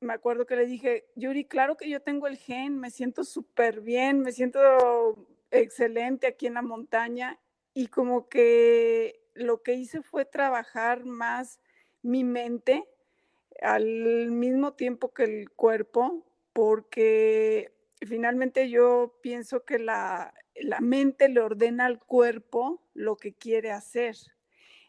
me 0.00 0.12
acuerdo 0.12 0.44
que 0.44 0.56
le 0.56 0.66
dije, 0.66 1.06
Yuri, 1.16 1.46
claro 1.46 1.78
que 1.78 1.88
yo 1.88 2.02
tengo 2.02 2.26
el 2.26 2.36
gen, 2.36 2.78
me 2.78 2.90
siento 2.90 3.24
súper 3.24 3.80
bien, 3.80 4.20
me 4.20 4.32
siento 4.32 5.16
excelente 5.50 6.26
aquí 6.26 6.46
en 6.46 6.54
la 6.54 6.62
montaña 6.62 7.38
y 7.74 7.86
como 7.88 8.28
que 8.28 9.20
lo 9.34 9.62
que 9.62 9.74
hice 9.74 10.02
fue 10.02 10.24
trabajar 10.24 11.04
más 11.04 11.60
mi 12.02 12.24
mente 12.24 12.84
al 13.62 14.30
mismo 14.30 14.72
tiempo 14.72 15.12
que 15.12 15.24
el 15.24 15.50
cuerpo, 15.50 16.24
porque 16.52 17.72
finalmente 18.00 18.70
yo 18.70 19.18
pienso 19.22 19.64
que 19.64 19.78
la, 19.78 20.34
la 20.54 20.80
mente 20.80 21.28
le 21.28 21.40
ordena 21.40 21.86
al 21.86 22.00
cuerpo 22.00 22.82
lo 22.94 23.16
que 23.16 23.34
quiere 23.34 23.70
hacer. 23.70 24.16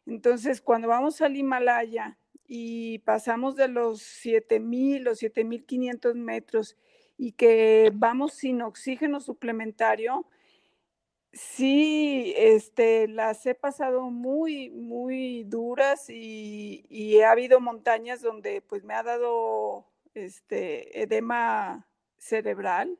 Entonces, 0.05 0.61
cuando 0.61 0.87
vamos 0.87 1.21
al 1.21 1.35
Himalaya 1.35 2.17
y 2.47 2.99
pasamos 2.99 3.55
de 3.55 3.67
los 3.67 4.01
7000 4.01 5.07
o 5.07 5.15
7500 5.15 6.15
metros 6.15 6.77
y 7.17 7.33
que 7.33 7.91
vamos 7.93 8.33
sin 8.33 8.61
oxígeno 8.61 9.19
suplementario, 9.19 10.25
Sí, 11.33 12.33
este, 12.35 13.07
las 13.07 13.45
he 13.45 13.55
pasado 13.55 14.09
muy, 14.09 14.69
muy 14.69 15.43
duras 15.45 16.09
y, 16.09 16.85
y, 16.89 17.21
ha 17.21 17.31
habido 17.31 17.61
montañas 17.61 18.21
donde 18.21 18.61
pues 18.61 18.83
me 18.83 18.93
ha 18.93 19.03
dado 19.03 19.85
este 20.13 21.01
edema 21.01 21.87
cerebral 22.17 22.99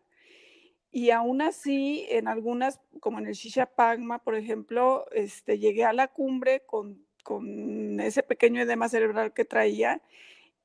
y 0.92 1.12
aún 1.12 1.42
así 1.42 2.06
en 2.10 2.30
algunas, 2.30 2.80
como 3.02 3.20
en 3.20 3.28
el 3.28 3.34
Shisha 3.34 3.66
Pagma, 3.66 4.20
por 4.20 4.36
ejemplo, 4.36 5.06
este, 5.12 5.60
llegué 5.60 5.84
a 5.84 5.94
la 5.94 6.08
cumbre 6.08 6.62
con, 6.66 7.06
con 7.24 8.00
ese 8.00 8.24
pequeño 8.24 8.62
edema 8.62 8.88
cerebral 8.90 9.34
que 9.34 9.46
traía 9.46 10.02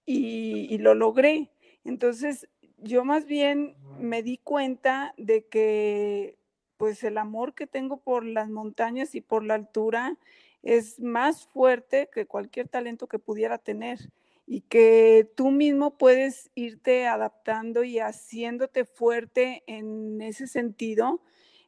y 0.05 0.79
lo 0.79 0.95
logré. 0.95 1.51
Entonces, 1.85 2.49
yo 2.79 3.05
más 3.05 3.27
bien 3.27 3.77
me 3.99 4.23
di 4.23 4.39
cuenta 4.39 5.15
de 5.17 5.47
que 5.47 6.37
pues 6.77 7.03
el 7.05 7.19
amor 7.19 7.55
que 7.55 7.67
tengo 7.67 7.99
por 7.99 8.25
las 8.25 8.49
montañas 8.49 9.15
y 9.15 9.21
por 9.21 9.45
la 9.45 9.55
altura 9.55 10.17
es 10.63 11.01
más 11.01 11.47
fuerte 11.47 12.09
que 12.13 12.27
cualquier 12.27 12.69
talento 12.69 13.07
que 13.07 13.19
pudiera 13.19 13.59
tener 13.59 14.11
y 14.47 14.63
que 14.63 15.29
tú 15.37 15.51
mismo 15.51 15.97
puedes 15.99 16.51
irte 16.55 17.07
adaptando 17.07 17.85
y 17.85 17.99
haciéndote 17.99 18.85
fuerte 18.85 19.65
en 19.67 20.23
ese 20.23 20.47
sentido 20.47 21.21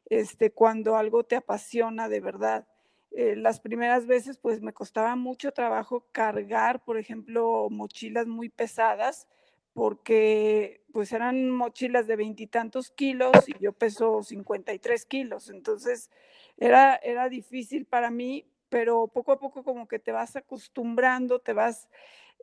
este, 0.09 0.51
cuando 0.51 0.95
algo 0.95 1.23
te 1.23 1.35
apasiona 1.35 2.09
de 2.09 2.19
verdad. 2.19 2.67
Eh, 3.11 3.35
las 3.35 3.59
primeras 3.59 4.05
veces 4.05 4.37
pues 4.37 4.61
me 4.61 4.73
costaba 4.73 5.15
mucho 5.15 5.51
trabajo 5.51 6.05
cargar, 6.11 6.83
por 6.83 6.97
ejemplo, 6.97 7.67
mochilas 7.69 8.27
muy 8.27 8.49
pesadas 8.49 9.27
porque 9.73 10.83
pues 10.91 11.11
eran 11.11 11.49
mochilas 11.51 12.07
de 12.07 12.15
veintitantos 12.15 12.91
kilos 12.91 13.31
y 13.47 13.53
yo 13.59 13.73
peso 13.73 14.23
53 14.23 15.05
kilos, 15.05 15.49
entonces 15.49 16.09
era, 16.57 16.95
era 16.95 17.29
difícil 17.29 17.85
para 17.85 18.11
mí, 18.11 18.45
pero 18.69 19.07
poco 19.07 19.31
a 19.31 19.39
poco 19.39 19.63
como 19.63 19.87
que 19.87 19.99
te 19.99 20.11
vas 20.11 20.35
acostumbrando, 20.35 21.39
te 21.39 21.53
vas 21.53 21.89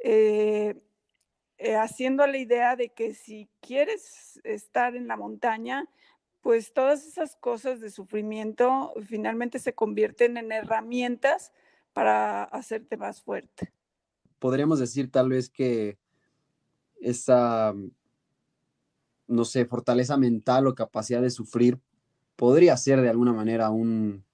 eh, 0.03 0.75
eh, 1.59 1.77
haciendo 1.77 2.27
la 2.27 2.39
idea 2.39 2.77
de 2.77 2.91
que 2.91 3.15
si 3.15 3.49
quieres 3.61 4.41
estar 4.45 4.95
en 4.95 5.09
la 5.09 5.17
montaña, 5.17 5.89
pues 6.41 6.73
todas 6.73 7.07
esas 7.07 7.35
cosas 7.37 7.81
de 7.81 7.91
sufrimiento 7.91 8.93
finalmente 9.07 9.59
se 9.59 9.75
convierten 9.75 10.37
en 10.37 10.53
herramientas 10.53 11.53
para 11.93 12.45
hacerte 12.45 12.97
más 12.97 13.23
fuerte. 13.23 13.73
Podríamos 14.39 14.79
decir 14.79 15.11
tal 15.11 15.31
vez 15.31 15.49
que 15.49 15.99
esa, 17.01 17.75
no 19.27 19.45
sé, 19.45 19.65
fortaleza 19.67 20.17
mental 20.17 20.67
o 20.67 20.75
capacidad 20.75 21.23
de 21.23 21.31
sufrir 21.31 21.81
podría 22.37 22.77
ser 22.77 23.01
de 23.01 23.09
alguna 23.09 23.33
manera 23.33 23.71
un, 23.71 24.25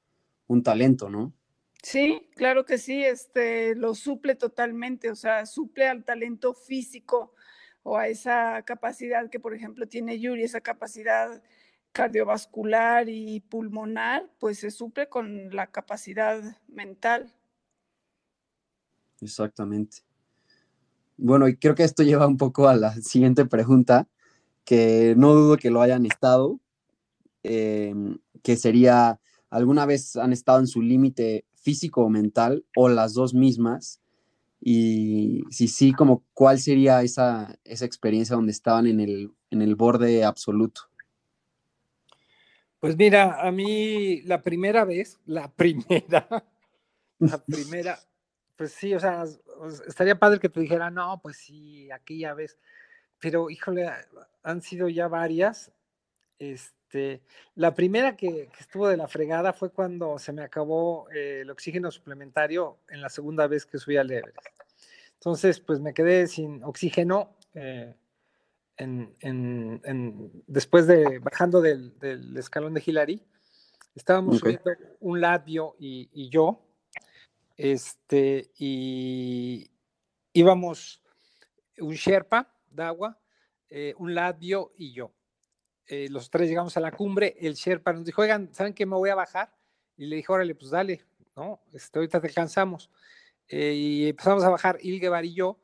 talento, 0.62 1.08
¿no? 1.08 1.32
Sí, 1.82 2.28
claro 2.36 2.66
que 2.66 2.76
sí, 2.76 3.02
este 3.02 3.74
lo 3.74 3.94
suple 3.94 4.34
totalmente, 4.34 5.10
o 5.10 5.14
sea, 5.14 5.46
suple 5.46 5.88
al 5.88 6.04
talento 6.04 6.52
físico 6.52 7.34
o 7.82 7.96
a 7.96 8.06
esa 8.08 8.62
capacidad 8.64 9.30
que, 9.30 9.40
por 9.40 9.54
ejemplo, 9.54 9.88
tiene 9.88 10.20
Yuri, 10.20 10.42
esa 10.42 10.60
capacidad 10.60 11.42
cardiovascular 11.92 13.08
y 13.08 13.40
pulmonar, 13.40 14.30
pues 14.38 14.58
se 14.58 14.70
suple 14.70 15.08
con 15.08 15.54
la 15.54 15.68
capacidad 15.68 16.58
mental. 16.68 17.34
Exactamente. 19.20 19.98
Bueno, 21.24 21.46
y 21.46 21.56
creo 21.56 21.76
que 21.76 21.84
esto 21.84 22.02
lleva 22.02 22.26
un 22.26 22.36
poco 22.36 22.66
a 22.66 22.74
la 22.74 22.94
siguiente 22.96 23.44
pregunta, 23.44 24.08
que 24.64 25.14
no 25.16 25.34
dudo 25.34 25.56
que 25.56 25.70
lo 25.70 25.80
hayan 25.80 26.04
estado, 26.04 26.58
em, 27.44 28.18
que 28.42 28.56
sería, 28.56 29.20
¿alguna 29.48 29.86
vez 29.86 30.16
han 30.16 30.32
estado 30.32 30.58
en 30.58 30.66
su 30.66 30.82
límite 30.82 31.44
físico 31.54 32.02
o 32.02 32.08
mental 32.08 32.64
o 32.74 32.88
las 32.88 33.14
dos 33.14 33.34
mismas? 33.34 34.00
Y 34.60 35.44
si 35.50 35.68
sí, 35.68 35.92
como, 35.92 36.24
¿cuál 36.34 36.58
sería 36.58 37.02
esa, 37.02 37.56
esa 37.62 37.84
experiencia 37.84 38.34
donde 38.34 38.50
estaban 38.50 38.88
en 38.88 38.98
el, 38.98 39.30
en 39.52 39.62
el 39.62 39.76
borde 39.76 40.24
absoluto? 40.24 40.82
Pues 42.80 42.96
mira, 42.96 43.40
a 43.46 43.52
mí 43.52 44.22
la 44.22 44.42
primera 44.42 44.84
vez, 44.84 45.20
la 45.26 45.52
primera, 45.52 46.26
la 47.20 47.44
primera, 47.44 48.00
pues 48.56 48.72
sí, 48.72 48.94
o 48.94 49.00
sea, 49.00 49.24
estaría 49.86 50.18
padre 50.18 50.38
que 50.38 50.48
te 50.48 50.60
dijera, 50.60 50.90
no, 50.90 51.20
pues 51.22 51.36
sí, 51.36 51.90
aquí 51.90 52.20
ya 52.20 52.34
ves, 52.34 52.58
pero 53.18 53.50
híjole, 53.50 53.90
han 54.42 54.62
sido 54.62 54.88
ya 54.88 55.08
varias. 55.08 55.72
Este, 56.38 57.22
la 57.54 57.74
primera 57.74 58.16
que, 58.16 58.50
estuvo 58.58 58.88
de 58.88 58.96
la 58.96 59.08
fregada 59.08 59.52
fue 59.52 59.70
cuando 59.70 60.18
se 60.18 60.32
me 60.32 60.42
acabó 60.42 61.08
eh, 61.10 61.40
el 61.42 61.50
oxígeno 61.50 61.90
suplementario 61.90 62.78
en 62.88 63.00
la 63.00 63.08
segunda 63.08 63.46
vez 63.46 63.64
que 63.64 63.78
subí 63.78 63.96
al 63.96 64.10
Everest. 64.10 64.38
Entonces, 65.14 65.60
pues 65.60 65.80
me 65.80 65.94
quedé 65.94 66.26
sin 66.26 66.64
oxígeno 66.64 67.36
eh, 67.54 67.94
después 70.46 70.88
de 70.88 71.20
bajando 71.20 71.60
del, 71.60 71.94
escalón 72.36 72.74
de 72.74 72.82
Hillary. 72.84 73.22
Estábamos 73.94 74.38
subiendo 74.38 74.72
un 75.00 75.20
labio 75.20 75.76
y 75.78 76.28
yo, 76.28 76.60
este, 77.56 78.50
y 78.58 79.70
íbamos 80.32 81.02
un 81.78 81.94
Sherpa 81.94 82.54
de 82.70 82.82
agua, 82.82 83.20
eh, 83.68 83.94
un 83.98 84.14
Latvio 84.14 84.72
y 84.76 84.92
yo. 84.92 85.12
Eh, 85.86 86.08
los 86.10 86.30
tres 86.30 86.48
llegamos 86.48 86.76
a 86.76 86.80
la 86.80 86.92
cumbre, 86.92 87.36
el 87.40 87.54
Sherpa 87.54 87.92
nos 87.92 88.04
dijo, 88.04 88.22
oigan, 88.22 88.52
¿saben 88.54 88.74
que 88.74 88.86
me 88.86 88.96
voy 88.96 89.10
a 89.10 89.14
bajar? 89.14 89.54
Y 89.96 90.06
le 90.06 90.16
dije, 90.16 90.32
órale, 90.32 90.54
pues 90.54 90.70
dale, 90.70 91.04
¿no? 91.36 91.60
Este, 91.72 91.98
ahorita 91.98 92.20
te 92.20 92.28
alcanzamos. 92.28 92.90
Eh, 93.48 93.74
y 93.74 94.08
empezamos 94.08 94.44
a 94.44 94.50
bajar 94.50 94.78
Ilgevar 94.80 95.24
y 95.24 95.34
yo, 95.34 95.60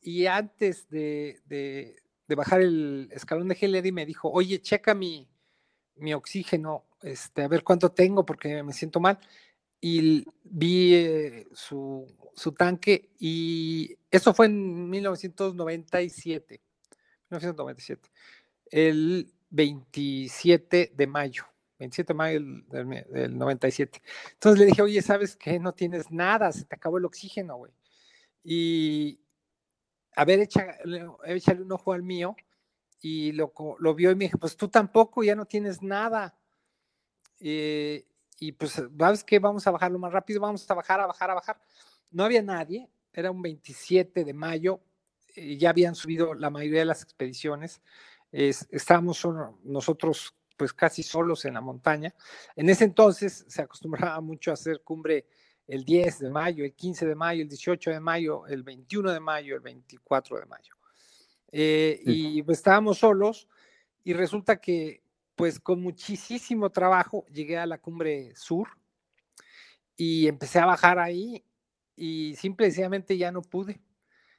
y, 0.00 0.26
antes 0.26 0.88
de, 0.88 1.42
de, 1.44 2.00
bajar 2.34 2.60
el 2.62 3.08
escalón 3.12 3.48
de 3.48 3.58
Hillary 3.60 3.92
me 3.92 4.06
dijo, 4.06 4.30
oye, 4.30 4.62
checa 4.62 4.94
mi, 4.94 5.28
mi 5.96 6.14
oxígeno, 6.14 6.86
este, 7.02 7.42
a 7.42 7.48
ver 7.48 7.62
cuánto 7.62 7.90
tengo 7.90 8.24
porque 8.24 8.62
me 8.62 8.72
siento 8.72 9.00
mal 9.00 9.18
y 9.80 10.24
vi 10.44 10.94
eh, 10.94 11.46
su, 11.52 12.06
su, 12.34 12.52
tanque 12.52 13.10
y 13.18 13.96
eso 14.10 14.34
fue 14.34 14.46
en 14.46 14.90
1997, 14.90 16.60
1997, 17.30 18.10
el 18.70 19.32
27 19.50 20.92
de 20.94 21.06
mayo 21.06 21.44
27 21.78 22.12
de 22.12 22.16
mayo 22.16 22.40
del, 22.40 23.06
del, 23.10 23.38
97. 23.38 24.02
Entonces 24.32 24.58
le 24.58 24.66
dije, 24.66 24.82
oye, 24.82 25.00
¿sabes 25.02 25.36
qué? 25.36 25.58
No 25.58 25.72
tienes 25.72 26.10
nada, 26.10 26.52
se 26.52 26.64
te 26.64 26.74
acabó 26.74 26.98
el 26.98 27.04
oxígeno, 27.04 27.56
güey. 27.56 27.72
Y, 28.42 29.20
a 30.16 30.24
ver, 30.24 30.40
échale, 30.40 30.76
échale 31.26 31.62
un 31.62 31.72
ojo 31.72 31.92
al 31.92 32.02
mío. 32.02 32.34
Y 33.00 33.30
lo, 33.32 33.52
lo 33.78 33.94
vio 33.94 34.10
y 34.10 34.16
me 34.16 34.24
dijo, 34.24 34.38
pues 34.38 34.56
tú 34.56 34.68
tampoco, 34.68 35.22
ya 35.22 35.36
no 35.36 35.44
tienes 35.46 35.82
nada. 35.82 36.36
Eh, 37.38 38.04
y 38.38 38.52
pues, 38.52 38.82
¿sabes 38.98 39.24
qué? 39.24 39.38
Vamos 39.38 39.66
a 39.66 39.70
bajarlo 39.70 39.98
más 39.98 40.12
rápido, 40.12 40.40
vamos 40.40 40.68
a 40.70 40.74
bajar, 40.74 41.00
a 41.00 41.06
bajar, 41.06 41.30
a 41.30 41.34
bajar. 41.34 41.60
No 42.10 42.24
había 42.24 42.42
nadie, 42.42 42.88
era 43.12 43.30
un 43.30 43.42
27 43.42 44.24
de 44.24 44.32
mayo, 44.32 44.80
y 45.34 45.56
ya 45.56 45.70
habían 45.70 45.94
subido 45.94 46.34
la 46.34 46.50
mayoría 46.50 46.80
de 46.80 46.86
las 46.86 47.02
expediciones. 47.02 47.80
estábamos 48.30 49.26
nosotros 49.64 50.34
pues 50.56 50.72
casi 50.72 51.02
solos 51.02 51.44
en 51.44 51.54
la 51.54 51.60
montaña. 51.60 52.14
En 52.56 52.68
ese 52.68 52.84
entonces 52.84 53.44
se 53.48 53.62
acostumbraba 53.62 54.20
mucho 54.20 54.50
a 54.50 54.54
hacer 54.54 54.82
cumbre 54.82 55.26
el 55.66 55.84
10 55.84 56.18
de 56.18 56.30
mayo, 56.30 56.64
el 56.64 56.74
15 56.74 57.06
de 57.06 57.14
mayo, 57.14 57.42
el 57.42 57.48
18 57.48 57.90
de 57.90 58.00
mayo, 58.00 58.46
el 58.46 58.62
21 58.64 59.12
de 59.12 59.20
mayo, 59.20 59.54
el 59.54 59.60
24 59.60 60.40
de 60.40 60.46
mayo. 60.46 60.74
Eh, 61.52 62.00
y 62.04 62.42
pues 62.42 62.58
estábamos 62.58 62.98
solos 62.98 63.48
y 64.02 64.12
resulta 64.12 64.60
que 64.60 65.02
pues 65.38 65.60
con 65.60 65.80
muchísimo 65.80 66.68
trabajo 66.70 67.24
llegué 67.32 67.58
a 67.58 67.64
la 67.64 67.78
cumbre 67.78 68.34
sur 68.34 68.66
y 69.96 70.26
empecé 70.26 70.58
a 70.58 70.66
bajar 70.66 70.98
ahí 70.98 71.44
y 71.94 72.34
simple 72.34 72.66
y 72.66 72.70
sencillamente 72.70 73.16
ya 73.16 73.30
no 73.30 73.40
pude. 73.42 73.80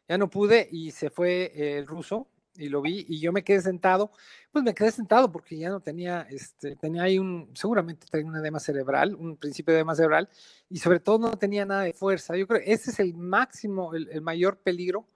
Ya 0.10 0.18
no 0.18 0.30
pude 0.30 0.68
y 0.70 0.92
se 0.92 1.10
fue 1.10 1.78
el 1.78 1.88
ruso 1.88 2.28
y 2.54 2.68
lo 2.68 2.82
vi 2.82 3.06
y 3.08 3.22
yo 3.22 3.32
me 3.32 3.46
quedé 3.46 3.62
sentado, 3.62 4.12
pues 4.52 4.66
me 4.66 4.74
quedé 4.74 4.92
sentado 4.92 5.32
porque 5.32 5.58
ya 5.58 5.70
no 5.70 5.80
tenía, 5.80 6.28
este, 6.30 6.76
tenía 6.76 7.04
ahí 7.04 7.18
un, 7.18 7.50
seguramente 7.54 8.06
tenía 8.12 8.30
un 8.30 8.36
edema 8.36 8.60
cerebral, 8.60 9.16
un 9.16 9.38
principio 9.38 9.74
de 9.74 9.80
edema 9.80 9.96
cerebral 9.96 10.28
y 10.68 10.80
sobre 10.80 11.00
todo 11.00 11.18
no 11.18 11.38
tenía 11.38 11.66
nada 11.66 11.84
de 11.84 11.94
fuerza. 11.94 12.36
Yo 12.36 12.46
creo 12.46 12.62
ese 12.66 12.92
es 12.92 13.00
el 13.00 13.14
máximo, 13.14 13.94
el 13.94 14.22
mayor 14.22 14.58
peligro 14.58 15.08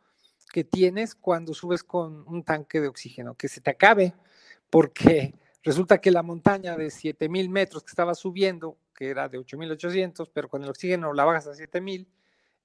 que 0.54 0.64
tienes 0.64 1.14
cuando 1.14 1.54
subes 1.54 1.84
con 1.84 2.26
un 2.26 2.44
tanque 2.44 2.80
de 2.80 2.88
oxígeno, 2.88 3.36
que 3.36 3.50
se 3.50 3.60
te 3.60 3.72
acabe 3.72 4.14
porque 4.70 5.34
Resulta 5.64 6.02
que 6.02 6.12
la 6.12 6.24
montaña 6.24 6.76
de 6.76 6.92
7000 6.92 7.50
metros 7.50 7.84
que 7.84 7.90
estaba 7.90 8.16
subiendo, 8.16 8.78
que 8.94 9.10
era 9.10 9.30
de 9.30 9.38
8800, 9.38 10.30
pero 10.30 10.50
con 10.50 10.62
el 10.64 10.70
oxígeno 10.70 11.14
la 11.14 11.24
bajas 11.24 11.48
a 11.48 11.56
7000, 11.56 12.10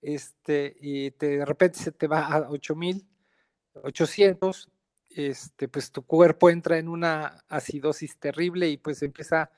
este, 0.02 0.76
y 0.80 1.10
de 1.10 1.44
repente 1.44 1.78
se 1.78 1.92
te 1.92 2.08
va 2.08 2.26
a 2.26 2.50
8800, 2.50 4.68
este, 5.10 5.68
pues 5.68 5.92
tu 5.92 6.04
cuerpo 6.04 6.50
entra 6.50 6.78
en 6.78 6.88
una 6.88 7.44
acidosis 7.48 8.18
terrible 8.18 8.68
y 8.68 8.76
pues 8.76 9.00
empieza 9.02 9.52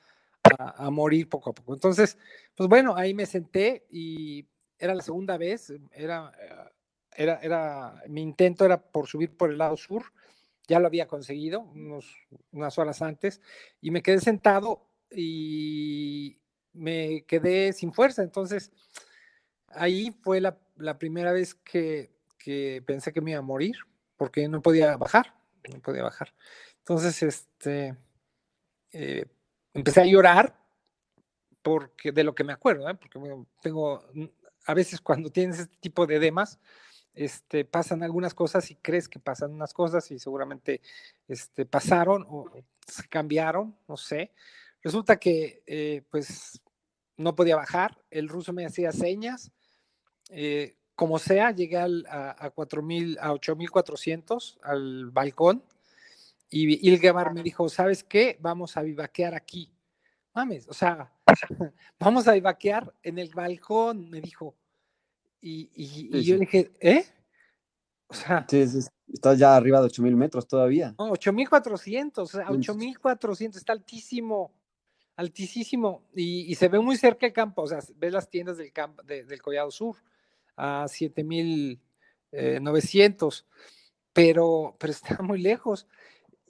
a, 0.57 0.85
a, 0.85 0.89
morir 0.91 1.27
poco 1.27 1.49
a 1.49 1.53
poco. 1.53 1.73
Entonces, 1.73 2.17
pues 2.55 2.69
bueno, 2.69 2.95
ahí 2.95 3.13
me 3.13 3.25
senté 3.25 3.85
y 3.89 4.47
era 4.77 4.95
la 4.95 5.03
segunda 5.03 5.37
vez, 5.37 5.73
era, 5.91 6.31
era, 7.15 7.39
era, 7.41 8.03
mi 8.07 8.21
intento 8.21 8.65
era 8.65 8.81
por 8.81 9.07
subir 9.07 9.35
por 9.35 9.51
el 9.51 9.57
lado 9.57 9.77
sur, 9.77 10.05
ya 10.67 10.79
lo 10.79 10.87
había 10.87 11.07
conseguido 11.07 11.61
unos, 11.61 12.15
unas 12.51 12.77
horas 12.77 13.01
antes 13.01 13.41
y 13.81 13.91
me 13.91 14.01
quedé 14.01 14.19
sentado 14.19 14.87
y 15.11 16.39
me 16.73 17.23
quedé 17.25 17.73
sin 17.73 17.93
fuerza. 17.93 18.23
Entonces, 18.23 18.71
ahí 19.67 20.11
fue 20.21 20.41
la, 20.41 20.57
la 20.77 20.97
primera 20.97 21.31
vez 21.31 21.55
que, 21.55 22.11
que, 22.37 22.83
pensé 22.85 23.11
que 23.11 23.21
me 23.21 23.31
iba 23.31 23.39
a 23.39 23.43
morir 23.43 23.75
porque 24.17 24.47
no 24.47 24.61
podía 24.61 24.97
bajar, 24.97 25.35
no 25.71 25.79
podía 25.79 26.03
bajar. 26.03 26.33
Entonces, 26.79 27.21
este, 27.23 27.95
eh, 28.91 29.25
empecé 29.73 30.01
a 30.01 30.05
llorar 30.05 30.55
porque 31.61 32.11
de 32.11 32.23
lo 32.23 32.33
que 32.33 32.43
me 32.43 32.53
acuerdo, 32.53 32.89
¿eh? 32.89 32.95
porque 32.95 33.19
tengo, 33.61 34.03
a 34.65 34.73
veces 34.73 35.01
cuando 35.01 35.29
tienes 35.29 35.59
este 35.59 35.77
tipo 35.79 36.07
de 36.07 36.15
edemas, 36.15 36.59
este, 37.13 37.65
pasan 37.65 38.03
algunas 38.03 38.33
cosas 38.33 38.69
y 38.71 38.75
crees 38.75 39.09
que 39.09 39.19
pasan 39.19 39.51
unas 39.53 39.73
cosas 39.73 40.09
y 40.11 40.19
seguramente 40.19 40.81
este, 41.27 41.65
pasaron 41.65 42.25
o 42.29 42.45
se 42.85 43.07
cambiaron, 43.07 43.75
no 43.87 43.97
sé. 43.97 44.31
Resulta 44.81 45.17
que 45.17 45.63
eh, 45.67 46.03
pues 46.09 46.61
no 47.17 47.35
podía 47.35 47.55
bajar, 47.55 48.01
el 48.09 48.29
ruso 48.29 48.53
me 48.53 48.65
hacía 48.65 48.91
señas, 48.91 49.51
eh, 50.29 50.77
como 50.95 51.19
sea, 51.19 51.51
llegué 51.51 51.77
al, 51.77 52.05
a, 52.09 52.45
a, 52.45 52.49
4000, 52.51 53.17
a 53.19 53.33
8400 53.33 54.59
al 54.63 55.11
balcón 55.11 55.63
y 56.53 56.89
Ilgebar 56.89 57.33
me 57.33 57.43
dijo, 57.43 57.69
¿sabes 57.69 58.03
qué? 58.03 58.37
Vamos 58.41 58.75
a 58.75 58.81
vivaquear 58.81 59.33
aquí. 59.33 59.73
Mames, 60.33 60.67
o 60.67 60.73
sea, 60.73 61.13
vamos 61.99 62.27
a 62.27 62.33
vivaquear 62.33 62.93
en 63.03 63.19
el 63.19 63.33
balcón, 63.33 64.09
me 64.09 64.19
dijo. 64.19 64.55
Y, 65.41 65.69
y, 65.73 65.87
sí, 65.87 66.09
y 66.13 66.21
yo 66.21 66.35
sí. 66.35 66.39
dije, 66.39 66.71
¿eh? 66.79 67.05
O 68.07 68.13
sea, 68.13 68.45
sí, 68.47 68.63
estás 69.11 69.39
ya 69.39 69.55
arriba 69.55 69.79
de 69.79 69.85
8000 69.85 70.15
metros 70.15 70.47
todavía. 70.47 70.93
No, 70.97 71.11
8400, 71.11 72.23
o 72.23 72.27
sea, 72.37 72.49
8400, 72.49 73.57
está 73.57 73.73
altísimo, 73.73 74.53
altísimo. 75.15 76.03
Y, 76.13 76.51
y, 76.51 76.55
se 76.55 76.67
ve 76.67 76.79
muy 76.79 76.97
cerca 76.97 77.25
el 77.25 77.33
campo, 77.33 77.63
o 77.63 77.67
sea, 77.67 77.79
ves 77.95 78.13
las 78.13 78.29
tiendas 78.29 78.57
del, 78.57 78.71
campo, 78.71 79.01
de, 79.03 79.23
del 79.23 79.41
Collado 79.41 79.71
Sur 79.71 79.97
a 80.55 80.87
7900, 80.87 83.47
pero, 84.13 84.75
pero 84.77 84.93
está 85.01 85.19
muy 85.21 85.41
lejos. 85.41 85.87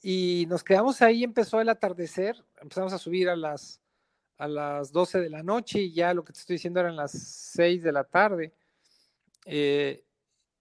Y 0.02 0.48
nos 0.50 0.64
quedamos 0.64 1.02
ahí, 1.04 1.24
empezó 1.24 1.62
el 1.62 1.70
atardecer, 1.70 2.44
empezamos 2.60 2.92
a 2.92 2.98
subir 2.98 3.30
a 3.30 3.36
las, 3.36 3.80
a 4.38 4.48
las 4.48 4.92
12 4.92 5.20
de 5.20 5.30
la 5.30 5.44
noche 5.44 5.80
y 5.80 5.94
ya 5.94 6.16
lo 6.16 6.24
que 6.24 6.34
te 6.34 6.40
estoy 6.40 6.56
diciendo 6.56 6.80
eran 6.80 6.96
las 6.96 7.12
6 7.12 7.84
de 7.84 7.92
la 7.92 8.04
tarde. 8.04 8.52
Eh, 9.46 10.04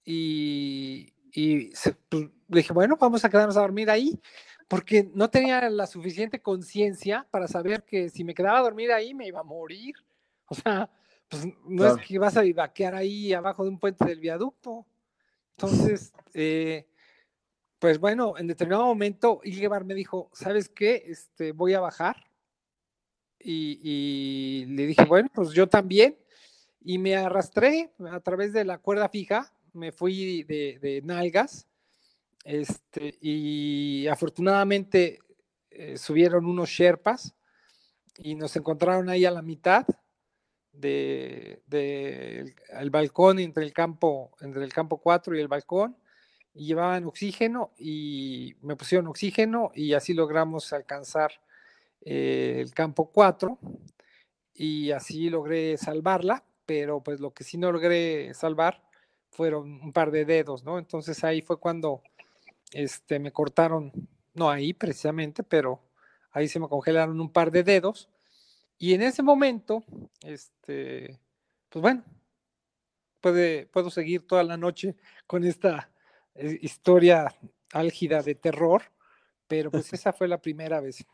y, 0.05 1.13
y 1.33 1.71
se, 1.73 1.93
pues, 2.09 2.29
dije, 2.49 2.73
bueno, 2.73 2.97
vamos 2.97 3.25
a 3.25 3.31
quedarnos 3.31 3.57
a 3.57 3.61
dormir 3.61 3.91
ahí, 3.91 4.21
porque 4.69 5.11
no 5.15 5.31
tenía 5.31 5.69
la 5.71 5.87
suficiente 5.87 6.41
conciencia 6.41 7.27
para 7.31 7.49
saber 7.49 7.85
que 7.85 8.09
si 8.09 8.25
me 8.25 8.35
quedaba 8.35 8.59
a 8.59 8.63
dormir 8.63 8.93
ahí 8.93 9.15
me 9.15 9.27
iba 9.27 9.41
a 9.41 9.45
morir. 9.45 9.95
O 10.47 10.55
sea, 10.55 10.91
pues 11.29 11.47
no 11.65 11.83
claro. 11.83 11.97
es 11.97 12.07
que 12.07 12.19
vas 12.19 12.37
a 12.37 12.43
vivaquear 12.43 12.95
ahí 12.95 13.33
abajo 13.33 13.65
de 13.65 13.71
un 13.71 13.79
puente 13.79 14.05
del 14.05 14.21
viaducto. 14.21 14.87
Entonces, 15.57 16.13
eh, 16.35 16.89
pues 17.79 17.99
bueno, 17.99 18.35
en 18.37 18.47
determinado 18.47 18.87
momento 18.87 19.41
Ilgebar 19.45 19.85
me 19.85 19.95
dijo, 19.95 20.31
¿sabes 20.33 20.69
qué? 20.69 21.05
Este, 21.07 21.53
voy 21.53 21.75
a 21.75 21.81
bajar. 21.81 22.17
Y, 23.39 23.81
y 23.83 24.67
le 24.67 24.87
dije, 24.87 25.05
bueno, 25.05 25.31
pues 25.33 25.51
yo 25.51 25.69
también 25.69 26.17
y 26.81 26.99
me 26.99 27.17
arrastré 27.17 27.93
a 28.11 28.21
través 28.21 28.53
de 28.53 28.65
la 28.65 28.79
cuerda 28.79 29.09
fija, 29.09 29.53
me 29.73 29.93
fui 29.93 30.43
de, 30.45 30.79
de 30.81 31.03
nalgas, 31.03 31.67
este, 32.45 33.19
y 33.21 34.07
afortunadamente 34.07 35.21
eh, 35.71 35.99
subieron 35.99 36.47
unos 36.47 36.71
sherpas 36.71 37.35
y 38.17 38.35
nos 38.35 38.57
encontraron 38.57 39.09
ahí 39.09 39.25
a 39.25 39.31
la 39.31 39.43
mitad 39.43 39.87
de, 40.73 41.63
de 41.67 42.55
el, 42.79 42.91
balcón 42.91 43.39
entre 43.39 43.65
el 43.65 43.73
campo 43.73 44.31
entre 44.41 44.65
el 44.65 44.73
campo 44.73 44.99
4 44.99 45.37
y 45.37 45.41
el 45.41 45.49
balcón 45.49 45.97
y 46.55 46.67
llevaban 46.67 47.05
oxígeno 47.05 47.73
y 47.79 48.55
me 48.63 48.77
pusieron 48.77 49.07
oxígeno 49.09 49.71
y 49.75 49.93
así 49.93 50.15
logramos 50.15 50.73
alcanzar 50.73 51.33
eh, 52.01 52.57
el 52.61 52.73
campo 52.73 53.11
4 53.13 53.59
y 54.55 54.91
así 54.93 55.29
logré 55.29 55.77
salvarla 55.77 56.45
pero 56.71 57.03
pues 57.03 57.19
lo 57.19 57.35
que 57.35 57.43
sí 57.43 57.59
no 57.59 57.73
logré 57.73 58.33
salvar 58.33 58.81
fueron 59.29 59.83
un 59.83 59.93
par 59.93 60.13
de 60.13 60.25
dedos, 60.25 60.63
¿no? 60.63 60.79
Entonces 60.79 61.25
ahí 61.25 61.43
fue 61.43 61.59
cuando 61.59 62.01
este, 62.71 63.19
me 63.19 63.33
cortaron, 63.33 63.91
no 64.35 64.49
ahí 64.49 64.73
precisamente, 64.73 65.43
pero 65.43 65.81
ahí 66.31 66.47
se 66.47 66.61
me 66.61 66.69
congelaron 66.69 67.21
un 67.21 67.33
par 67.33 67.51
de 67.51 67.65
dedos. 67.65 68.09
Y 68.79 68.95
en 68.95 69.03
ese 69.03 69.21
momento, 69.21 69.83
este, 70.23 71.19
pues 71.71 71.83
bueno, 71.83 72.05
puede, 73.21 73.67
puedo 73.67 73.91
seguir 73.91 74.25
toda 74.25 74.45
la 74.45 74.57
noche 74.57 74.95
con 75.27 75.43
esta 75.43 75.91
eh, 76.37 76.57
historia 76.63 77.35
álgida 77.73 78.23
de 78.23 78.37
terror, 78.37 78.83
pero 79.49 79.73
pues 79.73 79.93
esa 79.93 80.13
fue 80.13 80.29
la 80.29 80.41
primera 80.41 80.81
vez. 80.81 81.05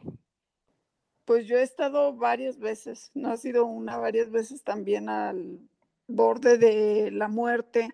Pues 1.27 1.47
yo 1.49 1.59
he 1.59 1.63
estado 1.63 2.15
varias 2.15 2.59
veces, 2.61 3.11
no 3.13 3.31
ha 3.31 3.37
sido 3.37 3.67
una, 3.67 3.99
varias 3.99 4.31
veces 4.31 4.63
también 4.63 5.09
al 5.09 5.59
borde 6.07 6.57
de 6.57 7.11
la 7.11 7.27
muerte, 7.27 7.91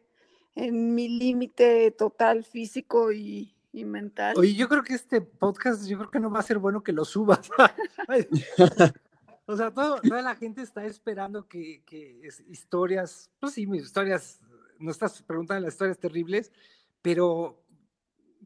en 0.55 0.95
mi 0.95 1.09
límite 1.09 1.91
total 1.93 2.45
físico 2.45 3.11
y, 3.11 3.55
y, 3.73 3.87
mental. 3.87 4.35
Oye, 4.37 4.55
yo 4.55 4.69
creo 4.69 4.83
que 4.83 4.93
este 4.93 5.23
podcast, 5.23 5.87
yo 5.87 5.97
creo 5.97 6.11
que 6.11 6.21
no 6.21 6.31
va 6.31 6.41
a 6.41 6.43
ser 6.43 6.59
bueno 6.59 6.83
que 6.83 6.93
lo 6.93 7.07
subas. 7.07 7.51
o 9.47 9.57
sea, 9.57 9.73
todo, 9.73 9.99
toda 10.03 10.21
la 10.21 10.37
gente 10.37 10.61
está 10.61 10.85
esperando 10.85 11.49
que, 11.49 11.83
que 11.87 12.21
historias, 12.51 13.31
pues 13.41 13.55
sí, 13.55 13.67
mis 13.67 13.85
historias, 13.85 14.41
no 14.79 14.91
estás 14.91 15.23
preguntando 15.23 15.65
las 15.65 15.73
historias 15.73 15.99
terribles, 15.99 16.53
pero 17.01 17.65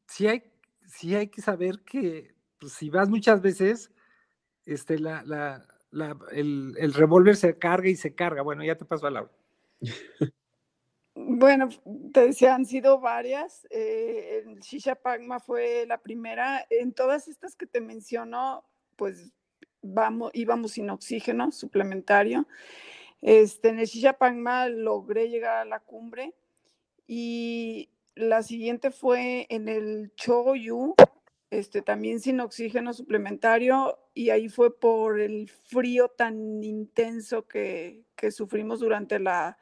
sí 0.06 0.28
hay, 0.28 0.44
sí 0.86 1.16
hay 1.16 1.26
que 1.26 1.42
saber 1.42 1.80
que 1.80 2.36
pues, 2.60 2.72
si 2.72 2.88
vas 2.88 3.08
muchas 3.08 3.42
veces, 3.42 3.90
este, 4.66 4.98
la, 4.98 5.22
la, 5.24 6.16
el, 6.32 6.74
el 6.78 6.92
revólver 6.92 7.36
se 7.36 7.56
carga 7.58 7.88
y 7.88 7.96
se 7.96 8.14
carga. 8.14 8.42
Bueno, 8.42 8.62
ya 8.64 8.76
te 8.76 8.84
paso 8.84 9.06
a 9.06 9.10
Laura. 9.10 9.32
Bueno, 11.14 11.70
te 12.12 12.26
decía, 12.26 12.54
han 12.54 12.66
sido 12.66 13.00
varias. 13.00 13.66
Eh, 13.70 14.42
el 14.44 14.60
Shisha 14.60 14.94
Pagma 14.94 15.40
fue 15.40 15.86
la 15.86 15.98
primera. 15.98 16.66
En 16.68 16.92
todas 16.92 17.28
estas 17.28 17.56
que 17.56 17.66
te 17.66 17.80
menciono, 17.80 18.64
pues 18.96 19.32
vamos, 19.80 20.30
íbamos 20.34 20.72
sin 20.72 20.90
oxígeno 20.90 21.50
suplementario. 21.52 22.46
Este, 23.22 23.70
en 23.70 23.78
el 23.78 23.86
Shisha 23.86 24.12
Pagma 24.12 24.68
logré 24.68 25.30
llegar 25.30 25.56
a 25.56 25.64
la 25.64 25.80
cumbre 25.80 26.34
y 27.06 27.88
la 28.14 28.42
siguiente 28.42 28.90
fue 28.90 29.46
en 29.48 29.68
el 29.68 30.12
Choyu, 30.16 30.94
este, 31.50 31.82
también 31.82 32.20
sin 32.20 32.40
oxígeno 32.40 32.92
suplementario 32.92 33.98
y 34.14 34.30
ahí 34.30 34.48
fue 34.48 34.78
por 34.78 35.20
el 35.20 35.48
frío 35.48 36.08
tan 36.08 36.62
intenso 36.64 37.46
que, 37.46 38.02
que 38.16 38.30
sufrimos 38.30 38.80
durante 38.80 39.18
la, 39.18 39.58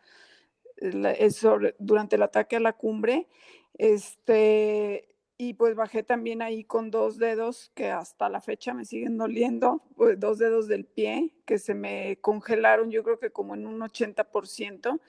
durante 1.79 2.17
el 2.17 2.23
ataque 2.23 2.57
a 2.57 2.61
la 2.61 2.73
cumbre. 2.73 3.29
Este, 3.77 5.09
y 5.37 5.55
pues 5.55 5.75
bajé 5.75 6.03
también 6.03 6.43
ahí 6.43 6.65
con 6.65 6.91
dos 6.91 7.19
dedos 7.19 7.71
que 7.75 7.91
hasta 7.91 8.29
la 8.29 8.41
fecha 8.41 8.73
me 8.73 8.85
siguen 8.85 9.19
doliendo, 9.19 9.83
pues, 9.97 10.19
dos 10.19 10.39
dedos 10.39 10.69
del 10.69 10.85
pie 10.85 11.35
que 11.45 11.59
se 11.59 11.75
me 11.75 12.19
congelaron 12.21 12.91
yo 12.91 13.03
creo 13.03 13.19
que 13.19 13.31
como 13.31 13.55
en 13.55 13.67
un 13.67 13.81
80%, 13.81 15.01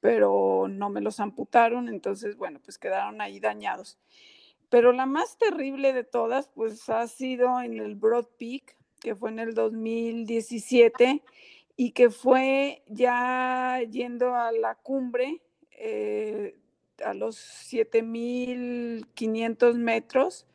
pero 0.00 0.66
no 0.68 0.90
me 0.90 1.00
los 1.00 1.20
amputaron, 1.20 1.88
entonces 1.88 2.36
bueno, 2.36 2.60
pues 2.62 2.78
quedaron 2.78 3.20
ahí 3.20 3.40
dañados. 3.40 3.98
Pero 4.68 4.92
la 4.92 5.06
más 5.06 5.38
terrible 5.38 5.92
de 5.92 6.02
todas 6.04 6.48
pues 6.48 6.88
ha 6.90 7.06
sido 7.08 7.60
en 7.60 7.78
el 7.78 7.94
Broad 7.94 8.26
Peak, 8.38 8.76
que 9.00 9.14
fue 9.14 9.30
en 9.30 9.38
el 9.38 9.54
2017 9.54 11.22
y 11.76 11.92
que 11.92 12.10
fue 12.10 12.82
ya 12.88 13.80
yendo 13.88 14.34
a 14.34 14.50
la 14.52 14.74
cumbre 14.74 15.40
eh, 15.70 16.58
a 17.04 17.14
los 17.14 17.38
7.500 17.72 19.74
metros. 19.74 20.46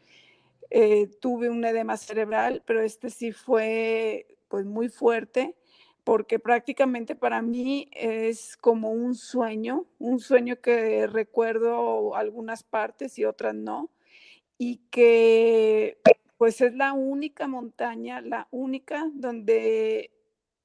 Eh, 0.69 1.07
tuve 1.21 1.49
un 1.49 1.63
edema 1.65 1.97
cerebral, 1.97 2.61
pero 2.65 2.81
este 2.81 3.09
sí 3.09 3.31
fue 3.31 4.27
pues 4.47 4.65
muy 4.65 4.89
fuerte 4.89 5.55
porque 6.03 6.39
prácticamente 6.39 7.15
para 7.15 7.41
mí 7.41 7.89
es 7.93 8.57
como 8.57 8.91
un 8.91 9.15
sueño, 9.15 9.85
un 9.99 10.19
sueño 10.19 10.59
que 10.61 11.07
recuerdo 11.07 12.15
algunas 12.15 12.63
partes 12.63 13.17
y 13.17 13.25
otras 13.25 13.55
no, 13.55 13.89
y 14.57 14.77
que 14.89 15.97
pues 16.37 16.61
es 16.61 16.75
la 16.75 16.93
única 16.93 17.47
montaña, 17.47 18.21
la 18.21 18.47
única 18.51 19.09
donde 19.13 20.11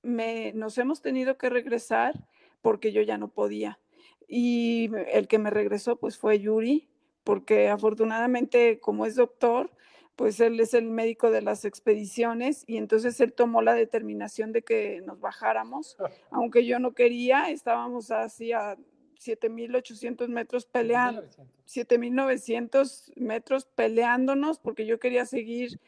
nos 0.02 0.78
hemos 0.78 1.02
tenido 1.02 1.38
que 1.38 1.50
regresar 1.50 2.14
porque 2.62 2.92
yo 2.92 3.02
ya 3.02 3.18
no 3.18 3.28
podía. 3.28 3.78
Y 4.26 4.90
el 5.12 5.28
que 5.28 5.38
me 5.38 5.50
regresó 5.50 5.96
pues 5.96 6.18
fue 6.18 6.40
Yuri, 6.40 6.88
porque 7.24 7.68
afortunadamente 7.68 8.80
como 8.80 9.06
es 9.06 9.16
doctor, 9.16 9.70
pues 10.16 10.40
él 10.40 10.58
es 10.58 10.74
el 10.74 10.86
médico 10.90 11.30
de 11.30 11.42
las 11.42 11.64
expediciones 11.64 12.64
y 12.66 12.76
entonces 12.76 13.20
él 13.20 13.32
tomó 13.32 13.62
la 13.62 13.74
determinación 13.74 14.50
de 14.52 14.62
que 14.62 15.00
nos 15.06 15.20
bajáramos, 15.20 15.96
aunque 16.30 16.66
yo 16.66 16.80
no 16.80 16.92
quería, 16.92 17.50
estábamos 17.50 18.10
así 18.10 18.52
a 18.52 18.76
7.800 19.20 20.28
metros 20.28 20.66
peleando, 20.66 21.22
7.900 21.66 23.12
metros 23.16 23.64
peleándonos 23.64 24.58
porque 24.58 24.86
yo 24.86 24.98
quería 24.98 25.26
seguir 25.26 25.80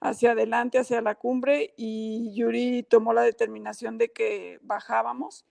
hacia 0.00 0.32
adelante, 0.32 0.78
hacia 0.78 1.00
la 1.00 1.14
cumbre, 1.14 1.74
y 1.76 2.32
Yuri 2.34 2.82
tomó 2.84 3.12
la 3.12 3.22
determinación 3.22 3.98
de 3.98 4.10
que 4.10 4.58
bajábamos. 4.62 5.44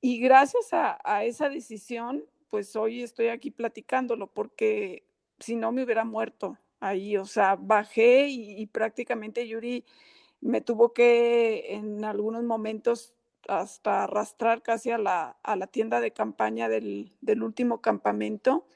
Y 0.00 0.20
gracias 0.20 0.68
a, 0.72 1.24
esa 1.24 1.48
decisión, 1.48 2.24
pues 2.50 2.76
hoy 2.76 3.02
estoy 3.02 3.28
aquí 3.28 3.50
platicándolo, 3.50 4.28
porque 4.28 5.02
si 5.40 5.56
no 5.56 5.72
me 5.72 5.82
hubiera 5.82 6.04
muerto 6.04 6.56
ahí, 6.80 7.16
o 7.16 7.26
sea, 7.26 7.56
bajé 7.56 8.28
y, 8.28 8.66
prácticamente 8.66 9.48
Yuri 9.48 9.84
me 10.40 10.60
tuvo 10.60 10.92
que 10.92 11.74
en 11.74 12.04
algunos 12.04 12.44
momentos 12.44 13.12
hasta 13.48 14.04
arrastrar 14.04 14.62
casi 14.62 14.90
a 14.90 14.98
la, 14.98 15.36
tienda 15.70 16.00
de 16.00 16.12
campaña 16.12 16.68
del, 16.68 17.16
del, 17.20 17.42
último 17.42 17.80
campamento. 17.80 18.66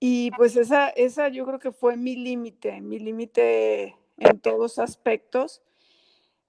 Y 0.00 0.30
pues 0.32 0.56
esa, 0.56 0.90
esa 0.90 1.28
yo 1.28 1.46
creo 1.46 1.58
que 1.58 1.72
fue 1.72 1.96
mi 1.96 2.16
límite, 2.16 2.80
mi 2.80 2.98
límite 2.98 3.96
en 4.18 4.40
todos 4.40 4.78
aspectos. 4.78 5.62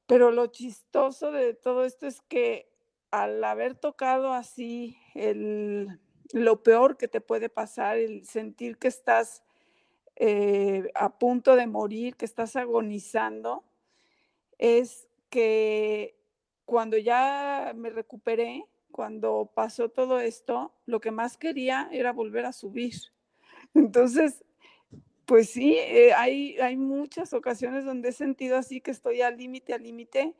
Pero 0.05 0.31
lo 0.31 0.47
chistoso 0.47 1.31
de 1.31 1.53
todo 1.53 1.85
esto 1.85 2.07
es 2.07 2.21
que 2.21 2.69
al 3.11 3.43
haber 3.43 3.75
tocado 3.75 4.33
así 4.33 4.97
el, 5.13 5.99
lo 6.33 6.63
peor 6.63 6.97
que 6.97 7.07
te 7.07 7.21
puede 7.21 7.49
pasar, 7.49 7.97
el 7.97 8.25
sentir 8.25 8.77
que 8.77 8.87
estás 8.87 9.43
eh, 10.15 10.89
a 10.95 11.17
punto 11.17 11.55
de 11.55 11.67
morir, 11.67 12.15
que 12.15 12.25
estás 12.25 12.55
agonizando, 12.55 13.63
es 14.57 15.07
que 15.29 16.18
cuando 16.69 16.99
ya 16.99 17.73
me 17.75 17.89
recuperé, 17.89 18.63
cuando 18.91 19.51
pasó 19.55 19.89
todo 19.89 20.19
esto, 20.19 20.71
lo 20.85 21.01
que 21.01 21.09
más 21.09 21.35
quería 21.35 21.89
era 21.91 22.13
volver 22.13 22.45
a 22.45 22.53
subir. 22.53 22.93
Entonces, 23.73 24.45
pues 25.25 25.49
sí, 25.49 25.77
eh, 25.79 26.13
hay, 26.13 26.59
hay 26.59 26.77
muchas 26.77 27.33
ocasiones 27.33 27.85
donde 27.85 28.09
he 28.09 28.11
sentido 28.11 28.55
así 28.55 28.81
que 28.81 28.91
estoy 28.91 29.23
al 29.23 29.37
límite, 29.37 29.73
al 29.73 29.81
límite, 29.81 30.35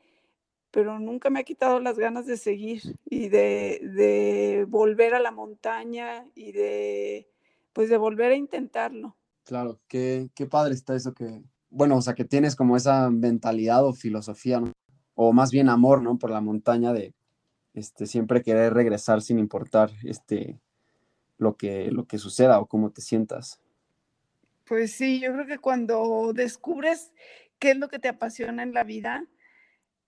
pero 0.70 1.00
nunca 1.00 1.30
me 1.30 1.40
ha 1.40 1.42
quitado 1.42 1.80
las 1.80 1.98
ganas 1.98 2.26
de 2.26 2.36
seguir 2.36 2.96
y 3.06 3.28
de, 3.28 4.64
volver 4.68 5.14
a 5.14 5.20
la 5.20 5.32
montaña 5.32 6.24
y 6.36 6.52
de, 6.52 7.28
pues 7.72 7.90
de 7.90 7.96
volver 7.96 8.30
a 8.30 8.36
intentarlo. 8.36 9.16
Claro, 9.42 9.80
qué, 9.88 10.30
qué 10.36 10.46
padre 10.46 10.74
está 10.74 10.94
eso 10.94 11.12
que, 11.12 11.42
bueno, 11.70 11.96
o 11.96 12.02
sea, 12.02 12.14
que 12.14 12.24
tienes 12.24 12.54
como 12.54 12.76
esa 12.76 13.10
mentalidad 13.10 13.84
o 13.84 13.92
filosofía, 13.92 14.62
o 15.14 15.32
más 15.32 15.50
bien 15.50 15.68
amor, 15.68 16.02
¿no? 16.02 16.18
Por 16.18 16.30
la 16.30 16.40
montaña 16.40 16.92
de 16.92 17.14
este, 17.74 18.06
siempre 18.06 18.42
querer 18.42 18.74
regresar 18.74 19.22
sin 19.22 19.38
importar 19.38 19.90
este, 20.04 20.58
lo, 21.38 21.56
que, 21.56 21.90
lo 21.90 22.06
que 22.06 22.18
suceda 22.18 22.60
o 22.60 22.66
cómo 22.66 22.90
te 22.90 23.00
sientas. 23.00 23.60
Pues 24.64 24.92
sí, 24.92 25.20
yo 25.20 25.32
creo 25.32 25.46
que 25.46 25.58
cuando 25.58 26.32
descubres 26.32 27.12
qué 27.58 27.72
es 27.72 27.76
lo 27.76 27.88
que 27.88 27.98
te 27.98 28.08
apasiona 28.08 28.62
en 28.62 28.72
la 28.72 28.84
vida, 28.84 29.26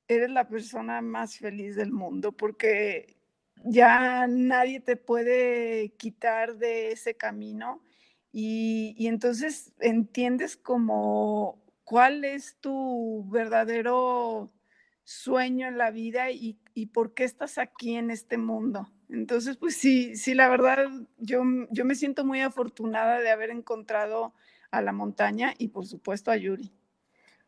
eres 0.09 0.31
la 0.31 0.49
persona 0.49 1.01
más 1.03 1.37
feliz 1.37 1.77
del 1.77 1.93
mundo 1.93 2.33
porque 2.33 3.17
ya 3.65 4.27
nadie 4.27 4.81
te 4.81 4.97
puede 4.97 5.91
quitar 5.97 6.57
de 6.57 6.93
ese 6.93 7.15
camino 7.15 7.83
y, 8.33 9.07
entonces 9.07 9.73
entiendes 9.79 10.57
como 10.57 11.63
cuál 11.85 12.25
es 12.25 12.57
tu 12.61 13.29
verdadero 13.29 14.51
sueño 15.05 15.69
en 15.69 15.79
la 15.79 15.91
vida 15.91 16.31
y, 16.31 16.59
y, 16.75 16.87
por 16.87 17.15
qué 17.15 17.25
estás 17.25 17.59
aquí 17.59 17.97
en 17.97 18.11
este 18.11 18.39
mundo. 18.39 18.89
Entonces, 19.09 19.57
pues 19.57 19.77
sí, 19.77 20.17
sí, 20.17 20.35
la 20.35 20.49
verdad, 20.49 20.89
yo, 21.19 21.43
yo 21.71 21.85
me 21.85 21.95
siento 21.95 22.25
muy 22.25 22.41
afortunada 22.41 23.21
de 23.21 23.31
haber 23.31 23.51
encontrado 23.51 24.33
a 24.71 24.81
la 24.81 24.93
montaña 24.93 25.55
y 25.59 25.69
por 25.69 25.87
supuesto 25.87 26.31
a 26.31 26.37
Yuri. 26.37 26.73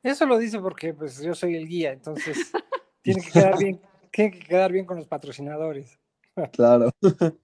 Eso 0.02 0.26
lo 0.26 0.38
dice 0.38 0.60
porque 0.60 0.92
pues 0.92 1.20
yo 1.22 1.34
soy 1.34 1.56
el 1.56 1.66
guía, 1.66 1.92
entonces 1.92 2.52
tiene 3.02 3.22
que 3.22 3.30
quedar 3.30 3.58
bien, 3.58 3.80
tiene 4.12 4.30
que 4.32 4.40
quedar 4.40 4.70
bien 4.70 4.84
con 4.86 4.98
los 4.98 5.08
patrocinadores. 5.08 5.98
Claro. 6.52 6.90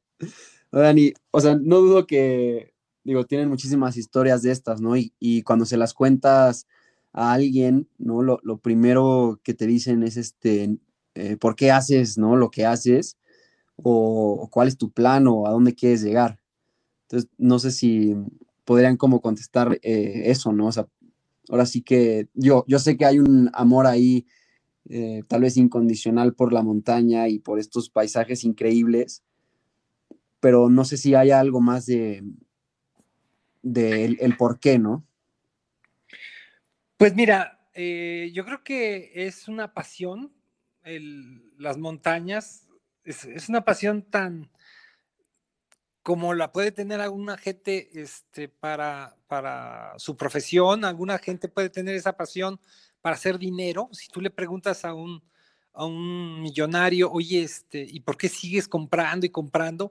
Oigan, 0.73 0.97
o 1.31 1.41
sea, 1.41 1.55
no 1.55 1.77
dudo 1.77 2.09
que, 2.09 2.75
digo, 3.05 3.25
tienen 3.25 3.49
muchísimas 3.49 3.97
historias 3.97 4.43
de 4.43 4.51
estas, 4.51 4.81
¿no? 4.81 4.97
Y, 4.97 5.15
y 5.21 5.43
cuando 5.43 5.65
se 5.65 5.77
las 5.77 5.95
cuentas 5.95 6.67
a 7.13 7.33
alguien, 7.33 7.89
¿no? 7.99 8.23
Lo, 8.23 8.41
lo 8.43 8.59
primero 8.59 9.41
que 9.43 9.55
te 9.55 9.67
dicen 9.67 10.03
es, 10.03 10.17
este, 10.17 10.79
eh, 11.15 11.37
¿por 11.37 11.57
qué 11.57 11.71
haces, 11.71 12.19
¿no? 12.19 12.37
Lo 12.37 12.51
que 12.51 12.65
haces, 12.65 13.17
o, 13.77 14.49
cuál 14.51 14.69
es 14.69 14.77
tu 14.77 14.91
plan, 14.91 15.27
o 15.27 15.47
a 15.47 15.51
dónde 15.51 15.75
quieres 15.75 16.03
llegar. 16.03 16.39
Entonces, 17.03 17.31
no 17.39 17.59
sé 17.59 17.73
si, 17.73 18.15
podrían 18.65 18.97
como 18.97 19.21
contestar 19.21 19.79
eh, 19.83 20.23
eso, 20.27 20.53
¿no? 20.53 20.71
Ahora 21.49 21.67
sí 21.67 21.83
que 21.83 22.29
yo, 22.35 22.65
yo 22.69 22.79
sé 22.79 22.97
que 22.97 23.05
hay 23.05 23.19
un 23.19 23.51
amor 23.53 23.87
ahí, 23.87 24.27
eh, 24.89 25.23
tal 25.29 25.43
vez 25.43 25.57
incondicional 25.57 26.35
por 26.35 26.53
la 26.53 26.63
montaña 26.63 27.29
y 27.29 27.41
por 27.41 27.59
estos 27.59 27.91
paisajes 27.91 28.45
increíbles, 28.45 29.25
pero 30.39 30.71
no 30.71 30.85
sé 30.85 30.97
si 30.97 31.15
hay 31.15 31.33
algo 31.33 31.61
más 31.61 31.87
de, 31.87 32.23
de 33.63 34.05
el, 34.05 34.37
por 34.37 34.61
qué, 34.61 34.79
¿no? 34.79 35.05
Pues 37.01 37.15
mira, 37.15 37.59
eh, 37.73 38.31
yo 38.35 38.45
creo 38.45 38.63
que 38.63 39.11
es 39.15 39.49
una 39.49 39.73
pasión, 39.73 40.35
las 41.57 41.79
montañas, 41.79 42.69
es, 43.05 43.49
una 43.49 43.65
pasión 43.65 44.03
tan, 44.03 44.51
como 46.03 46.35
la 46.35 46.53
puede 46.53 46.73
tener 46.73 47.01
alguna 47.01 47.39
gente 47.39 47.89
este, 47.95 48.51
para, 48.51 49.17
para 49.29 49.95
su 49.97 50.15
profesión, 50.15 50.85
alguna 50.85 51.17
gente 51.17 51.49
puede 51.49 51.71
tener 51.71 51.95
esa 51.95 52.19
pasión 52.19 52.61
para 53.01 53.17
hacer 53.17 53.39
dinero. 53.39 53.89
Si 53.93 54.09
tú 54.09 54.21
le 54.21 54.29
preguntas 54.29 54.85
a 54.85 54.93
un, 54.93 55.25
a 55.73 55.87
un 55.87 56.43
millonario, 56.43 57.11
oye, 57.11 57.43
este, 57.43 57.81
¿y 57.81 58.01
por 58.01 58.19
qué 58.19 58.29
sigues 58.29 58.69
comprando 58.69 59.25
y 59.25 59.31
comprando? 59.31 59.91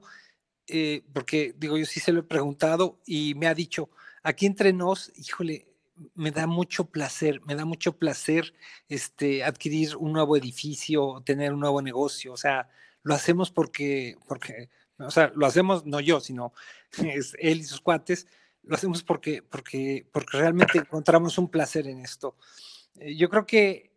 Eh, 0.68 1.04
porque 1.12 1.56
digo, 1.58 1.76
yo 1.76 1.88
sí 1.88 2.00
se 2.00 2.14
lo 2.14 2.20
he 2.20 2.24
preguntado 2.24 3.02
y 3.04 3.34
me 3.34 3.48
ha 3.48 3.56
dicho, 3.56 3.90
aquí 4.22 4.46
entre 4.46 4.74
nos, 4.74 5.12
híjole, 5.18 5.69
me 6.16 6.32
da 6.32 6.48
mucho 6.48 6.86
placer, 6.86 7.42
me 7.46 7.56
da 7.56 7.66
mucho 7.66 7.98
placer 7.98 8.54
este, 8.88 9.44
adquirir 9.44 9.96
un 9.98 10.14
nuevo 10.14 10.38
edificio, 10.38 11.22
tener 11.26 11.54
un 11.54 11.60
nuevo 11.60 11.82
negocio, 11.82 12.34
o 12.34 12.38
sea, 12.38 12.70
lo 13.04 13.14
hacemos 13.14 13.52
porque, 13.52 14.18
porque, 14.28 14.70
o 14.98 15.12
sea, 15.12 15.32
lo 15.36 15.46
hacemos 15.46 15.86
no 15.86 16.00
yo, 16.00 16.20
sino 16.20 16.54
es 17.04 17.36
él 17.40 17.60
y 17.60 17.64
sus 17.64 17.82
cuates, 17.82 18.28
lo 18.64 18.76
hacemos 18.76 19.04
porque, 19.04 19.42
porque, 19.42 20.08
porque 20.12 20.38
realmente 20.38 20.80
encontramos 20.80 21.38
un 21.38 21.50
placer 21.50 21.88
en 21.88 22.00
esto. 22.00 22.36
Eh, 23.00 23.16
yo 23.16 23.30
creo 23.30 23.46
que 23.46 23.92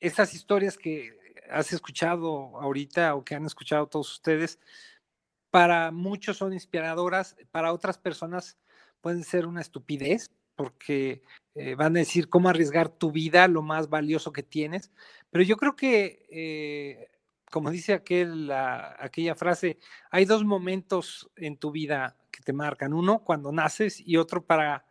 estas 0.00 0.34
historias 0.34 0.76
que 0.76 1.16
has 1.50 1.72
escuchado 1.72 2.58
ahorita 2.58 3.14
o 3.14 3.24
que 3.24 3.34
han 3.34 3.46
escuchado 3.46 3.86
todos 3.86 4.12
ustedes, 4.12 4.58
para 5.50 5.90
muchos 5.90 6.36
son 6.36 6.52
inspiradoras, 6.52 7.36
para 7.50 7.72
otras 7.72 7.96
personas 7.98 8.58
pueden 9.00 9.24
ser 9.24 9.46
una 9.46 9.60
estupidez, 9.60 10.30
porque 10.58 11.22
eh, 11.54 11.76
van 11.76 11.94
a 11.94 12.00
decir 12.00 12.28
cómo 12.28 12.48
arriesgar 12.48 12.88
tu 12.88 13.12
vida, 13.12 13.46
lo 13.46 13.62
más 13.62 13.88
valioso 13.88 14.32
que 14.32 14.42
tienes. 14.42 14.90
Pero 15.30 15.44
yo 15.44 15.56
creo 15.56 15.76
que, 15.76 16.26
eh, 16.28 17.12
como 17.48 17.70
dice 17.70 17.94
aquel, 17.94 18.50
aquella 18.50 19.36
frase, 19.36 19.78
hay 20.10 20.24
dos 20.24 20.44
momentos 20.44 21.30
en 21.36 21.58
tu 21.58 21.70
vida 21.70 22.16
que 22.32 22.42
te 22.42 22.52
marcan. 22.52 22.92
Uno 22.92 23.20
cuando 23.20 23.52
naces 23.52 24.02
y 24.04 24.16
otro 24.16 24.44
para 24.44 24.84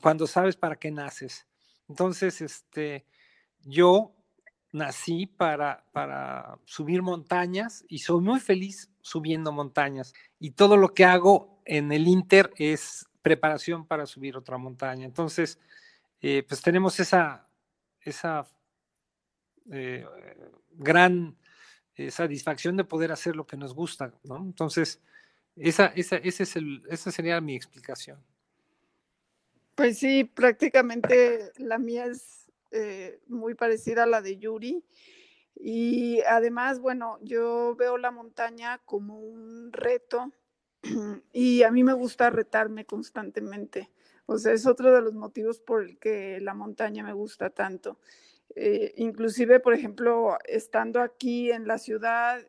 cuando 0.00 0.28
sabes 0.28 0.54
para 0.54 0.76
qué 0.76 0.92
naces. 0.92 1.48
Entonces, 1.88 2.40
este, 2.40 3.04
yo 3.64 4.14
nací 4.70 5.26
para, 5.26 5.84
para 5.90 6.60
subir 6.64 7.02
montañas 7.02 7.84
y 7.88 7.98
soy 7.98 8.20
muy 8.20 8.38
feliz 8.38 8.88
subiendo 9.00 9.50
montañas. 9.50 10.14
Y 10.38 10.52
todo 10.52 10.76
lo 10.76 10.94
que 10.94 11.04
hago 11.04 11.60
en 11.64 11.90
el 11.90 12.06
Inter 12.06 12.52
es 12.56 13.08
preparación 13.22 13.86
para 13.86 14.06
subir 14.06 14.36
otra 14.36 14.58
montaña. 14.58 15.06
Entonces, 15.06 15.58
eh, 16.20 16.44
pues 16.46 16.60
tenemos 16.60 16.98
esa, 17.00 17.48
esa 18.00 18.46
eh, 19.70 20.04
gran 20.72 21.36
eh, 21.94 22.10
satisfacción 22.10 22.76
de 22.76 22.84
poder 22.84 23.12
hacer 23.12 23.36
lo 23.36 23.46
que 23.46 23.56
nos 23.56 23.74
gusta, 23.74 24.12
¿no? 24.24 24.38
Entonces, 24.38 25.00
esa, 25.56 25.86
esa, 25.86 26.16
ese 26.16 26.42
es 26.42 26.56
el, 26.56 26.82
esa 26.88 27.10
sería 27.10 27.40
mi 27.40 27.54
explicación. 27.54 28.18
Pues 29.74 29.98
sí, 29.98 30.24
prácticamente 30.24 31.52
la 31.56 31.78
mía 31.78 32.06
es 32.06 32.40
muy 33.28 33.54
parecida 33.54 34.04
a 34.04 34.06
la 34.06 34.22
de 34.22 34.38
Yuri. 34.38 34.82
Y 35.54 36.20
además, 36.22 36.80
bueno, 36.80 37.18
yo 37.20 37.76
veo 37.76 37.98
la 37.98 38.10
montaña 38.10 38.78
como 38.86 39.18
un 39.18 39.70
reto 39.72 40.32
y 41.32 41.62
a 41.62 41.70
mí 41.70 41.84
me 41.84 41.92
gusta 41.92 42.30
retarme 42.30 42.84
constantemente. 42.84 43.90
O 44.26 44.38
sea, 44.38 44.52
es 44.52 44.66
otro 44.66 44.94
de 44.94 45.02
los 45.02 45.14
motivos 45.14 45.60
por 45.60 45.82
el 45.82 45.98
que 45.98 46.40
la 46.40 46.54
montaña 46.54 47.02
me 47.02 47.12
gusta 47.12 47.50
tanto. 47.50 47.98
Eh, 48.54 48.92
inclusive, 48.96 49.60
por 49.60 49.74
ejemplo, 49.74 50.38
estando 50.46 51.00
aquí 51.00 51.50
en 51.50 51.66
la 51.66 51.78
ciudad, 51.78 52.40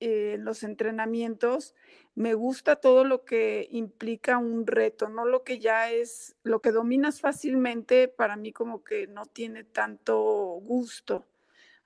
eh, 0.00 0.34
en 0.34 0.44
los 0.44 0.62
entrenamientos, 0.62 1.74
me 2.14 2.34
gusta 2.34 2.76
todo 2.76 3.04
lo 3.04 3.24
que 3.24 3.68
implica 3.70 4.38
un 4.38 4.66
reto, 4.66 5.08
no 5.08 5.24
lo 5.24 5.44
que 5.44 5.58
ya 5.58 5.90
es, 5.90 6.36
lo 6.42 6.60
que 6.60 6.72
dominas 6.72 7.20
fácilmente, 7.20 8.08
para 8.08 8.36
mí 8.36 8.52
como 8.52 8.84
que 8.84 9.06
no 9.06 9.26
tiene 9.26 9.64
tanto 9.64 10.14
gusto. 10.62 11.26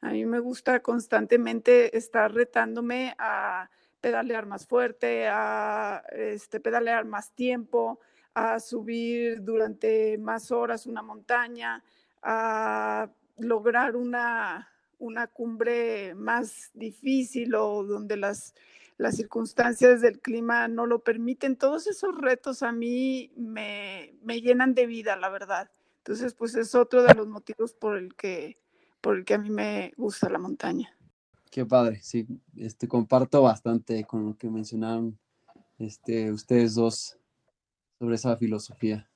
A 0.01 0.11
mí 0.11 0.27
me 0.27 0.39
gusta 0.39 0.81
constantemente 0.81 1.97
estar 1.97 2.33
retándome 2.33 3.15
a 3.19 3.71
pedalear 4.01 4.47
más 4.47 4.67
fuerte, 4.67 5.27
a 5.29 6.05
este, 6.13 6.61
pedalear 6.61 7.05
más 7.05 7.33
tiempo, 7.33 8.01
a 8.35 8.61
subir 8.61 9.43
durante 9.43 10.19
más 10.19 10.51
horas 10.51 10.87
una 10.87 11.03
montaña, 11.03 11.83
a 12.23 13.11
lograr 13.39 13.97
una, 13.97 14.73
una 14.99 15.27
cumbre 15.27 16.15
más 16.15 16.71
difícil 16.75 17.55
o 17.55 17.85
donde 17.85 18.17
las, 18.17 18.55
las 18.97 19.17
circunstancias 19.17 20.01
del 20.01 20.21
clima 20.21 20.69
no 20.69 20.87
lo 20.87 21.01
permiten. 21.01 21.57
Todos 21.57 21.87
esos 21.87 22.17
retos 22.17 22.63
a 22.63 22.73
mí 22.73 23.33
me, 23.37 24.15
me 24.23 24.41
llenan 24.41 24.75
de 24.75 24.87
vida, 24.87 25.17
la 25.17 25.29
verdad. 25.29 25.71
Entonces, 25.99 26.35
pues 26.35 26.55
es 26.55 26.75
otro 26.75 27.03
de 27.03 27.15
los 27.15 27.29
motivos 27.29 27.75
por 27.75 27.97
el 27.97 28.15
que 28.15 28.59
por 29.01 29.17
el 29.17 29.25
que 29.25 29.35
a 29.35 29.39
mí 29.39 29.51
me 29.51 29.93
gusta 29.97 30.29
la 30.29 30.39
montaña. 30.39 30.98
Qué 31.51 31.65
padre, 31.65 32.01
sí, 32.03 32.27
este, 32.57 32.89
comparto 32.89 33.43
bastante 33.43 34.05
con 34.05 34.27
lo 34.27 34.37
que 34.37 34.51
mencionaron 34.51 35.19
este, 35.79 36.31
ustedes 36.31 36.75
dos 36.75 37.17
sobre 37.99 38.17
esa 38.17 38.37
filosofía. 38.37 39.09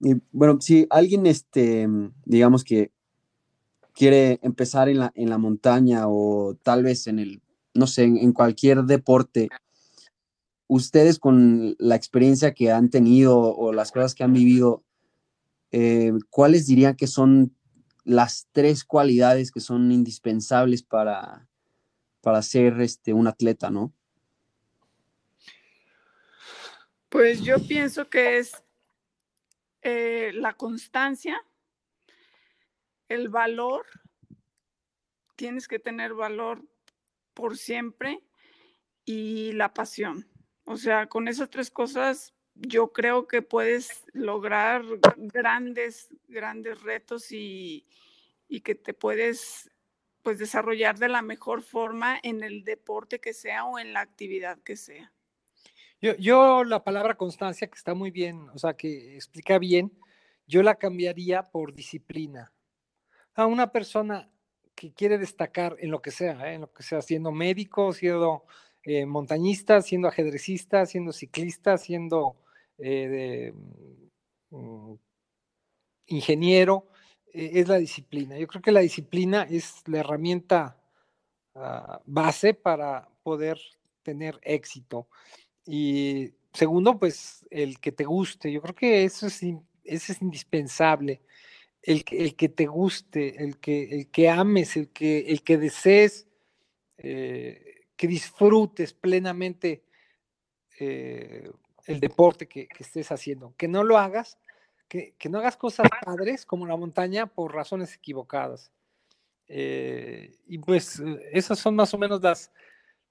Y 0.00 0.14
bueno, 0.32 0.60
si 0.60 0.86
alguien, 0.90 1.26
este, 1.26 1.88
digamos 2.24 2.64
que 2.64 2.92
quiere 3.94 4.38
empezar 4.42 4.88
en 4.88 4.98
la, 4.98 5.12
en 5.14 5.30
la 5.30 5.38
montaña 5.38 6.04
o 6.06 6.56
tal 6.62 6.82
vez 6.82 7.06
en 7.06 7.18
el, 7.18 7.42
no 7.74 7.86
sé, 7.86 8.04
en, 8.04 8.32
cualquier 8.32 8.84
deporte, 8.84 9.48
ustedes 10.68 11.18
con 11.18 11.76
la 11.78 11.96
experiencia 11.96 12.54
que 12.54 12.72
han 12.72 12.90
tenido 12.90 13.38
o 13.38 13.72
las 13.72 13.90
cosas 13.92 14.14
que 14.14 14.24
han 14.24 14.32
vivido, 14.32 14.84
eh, 15.72 16.12
¿cuáles 16.30 16.66
dirían 16.66 16.96
que 16.96 17.06
son 17.06 17.54
las 18.04 18.48
tres 18.52 18.84
cualidades 18.84 19.50
que 19.50 19.60
son 19.60 19.92
indispensables 19.92 20.82
para, 20.82 21.49
para 22.20 22.42
ser 22.42 22.80
este, 22.80 23.12
un 23.12 23.26
atleta, 23.26 23.70
¿no? 23.70 23.92
Pues 27.08 27.42
yo 27.42 27.56
pienso 27.66 28.08
que 28.08 28.38
es 28.38 28.62
eh, 29.82 30.30
la 30.34 30.54
constancia, 30.54 31.42
el 33.08 33.28
valor, 33.28 33.86
tienes 35.34 35.66
que 35.66 35.78
tener 35.78 36.14
valor 36.14 36.62
por 37.34 37.56
siempre 37.56 38.20
y 39.04 39.52
la 39.52 39.72
pasión. 39.72 40.28
O 40.64 40.76
sea, 40.76 41.08
con 41.08 41.26
esas 41.26 41.50
tres 41.50 41.70
cosas 41.70 42.34
yo 42.54 42.92
creo 42.92 43.26
que 43.26 43.42
puedes 43.42 44.04
lograr 44.12 44.84
grandes, 45.16 46.08
grandes 46.28 46.82
retos 46.82 47.32
y, 47.32 47.86
que 48.62 48.74
te 48.74 48.92
puedes 48.92 49.69
pues 50.22 50.38
desarrollar 50.38 50.98
de 50.98 51.08
la 51.08 51.22
mejor 51.22 51.62
forma 51.62 52.18
en 52.22 52.42
el 52.42 52.64
deporte 52.64 53.20
que 53.20 53.32
sea 53.32 53.64
o 53.64 53.78
en 53.78 53.92
la 53.92 54.00
actividad 54.00 54.58
que 54.62 54.76
sea. 54.76 55.12
Yo, 56.00 56.16
yo 56.16 56.64
la 56.64 56.82
palabra 56.82 57.16
constancia, 57.16 57.68
que 57.68 57.76
está 57.76 57.94
muy 57.94 58.10
bien, 58.10 58.48
o 58.54 58.58
sea, 58.58 58.74
que 58.74 59.16
explica 59.16 59.58
bien, 59.58 59.92
yo 60.46 60.62
la 60.62 60.76
cambiaría 60.76 61.50
por 61.50 61.74
disciplina. 61.74 62.52
A 63.34 63.46
una 63.46 63.70
persona 63.70 64.30
que 64.74 64.92
quiere 64.92 65.18
destacar 65.18 65.76
en 65.78 65.90
lo 65.90 66.00
que 66.00 66.10
sea, 66.10 66.50
¿eh? 66.50 66.54
en 66.54 66.62
lo 66.62 66.72
que 66.72 66.82
sea, 66.82 67.02
siendo 67.02 67.30
médico, 67.32 67.92
siendo 67.92 68.46
eh, 68.82 69.04
montañista, 69.04 69.82
siendo 69.82 70.08
ajedrecista, 70.08 70.86
siendo 70.86 71.12
ciclista, 71.12 71.76
siendo 71.76 72.36
eh, 72.78 73.08
de 73.08 73.54
mm, 74.50 74.94
ingeniero, 76.06 76.88
eh, 77.32 77.50
es 77.54 77.68
la 77.68 77.78
disciplina. 77.78 78.38
Yo 78.38 78.46
creo 78.46 78.62
que 78.62 78.72
la 78.72 78.80
disciplina 78.80 79.46
es 79.48 79.82
la 79.86 80.00
herramienta 80.00 80.76
ah, 81.54 82.00
base 82.06 82.54
para 82.54 83.08
poder 83.22 83.58
tener 84.02 84.38
éxito. 84.42 85.08
Y 85.66 86.32
segundo, 86.52 86.98
pues 86.98 87.46
el 87.50 87.80
que 87.80 87.92
te 87.92 88.04
guste. 88.04 88.50
Yo 88.52 88.60
creo 88.62 88.74
que 88.74 89.04
eso 89.04 89.26
es, 89.26 89.42
es 89.84 90.22
indispensable. 90.22 91.20
El, 91.82 92.04
el, 92.10 92.36
que 92.36 92.50
te 92.50 92.66
guste, 92.66 93.42
el 93.42 93.56
que, 93.58 93.84
el 93.84 94.10
que 94.10 94.28
ames, 94.28 94.76
el 94.76 94.90
que, 94.90 95.20
el 95.20 95.42
que 95.42 95.56
desees, 95.56 96.26
eh, 96.98 97.86
que 97.96 98.06
disfrutes 98.06 98.92
plenamente 98.92 99.82
el 101.86 102.00
deporte 102.00 102.46
que, 102.46 102.68
estés 102.78 103.10
haciendo, 103.12 103.54
que 103.56 103.68
no 103.68 103.84
lo 103.84 103.98
hagas, 103.98 104.38
que, 104.90 105.28
no 105.28 105.38
hagas 105.38 105.56
cosas 105.56 105.88
padres 106.04 106.44
como 106.44 106.66
la 106.66 106.76
montaña 106.76 107.26
por 107.26 107.54
razones 107.54 107.94
equivocadas. 107.94 108.72
Eh, 109.46 110.36
y 110.46 110.58
pues 110.58 111.00
esas 111.32 111.58
son 111.58 111.76
más 111.76 111.94
o 111.94 111.98
menos 111.98 112.20
las, 112.20 112.52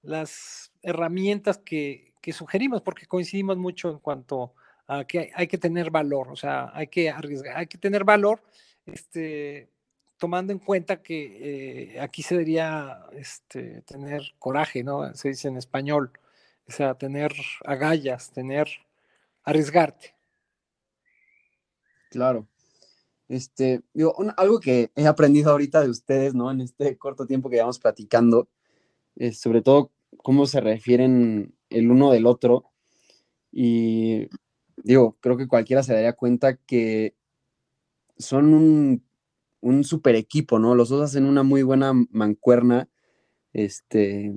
las 0.02 0.72
herramientas 0.82 1.58
que, 1.58 2.12
sugerimos, 2.32 2.82
porque 2.82 3.06
coincidimos 3.06 3.56
mucho 3.56 3.90
en 3.90 3.98
cuanto 3.98 4.54
a 4.86 5.04
que 5.04 5.32
hay, 5.34 5.46
que 5.48 5.58
tener 5.58 5.90
valor, 5.90 6.28
o 6.30 6.36
sea, 6.36 6.70
hay 6.74 6.86
que 6.86 7.10
arriesgar, 7.10 7.56
hay 7.56 7.66
que 7.66 7.78
tener 7.78 8.04
valor, 8.04 8.42
este, 8.86 9.68
tomando 10.18 10.52
en 10.52 10.58
cuenta 10.58 11.02
que 11.02 11.94
eh, 11.94 12.00
aquí 12.00 12.22
se 12.22 12.34
debería 12.34 13.06
este, 13.12 13.82
tener 13.82 14.34
coraje, 14.38 14.84
¿no? 14.84 15.12
Se 15.14 15.30
dice 15.30 15.48
en 15.48 15.56
español, 15.56 16.12
o 16.68 16.72
sea, 16.72 16.94
tener 16.94 17.32
agallas, 17.64 18.30
tener, 18.32 18.68
arriesgarte. 19.42 20.19
Claro. 22.10 22.48
Este, 23.28 23.82
digo, 23.94 24.14
algo 24.36 24.58
que 24.58 24.90
he 24.96 25.06
aprendido 25.06 25.52
ahorita 25.52 25.80
de 25.80 25.88
ustedes, 25.88 26.34
¿no? 26.34 26.50
En 26.50 26.60
este 26.60 26.98
corto 26.98 27.26
tiempo 27.26 27.48
que 27.48 27.56
llevamos 27.56 27.78
platicando, 27.78 28.48
es 29.16 29.40
sobre 29.40 29.62
todo 29.62 29.92
cómo 30.18 30.46
se 30.46 30.60
refieren 30.60 31.54
el 31.70 31.90
uno 31.90 32.10
del 32.10 32.26
otro. 32.26 32.64
Y 33.52 34.28
digo, 34.76 35.16
creo 35.20 35.36
que 35.36 35.46
cualquiera 35.46 35.84
se 35.84 35.94
daría 35.94 36.14
cuenta 36.14 36.56
que 36.56 37.14
son 38.18 38.52
un, 38.52 39.04
un 39.60 39.84
super 39.84 40.16
equipo, 40.16 40.58
¿no? 40.58 40.74
Los 40.74 40.88
dos 40.88 41.02
hacen 41.02 41.24
una 41.24 41.44
muy 41.44 41.62
buena 41.62 41.92
mancuerna. 42.10 42.88
Este, 43.52 44.32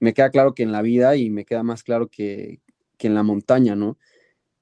me 0.00 0.14
queda 0.14 0.30
claro 0.30 0.54
que 0.54 0.62
en 0.62 0.72
la 0.72 0.80
vida 0.80 1.16
y 1.16 1.28
me 1.28 1.44
queda 1.44 1.62
más 1.62 1.82
claro 1.82 2.08
que, 2.08 2.62
que 2.96 3.08
en 3.08 3.14
la 3.14 3.22
montaña, 3.22 3.76
¿no? 3.76 3.98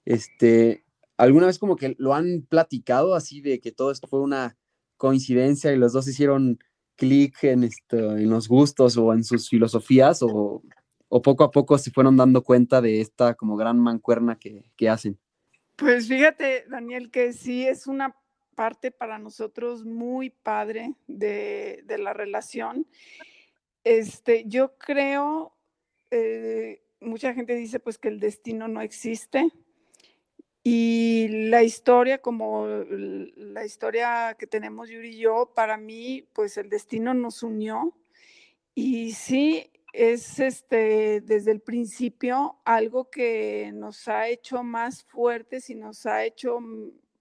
Este, 0.04 0.84
¿alguna 1.18 1.46
vez 1.46 1.58
como 1.58 1.76
que 1.76 1.94
lo 1.98 2.14
han 2.14 2.46
platicado 2.48 3.14
así 3.14 3.42
de 3.42 3.60
que 3.60 3.72
todo 3.72 3.90
esto 3.90 4.06
fue 4.06 4.20
una 4.20 4.56
coincidencia 4.96 5.72
y 5.72 5.76
los 5.76 5.92
dos 5.92 6.08
hicieron 6.08 6.58
clic 6.96 7.44
en, 7.44 7.64
esto, 7.64 8.16
en 8.16 8.30
los 8.30 8.48
gustos 8.48 8.96
o 8.96 9.12
en 9.12 9.24
sus 9.24 9.48
filosofías 9.48 10.22
o, 10.22 10.62
o, 11.08 11.22
poco 11.22 11.44
a 11.44 11.50
poco 11.50 11.76
se 11.78 11.90
fueron 11.90 12.16
dando 12.16 12.42
cuenta 12.42 12.80
de 12.80 13.00
esta 13.00 13.34
como 13.34 13.56
gran 13.56 13.78
mancuerna 13.78 14.38
que, 14.38 14.70
que 14.76 14.88
hacen? 14.88 15.18
Pues 15.76 16.08
fíjate, 16.08 16.64
Daniel, 16.68 17.10
que 17.10 17.32
sí 17.32 17.66
es 17.66 17.86
una 17.86 18.16
parte 18.56 18.90
para 18.90 19.18
nosotros 19.18 19.84
muy 19.84 20.30
padre 20.30 20.94
de, 21.06 21.82
de 21.84 21.98
la 21.98 22.12
relación. 22.12 22.86
Este, 23.84 24.44
yo 24.46 24.76
creo, 24.76 25.56
eh, 26.10 26.82
mucha 27.00 27.32
gente 27.34 27.54
dice 27.54 27.78
pues 27.78 27.98
que 27.98 28.08
el 28.08 28.18
destino 28.18 28.66
no 28.66 28.80
existe 28.80 29.52
y 30.62 31.28
la 31.48 31.62
historia, 31.62 32.18
como 32.18 32.66
la 32.66 33.64
historia 33.64 34.36
que 34.38 34.46
tenemos 34.46 34.90
Yuri 34.90 35.10
y 35.10 35.18
yo, 35.18 35.52
para 35.54 35.76
mí 35.76 36.28
pues 36.32 36.56
el 36.58 36.68
destino 36.68 37.14
nos 37.14 37.42
unió 37.42 37.96
y 38.74 39.12
sí, 39.12 39.70
es 39.92 40.38
este, 40.38 41.20
desde 41.20 41.50
el 41.50 41.60
principio 41.60 42.60
algo 42.64 43.10
que 43.10 43.72
nos 43.74 44.06
ha 44.08 44.28
hecho 44.28 44.62
más 44.62 45.04
fuertes 45.04 45.70
y 45.70 45.74
nos 45.74 46.06
ha 46.06 46.24
hecho 46.24 46.60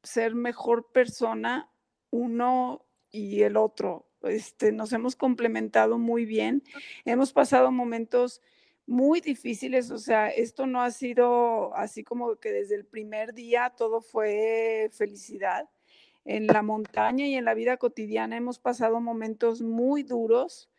ser 0.04 0.36
mejor 0.36 0.92
persona 0.92 1.72
uno 2.12 2.86
y 3.12 3.42
el 3.42 3.58
otro. 3.58 4.08
Este, 4.22 4.72
nos 4.72 4.94
hemos 4.94 5.16
complementado 5.16 5.98
muy 5.98 6.26
bien. 6.26 6.64
Hemos 7.06 7.34
pasado 7.34 7.72
momentos 7.72 8.42
muy 8.88 9.20
difíciles, 9.20 9.92
o 9.92 9.98
sea, 9.98 10.30
esto 10.30 10.66
no 10.66 10.82
ha 10.82 10.92
sido 10.92 11.76
así 11.76 12.04
como 12.04 12.38
que 12.38 12.52
desde 12.52 12.76
el 12.76 12.86
primer 12.86 13.34
día 13.34 13.74
todo 13.78 14.02
fue 14.02 14.90
felicidad. 14.94 15.70
En 16.24 16.48
la 16.48 16.62
montaña 16.62 17.26
y 17.26 17.36
en 17.36 17.46
la 17.46 17.54
vida 17.54 17.78
cotidiana 17.78 18.36
hemos 18.36 18.60
pasado 18.60 19.00
momentos 19.00 19.62
muy 19.62 20.04
duros, 20.04 20.70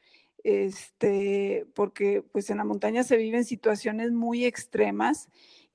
este, 0.45 1.67
porque 1.75 2.23
pues 2.23 2.51
en 2.51 2.59
la 2.59 2.65
montaña 2.65 3.03
se 3.03 3.17
viven 3.17 3.45
situaciones 3.45 4.13
muy 4.13 4.45
extremas 4.45 5.29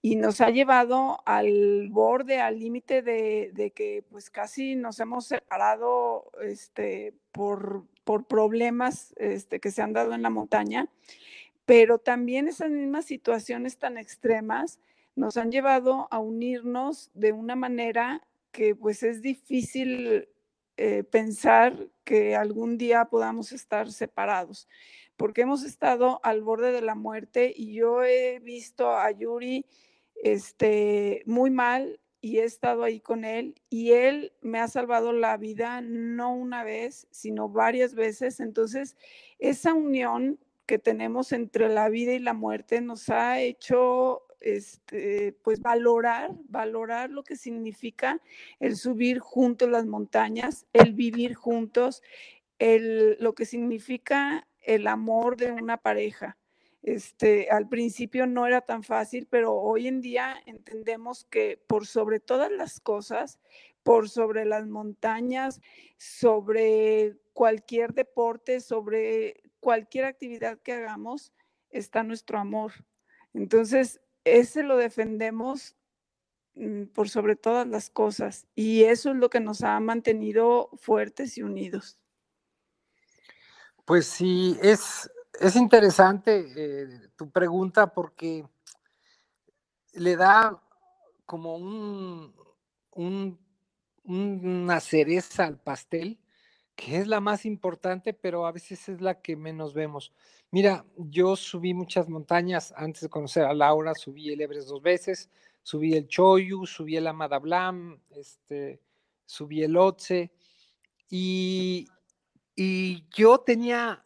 y 0.06 0.16
nos 0.16 0.42
ha 0.42 0.50
llevado 0.50 1.20
al 1.26 1.88
borde, 1.90 2.40
al 2.40 2.60
límite 2.60 3.02
de, 3.02 3.72
que 3.74 4.04
pues 4.10 4.30
casi 4.30 4.76
nos 4.76 5.00
hemos 5.00 5.28
separado 5.28 6.30
este, 6.42 7.14
por, 7.32 7.86
por 8.04 8.26
problemas 8.26 9.14
este, 9.18 9.60
que 9.60 9.72
se 9.72 9.82
han 9.82 9.94
dado 9.94 10.14
en 10.14 10.22
la 10.22 10.30
montaña, 10.30 10.90
pero 11.66 11.98
también 11.98 12.48
esas 12.48 12.70
mismas 12.70 13.06
situaciones 13.06 13.78
tan 13.78 13.98
extremas 13.98 14.80
nos 15.16 15.38
han 15.38 15.52
llevado 15.52 16.08
a 16.12 16.20
unirnos 16.20 17.12
de 17.14 17.32
una 17.32 17.56
manera 17.56 18.22
que 18.52 18.76
pues 18.76 19.04
es 19.04 19.22
difícil 19.22 20.28
eh, 20.78 21.04
pensar 21.04 21.88
que 22.04 22.36
algún 22.36 22.78
día 22.78 23.06
podamos 23.06 23.52
estar 23.52 23.92
separados, 23.92 24.68
porque 25.18 25.42
hemos 25.42 25.64
estado 25.64 26.20
al 26.24 26.42
borde 26.42 26.72
de 26.72 26.82
la 26.82 26.96
muerte 26.96 27.54
y 27.56 27.74
yo 27.74 28.04
he 28.04 28.40
visto 28.40 28.92
a 28.92 29.12
Yuri 29.12 29.66
este, 30.16 31.22
muy 31.26 31.52
mal 31.52 32.00
y 32.22 32.40
he 32.40 32.44
estado 32.44 32.84
ahí 32.84 33.00
con 33.00 33.26
él 33.26 33.56
y 33.70 33.92
él 33.92 34.34
me 34.42 34.60
ha 34.60 34.68
salvado 34.68 35.14
la 35.14 35.38
vida 35.38 35.82
no 35.82 36.34
una 36.34 36.64
vez, 36.64 37.08
sino 37.12 37.50
varias 37.50 37.96
veces. 37.96 38.40
Entonces, 38.40 38.96
esa 39.40 39.74
unión 39.74 40.40
que 40.74 40.80
tenemos 40.80 41.34
entre 41.34 41.70
la 41.70 41.88
vida 41.88 42.14
y 42.14 42.20
la 42.20 42.34
muerte 42.34 42.82
nos 42.82 43.08
ha 43.12 43.40
hecho 43.40 44.24
este, 44.40 45.38
pues 45.44 45.62
valorar, 45.62 46.32
valorar 46.50 47.12
lo 47.12 47.24
que 47.24 47.36
significa 47.36 48.20
el 48.60 48.76
subir 48.76 49.20
juntos 49.20 49.70
las 49.70 49.86
montañas, 49.86 50.66
el 50.74 50.94
vivir 50.94 51.36
juntos, 51.36 52.02
el, 52.58 53.18
lo 53.20 53.36
que 53.36 53.46
significa 53.46 54.48
el 54.62 54.88
amor 54.88 55.38
de 55.38 55.52
una 55.52 55.78
pareja. 55.78 56.40
Este, 56.82 57.52
al 57.52 57.70
principio 57.70 58.26
no 58.26 58.48
era 58.48 58.62
tan 58.62 58.82
fácil, 58.82 59.28
pero 59.30 59.54
hoy 59.54 59.88
en 59.88 60.02
día 60.02 60.42
entendemos 60.48 61.24
que 61.26 61.62
por 61.68 61.86
sobre 61.86 62.20
todas 62.20 62.52
las 62.52 62.80
cosas, 62.80 63.40
por 63.84 64.10
sobre 64.10 64.46
las 64.46 64.66
montañas, 64.66 65.62
sobre 65.98 67.16
cualquier 67.34 67.94
deporte, 67.94 68.60
sobre 68.60 69.43
cualquier 69.64 70.04
actividad 70.04 70.60
que 70.60 70.74
hagamos, 70.74 71.32
está 71.70 72.04
nuestro 72.04 72.38
amor. 72.38 72.74
Entonces, 73.34 74.02
ese 74.26 74.62
lo 74.62 74.76
defendemos 74.76 75.76
mm, 76.56 76.84
por 76.88 77.10
sobre 77.10 77.38
todas 77.38 77.66
las 77.66 77.90
cosas 77.90 78.46
y 78.56 78.84
eso 78.84 79.12
es 79.12 79.16
lo 79.16 79.30
que 79.30 79.40
nos 79.40 79.64
ha 79.64 79.80
mantenido 79.80 80.70
fuertes 80.76 81.38
y 81.38 81.44
unidos. 81.44 81.98
Pues 83.86 84.06
sí, 84.06 84.58
es, 84.62 85.10
es 85.40 85.56
interesante 85.56 86.46
eh, 86.56 87.10
tu 87.16 87.32
pregunta 87.32 87.94
porque 87.94 88.46
le 89.94 90.18
da 90.18 90.62
como 91.26 91.56
un, 91.56 92.34
una 94.04 94.80
cereza 94.82 95.46
al 95.46 95.58
pastel, 95.58 96.20
que 96.76 96.98
es 96.98 97.08
la 97.08 97.20
más 97.20 97.46
importante, 97.46 98.14
pero 98.14 98.46
a 98.46 98.52
veces 98.52 98.90
es 98.90 99.02
la 99.02 99.22
que 99.22 99.36
menos 99.36 99.74
vemos. 99.74 100.12
Mira, 100.52 100.86
yo 100.98 101.36
subí 101.36 101.74
muchas 101.74 102.10
montañas 102.10 102.74
antes 102.76 103.02
de 103.02 103.10
conocer 103.10 103.44
a 103.44 103.54
Laura, 103.54 103.94
subí 103.94 104.32
el 104.32 104.42
Everest 104.42 104.70
dos 104.70 104.82
veces, 104.82 105.30
subí 105.62 105.94
el 105.94 106.08
Choyu, 106.08 106.66
subí 106.66 106.98
el 106.98 107.08
Amada 107.08 107.40
Blam, 107.40 108.00
este, 108.12 108.82
subí 109.26 109.64
el 109.64 109.78
Otse, 109.78 110.32
y, 111.10 111.88
y 112.56 113.06
yo 113.10 113.40
tenía 113.40 114.04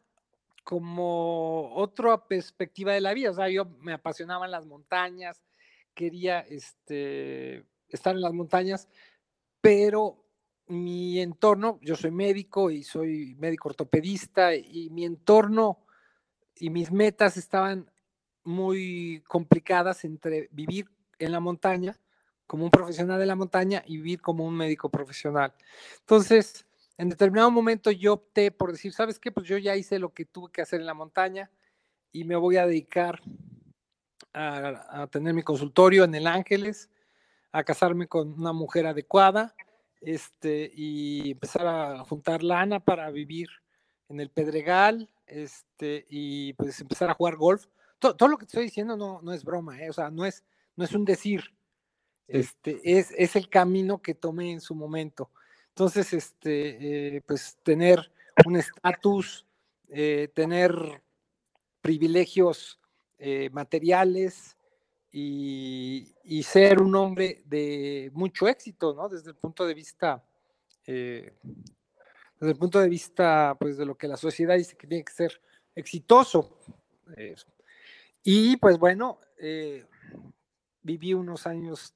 como 0.64 1.74
otra 1.76 2.28
perspectiva 2.28 2.92
de 2.92 3.00
la 3.00 3.14
vida. 3.14 3.32
O 3.32 3.34
sea, 3.34 3.48
yo 3.48 3.66
me 3.80 3.94
apasionaban 3.94 4.52
las 4.52 4.66
montañas, 4.66 5.42
quería 5.94 6.42
este, 6.42 7.66
estar 7.88 8.14
en 8.14 8.22
las 8.22 8.34
montañas, 8.34 8.90
pero 9.62 10.27
mi 10.68 11.20
entorno, 11.20 11.80
yo 11.82 11.96
soy 11.96 12.12
médico 12.12 12.72
y 12.72 12.84
soy 12.84 13.36
médico 13.36 13.70
ortopedista 13.70 14.54
y 14.54 14.90
mi 14.90 15.06
entorno 15.06 15.86
y 16.56 16.70
mis 16.70 16.92
metas 16.92 17.38
estaban 17.38 17.90
muy 18.44 19.24
complicadas 19.28 20.04
entre 20.06 20.50
vivir 20.52 20.90
en 21.20 21.32
la 21.32 21.40
montaña 21.40 21.98
como 22.46 22.64
un 22.64 22.72
profesional 22.72 23.20
de 23.20 23.26
la 23.26 23.36
montaña 23.36 23.84
y 23.86 23.98
vivir 23.98 24.22
como 24.22 24.46
un 24.46 24.56
médico 24.56 24.90
profesional. 24.90 25.54
Entonces, 26.00 26.66
en 26.98 27.10
determinado 27.10 27.52
momento 27.52 27.92
yo 27.92 28.14
opté 28.14 28.52
por 28.52 28.72
decir, 28.72 28.94
¿sabes 28.94 29.20
qué? 29.20 29.32
Pues 29.32 29.48
yo 29.48 29.58
ya 29.58 29.76
hice 29.76 30.00
lo 30.00 30.14
que 30.14 30.26
tuve 30.26 30.52
que 30.52 30.62
hacer 30.62 30.80
en 30.80 30.88
la 30.88 30.94
montaña 30.94 31.52
y 32.12 32.24
me 32.24 32.36
voy 32.36 32.58
a 32.58 32.66
dedicar 32.66 33.22
a, 34.34 35.08
tener 35.12 35.34
mi 35.34 35.44
consultorio 35.44 36.04
en 36.04 36.16
El 36.16 36.28
Ángeles, 36.28 36.90
a 37.52 37.64
casarme 37.64 38.08
con 38.08 38.40
una 38.40 38.54
mujer 38.54 38.86
adecuada 38.88 39.56
este, 40.02 40.72
y 40.74 41.32
empezar 41.32 41.68
a 41.68 42.00
juntar 42.04 42.44
lana 42.44 42.80
para 42.80 43.10
vivir 43.12 43.48
en 44.10 44.20
el 44.20 44.30
Pedregal 44.30 45.10
este, 45.26 46.06
y 46.10 46.54
pues 46.54 46.80
empezar 46.80 47.10
a 47.10 47.14
jugar 47.14 47.36
golf. 47.36 47.66
Todo, 48.00 48.28
lo 48.28 48.38
que 48.38 48.46
estoy 48.46 48.64
diciendo 48.64 48.96
no, 48.96 49.22
no 49.22 49.34
es 49.34 49.44
broma, 49.44 49.82
¿eh? 49.82 49.90
o 49.90 49.94
sea, 49.94 50.12
no 50.12 50.26
es, 50.26 50.44
no 50.76 50.86
es 50.86 50.94
un 50.94 51.04
decir, 51.04 51.56
este, 52.28 52.80
es, 52.84 53.12
es 53.18 53.36
el 53.36 53.50
camino 53.50 54.02
que 54.02 54.14
tomé 54.14 54.52
en 54.52 54.62
su 54.62 54.76
momento. 54.76 55.32
Entonces, 55.70 56.14
este, 56.14 57.16
eh, 57.18 57.22
pues 57.22 57.58
tener 57.64 58.12
un 58.46 58.56
estatus, 58.56 59.46
eh, 59.90 60.30
tener 60.34 61.02
privilegios 61.82 62.80
materiales 63.52 64.57
y, 65.12 66.44
ser 66.44 66.82
un 66.82 66.96
hombre 66.96 67.44
de 67.46 68.12
mucho 68.14 68.48
éxito, 68.48 68.94
¿no? 68.94 69.10
Desde 69.10 69.30
el 69.30 69.36
punto 69.36 69.66
de 69.66 69.74
vista, 69.74 70.24
desde 70.86 71.34
el 72.40 72.58
punto 72.58 72.80
de 72.80 72.90
vista, 72.90 73.56
pues, 73.60 73.78
de 73.78 73.86
lo 73.86 73.96
que 73.96 74.08
la 74.08 74.18
sociedad 74.18 74.56
dice 74.56 74.78
que 74.78 74.88
tiene 74.88 75.04
que 75.04 75.14
ser 75.14 75.42
exitoso. 75.76 76.58
y 78.24 78.58
pues 78.58 78.78
bueno, 78.78 79.20
viví 80.82 81.14
unos 81.14 81.48
años 81.48 81.96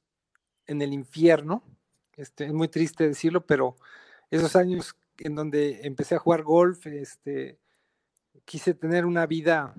en 0.68 0.82
el 0.82 0.94
infierno, 0.94 1.64
Este, 2.18 2.46
es 2.46 2.54
muy 2.54 2.68
triste 2.68 3.08
decirlo, 3.08 3.46
pero 3.46 3.76
esos 4.30 4.56
años 4.56 4.96
en 5.18 5.36
donde 5.36 5.80
empecé 5.84 6.16
a 6.16 6.20
jugar 6.20 6.44
golf, 6.44 6.86
este, 6.88 7.60
quise 8.46 8.74
tener 8.74 9.06
una 9.06 9.26
vida, 9.26 9.74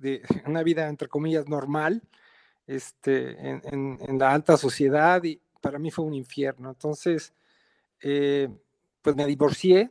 de, 0.00 0.22
una 0.46 0.62
vida 0.62 0.88
entre 0.88 1.08
comillas 1.08 1.48
normal, 1.48 2.02
este, 2.66 3.30
en, 3.48 3.98
en, 4.00 4.18
la 4.18 4.32
alta 4.32 4.56
sociedad 4.56 5.22
y 5.24 5.40
para 5.60 5.78
mí 5.78 5.90
fue 5.90 6.04
un 6.04 6.14
infierno. 6.14 6.70
Entonces, 6.70 7.32
eh, 8.02 8.48
pues 9.02 9.16
me 9.16 9.26
divorcié, 9.26 9.90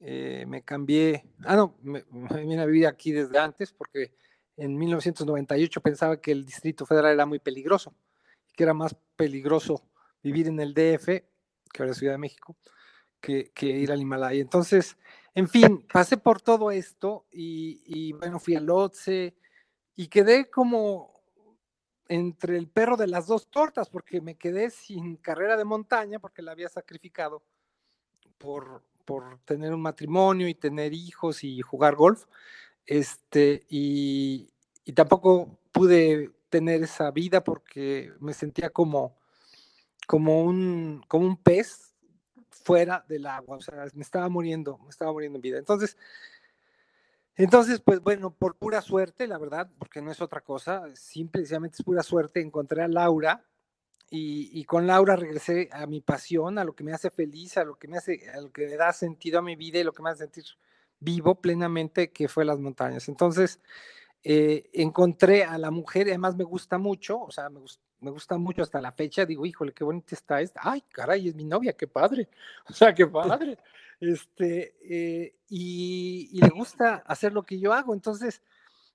eh, 0.00 0.44
me 0.46 0.62
cambié, 0.62 1.24
ah, 1.44 1.56
no, 1.56 1.76
me, 1.82 2.04
vine 2.46 2.60
a 2.60 2.66
vivir 2.66 2.86
aquí 2.86 3.12
desde 3.12 3.38
antes 3.38 3.72
porque 3.72 4.14
en 4.56 4.76
1998 4.76 5.80
pensaba 5.80 6.20
que 6.20 6.32
el 6.32 6.44
Distrito 6.44 6.84
Federal 6.86 7.12
era 7.12 7.26
muy 7.26 7.38
peligroso, 7.38 7.94
que 8.54 8.64
era 8.64 8.74
más 8.74 8.96
peligroso 9.16 9.82
vivir 10.22 10.48
en 10.48 10.60
el 10.60 10.74
DF, 10.74 11.06
que 11.06 11.82
ahora 11.82 11.92
es 11.92 11.98
Ciudad 11.98 12.14
de 12.14 12.18
México, 12.18 12.56
que, 13.20 13.50
que 13.54 13.66
ir 13.66 13.92
al 13.92 14.00
Himalaya. 14.00 14.40
Entonces, 14.40 14.96
en 15.34 15.48
fin, 15.48 15.86
pasé 15.92 16.16
por 16.16 16.40
todo 16.40 16.70
esto 16.70 17.26
y, 17.30 17.82
y 17.86 18.12
bueno, 18.12 18.38
fui 18.38 18.54
al 18.54 18.66
Lotse 18.66 19.34
y 19.96 20.08
quedé 20.08 20.50
como 20.50 21.12
entre 22.08 22.58
el 22.58 22.68
perro 22.68 22.98
de 22.98 23.06
las 23.06 23.26
dos 23.26 23.48
tortas, 23.48 23.88
porque 23.88 24.20
me 24.20 24.34
quedé 24.34 24.68
sin 24.70 25.16
carrera 25.16 25.56
de 25.56 25.64
montaña, 25.64 26.18
porque 26.18 26.42
la 26.42 26.52
había 26.52 26.68
sacrificado 26.68 27.42
por, 28.36 28.82
por 29.06 29.38
tener 29.46 29.72
un 29.72 29.80
matrimonio 29.80 30.46
y 30.46 30.54
tener 30.54 30.92
hijos 30.92 31.42
y 31.44 31.62
jugar 31.62 31.96
golf. 31.96 32.26
Este, 32.84 33.64
y, 33.70 34.50
y 34.84 34.92
tampoco 34.92 35.58
pude 35.72 36.30
tener 36.50 36.82
esa 36.82 37.10
vida 37.10 37.42
porque 37.42 38.12
me 38.20 38.34
sentía 38.34 38.68
como, 38.68 39.16
como, 40.06 40.42
un, 40.42 41.02
como 41.08 41.26
un 41.26 41.36
pez 41.38 41.91
fuera 42.52 43.04
del 43.08 43.26
agua, 43.26 43.56
o 43.56 43.60
sea, 43.60 43.84
me 43.94 44.02
estaba 44.02 44.28
muriendo, 44.28 44.78
me 44.78 44.90
estaba 44.90 45.12
muriendo 45.12 45.38
en 45.38 45.42
vida. 45.42 45.58
Entonces, 45.58 45.96
entonces, 47.34 47.80
pues 47.80 48.00
bueno, 48.00 48.30
por 48.30 48.56
pura 48.56 48.82
suerte, 48.82 49.26
la 49.26 49.38
verdad, 49.38 49.70
porque 49.78 50.02
no 50.02 50.10
es 50.10 50.20
otra 50.20 50.42
cosa, 50.42 50.84
simplemente 50.94 51.76
es 51.78 51.84
pura 51.84 52.02
suerte, 52.02 52.40
encontré 52.40 52.82
a 52.82 52.88
Laura 52.88 53.44
y, 54.14 54.62
con 54.64 54.86
Laura 54.86 55.16
regresé 55.16 55.70
a 55.72 55.86
mi 55.86 56.02
pasión, 56.02 56.58
a 56.58 56.64
lo 56.64 56.74
que 56.74 56.84
me 56.84 56.92
hace 56.92 57.08
feliz, 57.08 57.56
a 57.56 57.64
lo 57.64 57.76
que 57.76 57.88
me 57.88 57.96
hace, 57.96 58.20
a 58.30 58.46
que 58.52 58.66
le 58.66 58.76
da 58.76 58.92
sentido 58.92 59.38
a 59.38 59.42
mi 59.42 59.56
vida 59.56 59.78
y 59.78 59.84
lo 59.84 59.92
que 59.92 60.02
me 60.02 60.10
hace 60.10 60.24
sentir 60.24 60.44
vivo 61.00 61.40
plenamente, 61.40 62.10
que 62.10 62.28
fue 62.28 62.44
las 62.44 62.58
montañas. 62.58 63.08
Entonces, 63.08 63.58
eh, 64.24 64.70
encontré 64.72 65.44
a 65.44 65.58
la 65.58 65.70
mujer, 65.70 66.06
además 66.08 66.36
me 66.36 66.44
gusta 66.44 66.78
mucho, 66.78 67.20
o 67.20 67.30
sea, 67.30 67.48
me, 67.50 67.60
gusta 68.10 68.38
mucho 68.38 68.62
hasta 68.62 68.80
la 68.80 68.92
fecha, 68.92 69.24
digo, 69.26 69.44
híjole, 69.46 69.72
qué 69.72 69.84
bonita 69.84 70.14
está 70.14 70.40
esta, 70.40 70.60
ay, 70.62 70.82
caray, 70.92 71.28
es 71.28 71.34
mi 71.34 71.44
novia, 71.44 71.72
qué 71.72 71.86
padre, 71.86 72.28
o 72.68 72.72
sea, 72.72 72.94
qué 72.94 73.06
padre, 73.06 73.58
este, 74.00 74.76
eh, 74.82 75.34
y, 75.48 76.30
y, 76.32 76.40
le 76.40 76.48
gusta 76.48 77.02
hacer 77.06 77.32
lo 77.32 77.42
que 77.42 77.58
yo 77.58 77.72
hago, 77.72 77.94
entonces, 77.94 78.42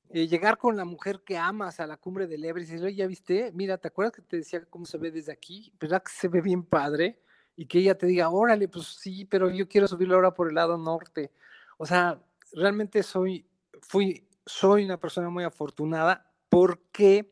eh, 0.09 0.27
llegar 0.27 0.57
con 0.57 0.77
la 0.77 0.85
mujer 0.85 1.21
que 1.25 1.37
amas 1.37 1.81
a 1.81 1.87
la 1.87 1.97
cumbre 1.97 2.27
del 2.27 2.45
Everest 2.45 2.69
y 2.69 2.73
decirle, 2.73 2.95
ya 2.95 3.07
viste, 3.07 3.51
mira, 3.53 3.77
¿te 3.77 3.89
acuerdas 3.89 4.13
que 4.13 4.21
te 4.21 4.37
decía 4.37 4.63
cómo 4.69 4.85
se 4.85 4.97
ve 4.97 5.11
desde 5.11 5.33
aquí? 5.33 5.73
¿Verdad 5.79 6.01
que 6.01 6.11
se 6.13 6.29
ve 6.29 6.39
bien 6.39 6.63
padre? 6.63 7.19
Y 7.57 7.65
que 7.65 7.79
ella 7.79 7.97
te 7.97 8.05
diga, 8.05 8.29
órale, 8.29 8.69
pues 8.69 8.85
sí, 8.87 9.25
pero 9.25 9.49
yo 9.49 9.67
quiero 9.67 9.87
subirlo 9.87 10.15
ahora 10.15 10.33
por 10.33 10.47
el 10.47 10.55
lado 10.55 10.77
norte. 10.77 11.31
O 11.77 11.85
sea, 11.85 12.21
realmente 12.53 13.03
soy, 13.03 13.45
fui, 13.81 14.26
soy 14.47 14.85
una 14.85 14.99
persona 14.99 15.29
muy 15.29 15.43
afortunada 15.43 16.31
porque 16.49 17.31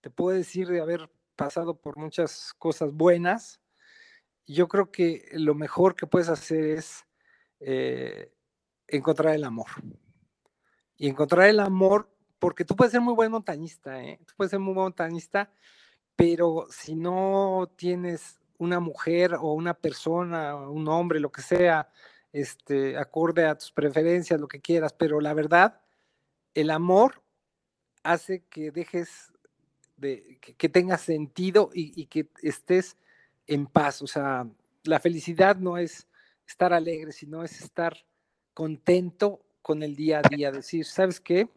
te 0.00 0.10
puedo 0.10 0.36
decir 0.36 0.68
de 0.68 0.80
haber 0.80 1.10
pasado 1.36 1.80
por 1.80 1.96
muchas 1.96 2.52
cosas 2.58 2.92
buenas. 2.92 3.60
Yo 4.46 4.68
creo 4.68 4.90
que 4.90 5.28
lo 5.32 5.54
mejor 5.54 5.94
que 5.94 6.06
puedes 6.06 6.28
hacer 6.28 6.64
es 6.64 7.06
eh, 7.60 8.32
encontrar 8.88 9.34
el 9.34 9.44
amor 9.44 9.68
y 10.96 11.08
encontrar 11.08 11.48
el 11.48 11.60
amor, 11.60 12.08
porque 12.38 12.64
tú 12.64 12.76
puedes 12.76 12.92
ser 12.92 13.00
muy 13.00 13.14
buen 13.14 13.30
montañista, 13.30 14.02
¿eh? 14.02 14.20
tú 14.26 14.34
puedes 14.36 14.50
ser 14.50 14.60
muy 14.60 14.74
buen 14.74 14.86
montañista, 14.86 15.52
pero 16.16 16.66
si 16.70 16.94
no 16.94 17.72
tienes 17.76 18.40
una 18.58 18.80
mujer 18.80 19.34
o 19.34 19.52
una 19.54 19.74
persona, 19.74 20.54
un 20.56 20.86
hombre, 20.88 21.20
lo 21.20 21.32
que 21.32 21.42
sea, 21.42 21.88
este, 22.32 22.96
acorde 22.96 23.46
a 23.46 23.56
tus 23.56 23.72
preferencias, 23.72 24.40
lo 24.40 24.48
que 24.48 24.60
quieras, 24.60 24.92
pero 24.92 25.20
la 25.20 25.34
verdad, 25.34 25.81
el 26.54 26.70
amor 26.70 27.22
hace 28.02 28.44
que 28.50 28.70
dejes 28.70 29.32
de, 29.96 30.38
que, 30.40 30.68
tenga 30.68 30.98
sentido 30.98 31.70
y, 31.72 32.00
y, 32.00 32.06
que 32.06 32.28
estés 32.42 32.96
en 33.46 33.66
paz. 33.66 34.02
O 34.02 34.06
sea, 34.06 34.46
la 34.84 34.98
felicidad 34.98 35.56
no 35.56 35.78
es 35.78 36.08
estar 36.46 36.72
alegre, 36.72 37.12
sino 37.12 37.44
es 37.44 37.60
estar 37.60 37.96
contento 38.54 39.40
con 39.62 39.82
el 39.82 39.94
día 39.94 40.18
a 40.18 40.28
día, 40.28 40.50
decir, 40.50 40.84
¿sabes 40.84 41.20
qué? 41.20 41.48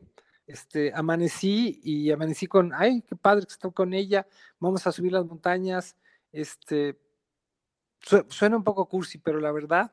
Este, 0.48 0.91
amanecí 0.93 1.82
y 1.84 2.12
amanecí 2.12 2.46
con, 2.46 2.72
ay, 2.74 3.02
qué 3.02 3.16
padre 3.16 3.46
que 3.48 3.54
estoy 3.54 3.72
con 3.72 3.93
ella, 3.93 4.28
vamos 4.60 4.86
a 4.86 4.91
subir 4.91 5.12
las 5.12 5.26
montañas, 5.26 5.96
este, 6.32 7.00
suena 8.30 8.58
un 8.58 8.64
poco 8.64 8.88
cursi, 8.88 9.18
pero 9.18 9.39
la 9.39 9.52
verdad, 9.52 9.91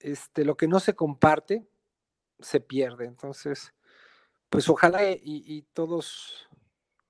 este, 0.00 0.44
lo 0.44 0.56
que 0.56 0.66
no 0.66 0.80
se 0.80 0.94
comparte, 0.94 1.66
se 2.40 2.60
pierde. 2.60 3.06
Entonces, 3.06 3.72
pues 4.50 4.68
ojalá 4.68 5.10
y, 5.10 5.20
y 5.22 5.62
todos 5.72 6.48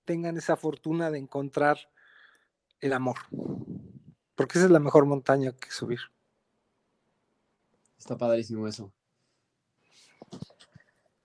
tengan 0.04 0.36
esa 0.36 0.56
fortuna 0.56 1.10
de 1.10 1.18
encontrar 1.18 1.78
el 2.80 2.92
amor, 2.92 3.16
porque 4.34 4.58
esa 4.58 4.66
es 4.66 4.70
la 4.70 4.80
mejor 4.80 5.06
montaña 5.06 5.52
que 5.52 5.70
subir. 5.70 6.00
Está 7.98 8.16
padrísimo 8.16 8.68
eso 8.68 8.92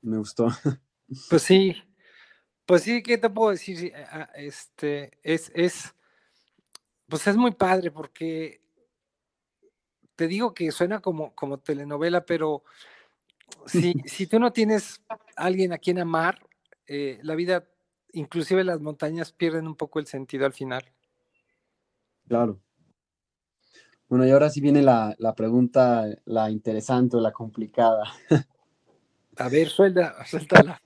me 0.01 0.18
gustó. 0.18 0.47
Pues 1.30 1.41
sí, 1.41 1.76
pues 2.66 2.84
sí, 2.84 3.03
¿qué 3.03 3.18
te 3.18 3.30
puedo 3.30 3.51
decir? 3.51 3.91
Ah, 3.93 4.30
este, 4.34 5.12
es, 5.24 5.51
es, 5.53 5.93
pues 7.09 7.28
es 7.28 7.36
muy 7.36 7.51
padre 7.51 7.91
porque 7.91 8.62
te 10.16 10.30
digo 10.30 10.53
que 10.53 10.72
suena 10.72 11.01
como, 11.01 11.36
como 11.36 11.59
telenovela, 11.59 12.26
pero 12.26 12.64
si, 13.66 13.93
si 14.06 14.28
tú 14.28 14.39
no 14.39 14.52
tienes 14.52 15.02
alguien 15.36 15.74
a 15.74 15.78
quien 15.78 15.99
amar, 15.99 16.39
eh, 16.88 17.20
la 17.24 17.36
vida, 17.36 17.68
inclusive 18.14 18.64
las 18.64 18.82
montañas, 18.82 19.32
pierden 19.32 19.68
un 19.68 19.76
poco 19.76 19.99
el 19.99 20.08
sentido 20.08 20.45
al 20.45 20.54
final. 20.54 20.84
Claro. 22.28 22.62
Bueno, 24.10 24.26
y 24.26 24.32
ahora 24.32 24.49
sí 24.49 24.60
viene 24.60 24.82
la, 24.82 25.16
la 25.20 25.36
pregunta, 25.36 26.06
la 26.26 26.52
interesante 26.52 27.16
o 27.16 27.22
la 27.22 27.32
complicada. 27.32 28.04
A 29.38 29.49
ver, 29.49 29.70
suelta, 29.70 30.26
suéltala. 30.26 30.82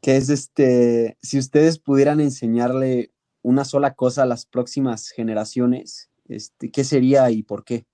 Que 0.00 0.16
es 0.16 0.28
este, 0.28 1.18
si 1.20 1.38
ustedes 1.38 1.78
pudieran 1.78 2.20
enseñarle 2.20 3.12
una 3.42 3.64
sola 3.64 3.94
cosa 3.94 4.22
a 4.22 4.26
las 4.26 4.46
próximas 4.46 5.10
generaciones, 5.10 6.10
este, 6.28 6.70
¿qué 6.70 6.84
sería 6.84 7.30
y 7.30 7.42
por 7.42 7.64
qué? 7.64 7.86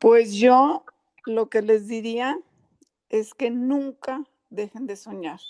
Pues 0.00 0.34
yo 0.34 0.84
lo 1.26 1.50
que 1.50 1.62
les 1.62 1.86
diría 1.86 2.38
es 3.10 3.34
que 3.34 3.50
nunca 3.50 4.24
dejen 4.48 4.86
de 4.86 4.96
soñar. 4.96 5.40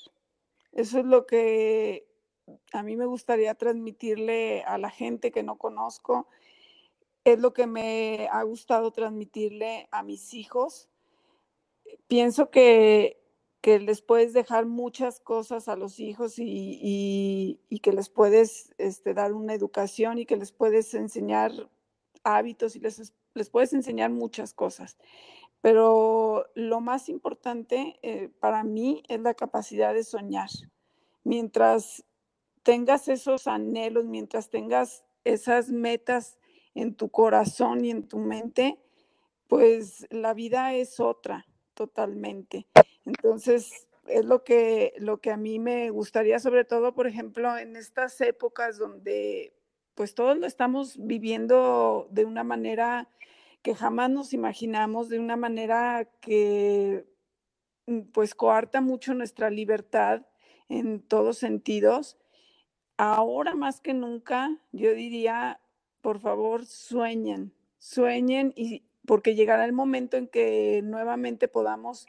Eso 0.72 0.98
es 0.98 1.04
lo 1.04 1.24
que 1.26 2.06
a 2.72 2.82
mí 2.82 2.96
me 2.96 3.06
gustaría 3.06 3.54
transmitirle 3.54 4.62
a 4.64 4.76
la 4.76 4.90
gente 4.90 5.30
que 5.30 5.42
no 5.42 5.56
conozco 5.56 6.28
es 7.24 7.38
lo 7.38 7.52
que 7.52 7.66
me 7.66 8.28
ha 8.30 8.42
gustado 8.42 8.92
transmitirle 8.92 9.88
a 9.90 10.02
mis 10.02 10.34
hijos. 10.34 10.88
Pienso 12.06 12.50
que, 12.50 13.18
les 13.62 14.00
puedes 14.00 14.32
dejar 14.32 14.64
muchas 14.66 15.20
cosas 15.20 15.68
a 15.68 15.76
los 15.76 16.00
hijos 16.00 16.34
y, 16.38 17.60
que 17.82 17.92
les 17.92 18.08
puedes 18.08 18.72
este, 18.78 19.14
dar 19.14 19.32
una 19.32 19.54
educación 19.54 20.18
y 20.18 20.26
que 20.26 20.36
les 20.36 20.50
puedes 20.52 20.94
enseñar 20.94 21.52
hábitos 22.24 22.74
y 22.76 22.80
les, 22.80 23.12
les 23.34 23.50
puedes 23.50 23.72
enseñar 23.72 24.10
muchas 24.10 24.54
cosas. 24.54 24.96
Pero 25.60 26.46
lo 26.54 26.80
más 26.80 27.08
importante 27.08 27.98
eh, 28.02 28.30
para 28.40 28.64
mí 28.64 29.02
es 29.08 29.20
la 29.20 29.34
capacidad 29.34 29.92
de 29.92 30.04
soñar. 30.04 30.48
Mientras 31.22 32.04
tengas 32.62 33.08
esos 33.08 33.46
anhelos, 33.46 34.06
mientras 34.06 34.48
tengas 34.48 35.04
esas 35.24 35.68
metas 35.68 36.38
en 36.74 36.94
tu 36.94 37.10
corazón 37.10 37.84
y 37.84 37.90
en 37.90 38.08
tu 38.08 38.18
mente, 38.18 38.78
pues 39.48 40.06
la 40.10 40.32
vida 40.32 40.74
es 40.74 41.00
otra 41.00 41.46
totalmente. 41.74 42.66
Entonces, 43.04 43.88
es 44.06 44.24
lo 44.24 44.44
que, 44.44 44.94
lo 44.98 45.20
que 45.20 45.30
a 45.30 45.36
mí 45.36 45.58
me 45.58 45.90
gustaría, 45.90 46.38
sobre 46.38 46.64
todo, 46.64 46.94
por 46.94 47.06
ejemplo, 47.06 47.56
en 47.56 47.76
estas 47.76 48.20
épocas 48.20 48.78
donde 48.78 49.52
pues 49.94 50.14
todos 50.14 50.38
lo 50.38 50.46
estamos 50.46 50.96
viviendo 50.98 52.08
de 52.10 52.24
una 52.24 52.44
manera 52.44 53.08
que 53.62 53.74
jamás 53.74 54.10
nos 54.10 54.32
imaginamos, 54.32 55.08
de 55.08 55.18
una 55.18 55.36
manera 55.36 56.08
que 56.20 57.06
mm, 57.86 58.00
pues 58.12 58.34
coarta 58.34 58.80
mucho 58.80 59.14
nuestra 59.14 59.50
libertad 59.50 60.26
en 60.68 61.02
todos 61.02 61.38
sentidos. 61.38 62.16
Ahora 62.96 63.54
más 63.54 63.80
que 63.80 63.94
nunca, 63.94 64.58
yo 64.72 64.94
diría, 64.94 65.60
por 66.00 66.20
favor, 66.20 66.66
sueñen, 66.66 67.52
sueñen 67.78 68.52
y 68.56 68.84
porque 69.06 69.34
llegará 69.34 69.64
el 69.64 69.72
momento 69.72 70.16
en 70.16 70.28
que 70.28 70.82
nuevamente 70.84 71.48
podamos 71.48 72.06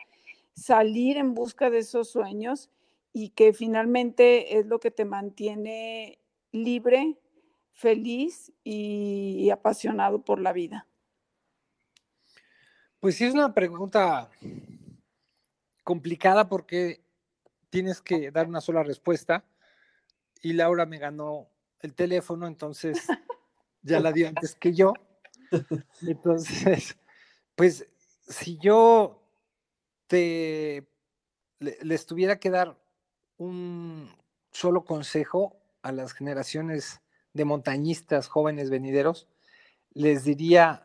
salir 0.54 1.18
en 1.18 1.34
busca 1.34 1.70
de 1.70 1.80
esos 1.80 2.10
sueños 2.10 2.70
y 3.14 3.30
que 3.30 3.54
finalmente 3.54 4.58
es 4.58 4.68
lo 4.68 4.80
que 4.80 4.92
te 4.92 5.06
mantiene 5.06 6.20
libre, 6.52 7.18
feliz 7.82 8.54
y, 8.64 9.50
apasionado 9.50 10.24
por 10.24 10.40
la 10.40 10.54
vida. 10.54 10.88
Pues 13.00 13.16
sí, 13.16 13.26
es 13.26 13.34
una 13.34 13.56
pregunta 13.56 14.30
complicada 15.84 16.48
porque 16.48 17.04
tienes 17.72 18.00
que 18.00 18.30
dar 18.30 18.48
una 18.48 18.62
sola 18.62 18.84
respuesta 18.84 19.44
y 20.44 20.54
Laura 20.54 20.86
me 20.86 21.00
ganó 21.00 21.50
el 21.80 21.96
teléfono, 21.96 22.46
entonces 22.46 23.00
ya 23.82 24.00
la 24.00 24.12
dio 24.12 24.28
antes 24.28 24.56
que 24.56 24.74
yo. 24.74 24.94
Entonces, 26.08 26.98
pues 27.56 27.86
si 28.28 28.58
yo 28.60 29.28
te 30.08 30.88
les 31.60 32.06
tuviera 32.06 32.40
que 32.40 32.50
dar 32.50 32.80
un 33.38 34.16
solo 34.52 34.86
consejo 34.86 35.62
a 35.82 35.92
las 35.92 36.14
generaciones 36.14 37.01
de 37.34 37.46
montañistas 37.46 38.28
jóvenes 38.28 38.70
venideros, 38.70 39.28
les 39.94 40.24
diría, 40.24 40.84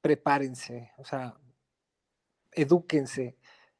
prepárense, 0.00 0.92
o 0.98 1.04
sea, 1.04 1.36
edúquense, 2.52 3.36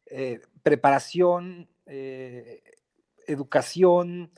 eh, 0.06 0.40
preparación, 0.62 1.68
eh, 1.86 2.62
educación, 3.26 4.32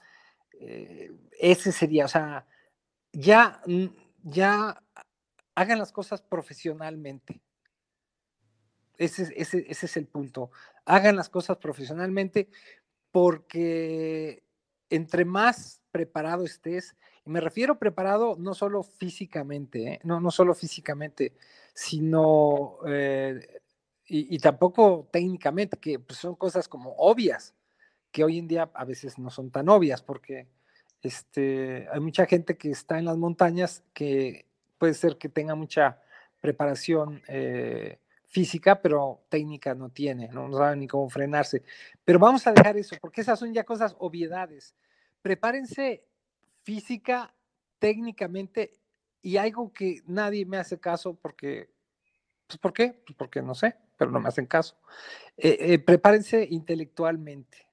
eh, 0.61 1.13
ese 1.39 1.73
sería, 1.73 2.05
o 2.05 2.09
sea, 2.09 2.47
ya, 3.13 3.63
ya 4.23 4.83
hagan 5.55 5.79
las 5.79 5.93
cosas 5.93 6.23
profesionalmente. 6.23 7.43
Ese, 8.97 9.33
ese, 9.37 9.67
ese 9.69 9.87
es 9.87 9.97
el 9.97 10.07
punto. 10.07 10.51
Hagan 10.85 11.17
las 11.17 11.29
cosas 11.29 11.57
profesionalmente 11.59 12.49
porque 13.11 14.45
entre 14.91 15.25
más 15.25 15.81
preparado 15.91 16.45
estés, 16.45 16.97
me 17.25 17.41
refiero 17.41 17.79
preparado 17.79 18.37
no 18.39 18.55
solo 18.55 18.83
físicamente, 18.83 19.95
¿eh? 19.95 20.01
no, 20.05 20.20
no 20.20 20.31
solo 20.31 20.55
físicamente, 20.55 21.33
sino 21.75 22.79
eh, 22.87 23.61
y, 24.14 24.39
tampoco 24.39 25.09
técnicamente, 25.11 25.79
que 25.79 25.99
pues, 25.99 26.18
son 26.18 26.35
cosas 26.35 26.68
como 26.68 26.95
obvias, 26.99 27.55
que 28.11 28.25
hoy 28.25 28.39
en 28.39 28.49
día 28.49 28.70
a 28.75 28.85
veces 28.85 29.18
no 29.18 29.31
son 29.31 29.51
tan 29.51 29.68
obvias, 29.70 30.03
porque 30.03 30.49
este, 31.01 31.89
hay 31.91 32.01
mucha 32.01 32.27
gente 32.27 32.59
que 32.59 32.70
está 32.70 32.99
en 32.99 33.07
las 33.07 33.16
montañas 33.16 33.83
que 33.95 34.45
puede 34.77 34.93
ser 34.95 35.16
que 35.16 35.31
tenga 35.31 35.55
mucha 35.55 35.99
preparación 36.41 37.23
eh, 37.27 38.01
física, 38.27 38.83
pero 38.83 39.23
técnica 39.31 39.75
no 39.75 39.89
tiene, 39.89 40.29
¿no? 40.29 40.49
no 40.49 40.59
sabe 40.59 40.77
ni 40.77 40.89
cómo 40.89 41.09
frenarse. 41.09 41.62
Pero 42.05 42.18
vamos 42.18 42.47
a 42.47 42.53
dejar 42.53 42.77
eso, 42.77 42.97
porque 43.01 43.23
esas 43.23 43.39
son 43.39 43.55
ya 43.55 43.64
cosas 43.64 43.97
obviedades. 43.99 44.75
Prepárense 45.23 46.05
física, 46.63 47.35
técnicamente, 47.79 48.73
y 49.23 49.37
algo 49.37 49.73
que 49.73 50.03
nadie 50.07 50.45
me 50.45 50.57
hace 50.57 50.81
caso 50.81 51.15
porque, 51.15 51.71
pues 52.47 52.59
¿por 52.59 52.73
qué? 52.73 53.03
Pues 53.07 53.17
porque 53.17 53.41
no 53.41 53.55
sé, 53.55 53.77
pero 53.97 54.11
no 54.11 54.21
me 54.21 54.29
hacen 54.29 54.47
caso. 54.47 54.77
Eh, 55.37 55.57
eh, 55.61 55.79
prepárense 55.79 56.47
intelectualmente. 56.51 57.69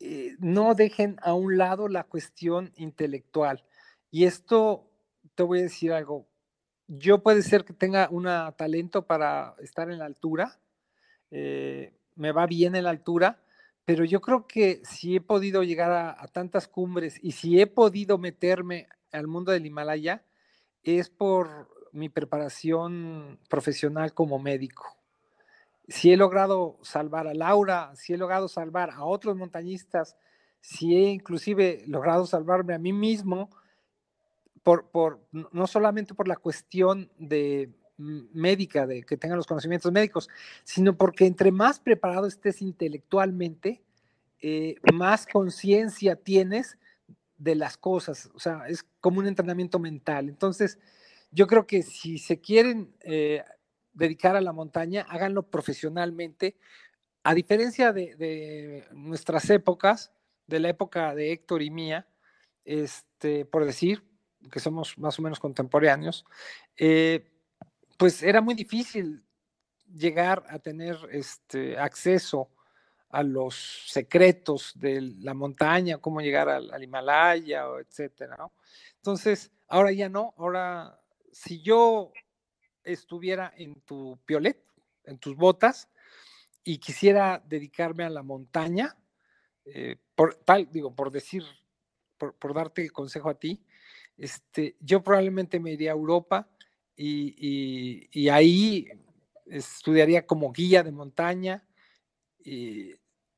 Eh, 0.00 0.36
no 0.40 0.74
dejen 0.74 1.16
a 1.22 1.34
un 1.34 1.56
lado 1.56 1.88
la 1.88 2.04
cuestión 2.04 2.72
intelectual. 2.76 3.64
Y 4.10 4.24
esto, 4.24 4.90
te 5.34 5.42
voy 5.42 5.60
a 5.60 5.62
decir 5.62 5.92
algo, 5.92 6.26
yo 6.88 7.22
puede 7.22 7.42
ser 7.42 7.64
que 7.64 7.72
tenga 7.72 8.08
un 8.10 8.28
talento 8.56 9.06
para 9.06 9.54
estar 9.60 9.90
en 9.90 9.98
la 9.98 10.04
altura, 10.04 10.60
me 11.30 12.32
va 12.32 12.46
bien 12.46 12.76
en 12.76 12.84
la 12.84 12.90
altura, 12.90 13.42
pero 13.86 14.04
yo 14.04 14.20
creo 14.20 14.48
que 14.48 14.82
si 14.84 15.14
he 15.14 15.20
podido 15.20 15.62
llegar 15.62 15.92
a, 15.92 16.26
tantas 16.28 16.66
cumbres 16.66 17.18
y 17.22 17.32
si 17.32 17.60
he 17.60 17.68
podido 17.68 18.18
meterme 18.18 18.88
al 19.12 19.28
mundo 19.28 19.52
del 19.52 19.64
Himalaya, 19.64 20.24
es 20.82 21.08
por 21.08 21.70
mi 21.92 22.08
preparación 22.08 23.38
profesional 23.48 24.12
como 24.12 24.40
médico. 24.40 24.98
Si 25.86 26.12
he 26.12 26.16
logrado 26.16 26.80
salvar 26.82 27.28
a 27.28 27.34
Laura, 27.34 27.94
si 27.94 28.12
he 28.12 28.18
logrado 28.18 28.48
salvar 28.48 28.90
a 28.90 29.04
otros 29.04 29.36
montañistas, 29.36 30.16
si 30.60 30.96
he 30.96 31.10
inclusive 31.10 31.84
logrado 31.86 32.26
salvarme 32.26 32.74
a 32.74 32.78
mí 32.78 32.92
mismo, 32.92 33.50
por, 34.64 35.20
no 35.30 35.66
solamente 35.68 36.12
por 36.12 36.26
la 36.26 36.34
cuestión 36.34 37.08
de 37.18 37.70
médica, 37.98 38.86
de 38.86 39.02
que 39.02 39.16
tengan 39.16 39.38
los 39.38 39.46
conocimientos 39.46 39.90
médicos, 39.92 40.28
sino 40.64 40.96
porque 40.96 41.26
entre 41.26 41.50
más 41.50 41.80
preparado 41.80 42.26
estés 42.26 42.62
intelectualmente, 42.62 43.82
eh, 44.42 44.76
más 44.92 45.26
conciencia 45.26 46.16
tienes 46.16 46.78
de 47.38 47.54
las 47.54 47.76
cosas, 47.76 48.30
o 48.34 48.38
sea, 48.38 48.64
es 48.68 48.84
como 49.00 49.20
un 49.20 49.26
entrenamiento 49.26 49.78
mental. 49.78 50.28
Entonces, 50.28 50.78
yo 51.30 51.46
creo 51.46 51.66
que 51.66 51.82
si 51.82 52.18
se 52.18 52.40
quieren 52.40 52.94
eh, 53.00 53.42
dedicar 53.92 54.36
a 54.36 54.40
la 54.40 54.52
montaña, 54.52 55.06
háganlo 55.08 55.42
profesionalmente. 55.50 56.56
A 57.24 57.34
diferencia 57.34 57.92
de, 57.92 58.86
nuestras 58.92 59.50
épocas, 59.50 60.12
de 60.46 60.60
la 60.60 60.68
época 60.68 61.14
de 61.14 61.32
Héctor 61.32 61.62
y 61.62 61.70
mía, 61.70 62.06
este, 62.64 63.44
por 63.44 63.64
decir, 63.64 64.04
que 64.50 64.60
somos 64.60 64.96
más 64.98 65.18
o 65.18 65.22
menos 65.22 65.40
contemporáneos, 65.40 66.24
eh, 66.76 67.35
pues 67.96 68.22
era 68.22 68.40
muy 68.40 68.54
difícil 68.54 69.24
llegar 69.94 70.44
a 70.48 70.58
tener 70.58 70.96
este 71.10 71.78
acceso 71.78 72.50
a 73.10 73.22
los 73.22 73.84
secretos 73.86 74.72
de 74.74 75.00
la 75.00 75.32
montaña, 75.32 75.98
cómo 75.98 76.20
llegar 76.20 76.48
al, 76.48 76.82
Himalaya, 76.82 77.64
etcétera, 77.80 78.36
Entonces, 78.96 79.50
ahora 79.68 79.92
ya 79.92 80.08
no, 80.08 80.34
ahora 80.36 81.00
si 81.32 81.62
yo 81.62 82.12
estuviera 82.82 83.52
en 83.56 83.80
tu 83.82 84.18
piolet, 84.24 84.62
en 85.04 85.18
tus 85.18 85.36
botas, 85.36 85.88
y 86.64 86.78
quisiera 86.78 87.42
dedicarme 87.46 88.04
a 88.04 88.10
la 88.10 88.22
montaña, 88.22 88.96
eh, 89.64 89.96
por 90.14 90.34
tal, 90.34 90.68
digo, 90.70 90.94
por 90.94 91.10
decir, 91.10 91.44
por, 92.18 92.34
por, 92.34 92.54
darte 92.54 92.82
el 92.82 92.92
consejo 92.92 93.28
a 93.28 93.38
ti, 93.38 93.64
este, 94.16 94.76
yo 94.80 95.02
probablemente 95.02 95.60
me 95.60 95.72
iría 95.72 95.92
a 95.92 95.94
Europa 95.94 96.48
y, 96.96 98.28
ahí 98.28 98.88
estudiaría 99.46 100.26
como 100.26 100.52
guía 100.52 100.82
de 100.82 100.92
montaña. 100.92 101.64
Y 102.44 102.94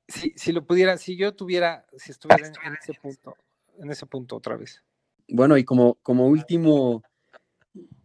si, 0.06 0.52
lo 0.52 0.64
pudiera, 0.64 0.96
si 0.98 1.16
yo 1.16 1.34
tuviera, 1.34 1.86
si 1.96 2.12
estuviera 2.12 2.46
en, 2.46 2.74
ese 2.80 2.94
punto, 2.94 3.36
en 3.78 3.90
ese 3.90 4.06
punto 4.06 4.36
otra 4.36 4.56
vez. 4.56 4.82
Bueno, 5.28 5.56
y 5.58 5.64
como, 5.64 5.94
como 6.02 6.26
último, 6.26 7.02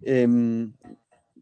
em, 0.02 0.74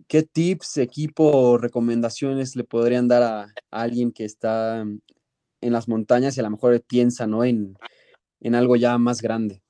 ¿qué 0.08 0.24
tips, 0.24 0.78
equipo 0.78 1.24
o 1.26 1.58
recomendaciones 1.58 2.56
le 2.56 2.64
podrían 2.64 3.08
dar 3.08 3.24
a, 3.24 3.54
alguien 3.72 4.12
que 4.12 4.26
está 4.26 4.82
en 4.82 5.74
las 5.74 5.88
montañas 5.88 6.36
y 6.36 6.40
a 6.40 6.44
lo 6.44 6.52
mejor 6.52 6.82
piensa 6.82 7.28
¿no? 7.28 7.44
en, 7.44 7.78
en 8.42 8.56
algo 8.56 8.76
ya 8.76 8.98
más 8.98 9.22
grande? 9.22 9.64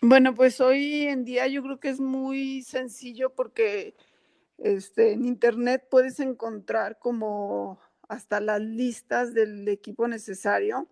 Bueno, 0.00 0.32
pues 0.32 0.60
hoy 0.60 1.08
en 1.08 1.24
día 1.24 1.48
yo 1.48 1.60
creo 1.60 1.80
que 1.80 1.88
es 1.88 1.98
muy 1.98 2.62
sencillo 2.62 3.34
porque 3.34 3.96
este, 4.58 5.12
en 5.12 5.24
internet 5.24 5.88
puedes 5.90 6.20
encontrar 6.20 7.00
como 7.00 7.80
hasta 8.08 8.40
las 8.40 8.60
listas 8.60 9.34
del 9.34 9.66
equipo 9.66 10.06
necesario. 10.06 10.86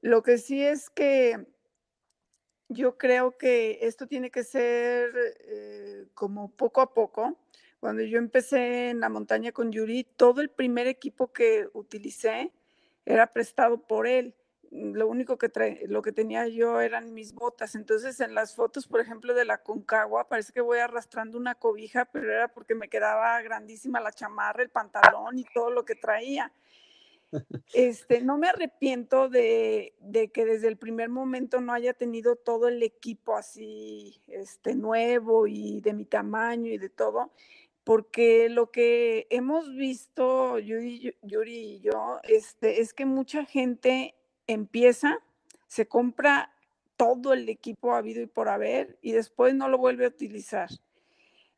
Lo 0.00 0.22
que 0.22 0.38
sí 0.38 0.62
es 0.62 0.88
que 0.88 1.46
yo 2.68 2.96
creo 2.96 3.36
que 3.36 3.80
esto 3.82 4.06
tiene 4.06 4.30
que 4.30 4.44
ser 4.44 5.10
eh, 5.40 6.06
como 6.14 6.50
poco 6.52 6.80
a 6.80 6.94
poco. 6.94 7.38
Cuando 7.80 8.02
yo 8.02 8.16
empecé 8.18 8.90
en 8.90 9.00
la 9.00 9.10
montaña 9.10 9.52
con 9.52 9.72
Yuri, 9.72 10.04
todo 10.04 10.40
el 10.40 10.48
primer 10.48 10.86
equipo 10.86 11.32
que 11.34 11.68
utilicé 11.74 12.50
era 13.04 13.26
prestado 13.26 13.86
por 13.86 14.06
él 14.06 14.34
lo 14.72 15.06
único 15.06 15.36
que 15.36 15.50
lo 15.86 16.00
que 16.00 16.12
tenía 16.12 16.48
yo 16.48 16.80
eran 16.80 17.12
mis 17.12 17.34
botas. 17.34 17.74
Entonces, 17.74 18.20
en 18.20 18.34
las 18.34 18.54
fotos, 18.54 18.86
por 18.86 19.00
ejemplo, 19.00 19.34
de 19.34 19.44
la 19.44 19.58
Concagua, 19.58 20.28
parece 20.28 20.52
que 20.52 20.62
voy 20.62 20.78
arrastrando 20.78 21.36
una 21.36 21.54
cobija, 21.54 22.06
pero 22.06 22.32
era 22.32 22.48
porque 22.48 22.74
me 22.74 22.88
quedaba 22.88 23.40
grandísima 23.42 24.00
la 24.00 24.12
chamarra, 24.12 24.62
el 24.62 24.70
pantalón 24.70 25.38
y 25.38 25.44
todo 25.52 25.70
lo 25.70 25.84
que 25.84 25.94
traía. 25.94 26.52
Este, 27.72 28.20
no 28.20 28.36
me 28.36 28.48
arrepiento 28.48 29.28
de, 29.28 29.94
de, 30.00 30.30
que 30.30 30.44
desde 30.44 30.68
el 30.68 30.76
primer 30.76 31.08
momento 31.08 31.60
no 31.60 31.72
haya 31.72 31.94
tenido 31.94 32.36
todo 32.36 32.68
el 32.68 32.82
equipo 32.82 33.36
así, 33.36 34.20
este, 34.26 34.74
nuevo 34.74 35.46
y 35.46 35.80
de 35.80 35.94
mi 35.94 36.04
tamaño 36.04 36.70
y 36.70 36.76
de 36.76 36.90
todo, 36.90 37.32
porque 37.84 38.50
lo 38.50 38.70
que 38.70 39.26
hemos 39.30 39.74
visto 39.74 40.58
Yuri, 40.58 41.16
Yuri 41.22 41.56
y 41.56 41.80
yo, 41.80 42.20
este, 42.24 42.82
es 42.82 42.92
que 42.92 43.06
mucha 43.06 43.46
gente 43.46 44.14
empieza, 44.46 45.18
se 45.66 45.86
compra 45.86 46.54
todo 46.96 47.32
el 47.32 47.48
equipo 47.48 47.94
habido 47.94 48.22
y 48.22 48.26
por 48.26 48.48
haber 48.48 48.98
y 49.02 49.12
después 49.12 49.54
no 49.54 49.68
lo 49.68 49.78
vuelve 49.78 50.04
a 50.04 50.08
utilizar. 50.08 50.68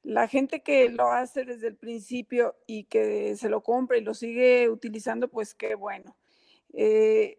La 0.02 0.28
gente 0.28 0.62
que 0.62 0.88
lo 0.90 1.12
hace 1.12 1.44
desde 1.44 1.68
el 1.68 1.76
principio 1.76 2.56
y 2.66 2.84
que 2.84 3.36
se 3.36 3.48
lo 3.48 3.62
compra 3.62 3.96
y 3.96 4.02
lo 4.02 4.14
sigue 4.14 4.68
utilizando, 4.68 5.28
pues 5.28 5.54
qué 5.54 5.74
bueno. 5.74 6.16
Eh, 6.74 7.38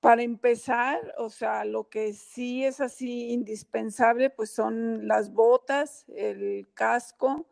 para 0.00 0.22
empezar, 0.22 1.14
o 1.18 1.28
sea, 1.28 1.64
lo 1.64 1.88
que 1.88 2.14
sí 2.14 2.64
es 2.64 2.80
así 2.80 3.30
indispensable, 3.30 4.30
pues 4.30 4.50
son 4.50 5.06
las 5.06 5.32
botas, 5.32 6.06
el 6.08 6.68
casco, 6.72 7.46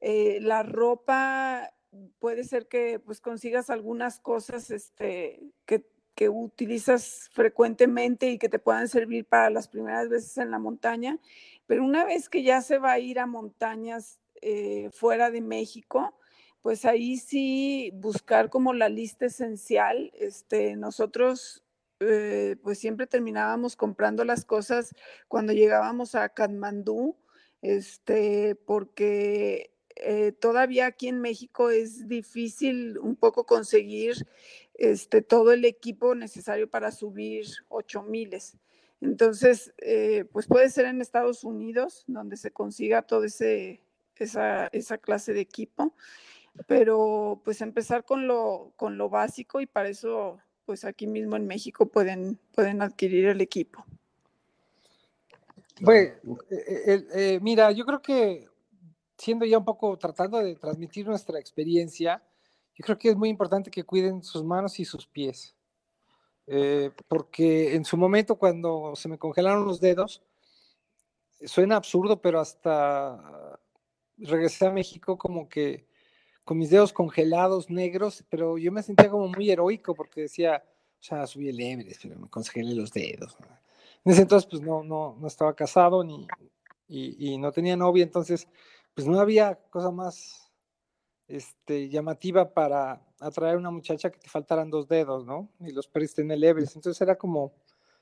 eh, 0.00 0.38
la 0.40 0.62
ropa, 0.62 1.74
puede 2.18 2.44
ser 2.44 2.68
que 2.68 3.00
pues 3.00 3.20
consigas 3.20 3.70
algunas 3.70 4.20
cosas 4.20 4.70
este, 4.70 5.42
que, 5.66 5.84
que, 6.20 6.28
utilizas 6.28 7.30
frecuentemente 7.32 8.30
y 8.30 8.38
que 8.38 8.48
te 8.48 8.58
puedan 8.58 8.88
servir 8.88 9.24
para 9.24 9.48
las 9.48 9.68
primeras 9.68 10.08
veces 10.08 10.36
en 10.38 10.50
la 10.50 10.58
montaña, 10.58 11.18
pero 11.66 11.84
una 11.84 12.04
vez 12.04 12.28
que 12.28 12.42
ya 12.42 12.60
se 12.60 12.78
va 12.78 12.92
a 12.92 12.98
ir 12.98 13.18
a 13.18 13.26
montañas 13.26 14.20
eh, 14.42 14.90
fuera 14.92 15.30
de 15.30 15.40
México, 15.40 16.14
pues 16.62 16.84
ahí 16.84 17.16
sí 17.16 17.90
buscar 17.94 18.50
como 18.50 18.74
la 18.74 18.88
lista 18.88 19.26
esencial. 19.26 20.10
Este, 20.14 20.76
nosotros 20.76 21.64
eh, 22.00 22.56
pues 22.62 22.78
siempre 22.78 23.06
terminábamos 23.06 23.76
comprando 23.76 24.24
las 24.24 24.44
cosas 24.44 24.94
cuando 25.28 25.52
llegábamos 25.52 26.14
a 26.14 26.28
Katmandú, 26.28 27.16
este, 27.62 28.56
porque 28.56 29.70
eh, 29.96 30.32
todavía 30.32 30.86
aquí 30.86 31.08
en 31.08 31.20
México 31.20 31.68
es 31.70 32.08
difícil 32.08 32.98
un 32.98 33.16
poco 33.16 33.44
conseguir 33.44 34.26
este, 34.80 35.20
todo 35.20 35.52
el 35.52 35.66
equipo 35.66 36.14
necesario 36.14 36.68
para 36.68 36.90
subir 36.90 37.44
8000. 37.68 38.30
Entonces, 39.02 39.74
eh, 39.76 40.24
pues 40.32 40.46
puede 40.46 40.70
ser 40.70 40.86
en 40.86 41.02
Estados 41.02 41.44
Unidos 41.44 42.02
donde 42.06 42.38
se 42.38 42.50
consiga 42.50 43.02
toda 43.02 43.26
esa, 43.26 44.98
clase 44.98 45.34
de 45.34 45.40
equipo, 45.40 45.94
pero 46.66 47.42
pues 47.44 47.60
empezar 47.60 48.06
con 48.06 48.26
lo, 48.26 48.72
básico 49.10 49.60
y 49.60 49.66
para 49.66 49.90
eso 49.90 50.38
pues 50.64 50.86
aquí 50.86 51.06
mismo 51.06 51.36
en 51.36 51.46
México 51.46 51.84
pueden, 51.84 52.38
adquirir 52.80 53.26
el 53.26 53.42
equipo. 53.42 53.84
Pues, 55.82 56.14
mira, 57.42 57.70
yo 57.72 57.84
creo 57.84 58.00
que 58.00 58.48
siendo 59.18 59.44
ya 59.44 59.58
un 59.58 59.64
poco 59.66 59.98
tratando 59.98 60.38
de 60.38 60.56
transmitir 60.56 61.06
nuestra 61.06 61.38
experiencia, 61.38 62.22
yo 62.80 62.84
creo 62.84 62.96
que 62.96 63.10
es 63.10 63.16
muy 63.16 63.28
importante 63.28 63.70
que 63.70 63.84
cuiden 63.84 64.22
sus 64.22 64.42
manos 64.42 64.80
y 64.80 64.86
sus 64.86 65.06
pies. 65.06 65.54
porque 67.08 67.74
en 67.74 67.84
su 67.84 67.98
momento 67.98 68.36
cuando 68.36 68.96
se 68.96 69.06
me 69.06 69.18
congelaron 69.18 69.66
los 69.66 69.80
dedos, 69.80 70.22
suena 71.44 71.76
absurdo, 71.76 72.22
pero 72.22 72.40
hasta 72.40 73.60
regresé 74.16 74.66
a 74.66 74.72
México 74.72 75.18
como 75.18 75.46
que 75.46 75.86
con 76.42 76.56
mis 76.56 76.70
dedos 76.70 76.94
congelados, 76.94 77.68
negros, 77.68 78.24
pero 78.30 78.56
yo 78.56 78.72
me 78.72 78.82
sentía 78.82 79.10
como 79.10 79.28
muy 79.28 79.50
heroico 79.50 79.94
porque 79.94 80.22
decía, 80.22 80.64
o 80.64 81.02
sea, 81.02 81.26
subí 81.26 81.50
el 81.50 81.60
Everest, 81.60 82.00
pero 82.02 82.18
me 82.18 82.30
congelé 82.30 82.74
los 82.74 82.92
dedos. 82.92 83.36
En 84.06 84.12
ese 84.12 84.22
entonces, 84.22 84.48
pues 84.50 84.62
no, 84.62 84.82
no, 84.82 85.18
no 85.20 85.26
estaba 85.26 85.54
casado 85.54 86.02
ni, 86.02 86.26
y, 86.88 87.36
no 87.36 87.52
tenía 87.52 87.76
novia, 87.76 88.04
entonces, 88.04 88.48
pues 88.94 89.06
no 89.06 89.20
había 89.20 89.56
cosa 89.68 89.90
más 89.90 90.39
este, 91.30 91.88
llamativa 91.88 92.52
para 92.52 93.00
atraer 93.20 93.54
a 93.54 93.58
una 93.58 93.70
muchacha 93.70 94.10
que 94.10 94.18
te 94.18 94.28
faltaran 94.28 94.68
dos 94.68 94.88
dedos, 94.88 95.24
¿no? 95.24 95.48
Y 95.60 95.70
los 95.70 95.86
perdiste 95.86 96.22
en 96.22 96.30
el 96.32 96.42
Everest. 96.42 96.74
Entonces 96.74 97.00
era 97.00 97.16
como, 97.16 97.54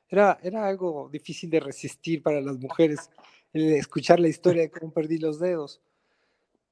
era, 0.09 0.39
era 0.43 0.67
algo 0.67 1.11
difícil 1.13 1.51
de 1.51 1.61
resistir 1.61 2.23
para 2.23 2.41
las 2.41 2.59
mujeres, 2.59 3.11
el 3.53 3.73
escuchar 3.75 4.19
la 4.19 4.29
historia 4.29 4.63
de 4.63 4.71
cómo 4.71 4.93
perdí 4.93 5.19
los 5.19 5.39
dedos. 5.39 5.83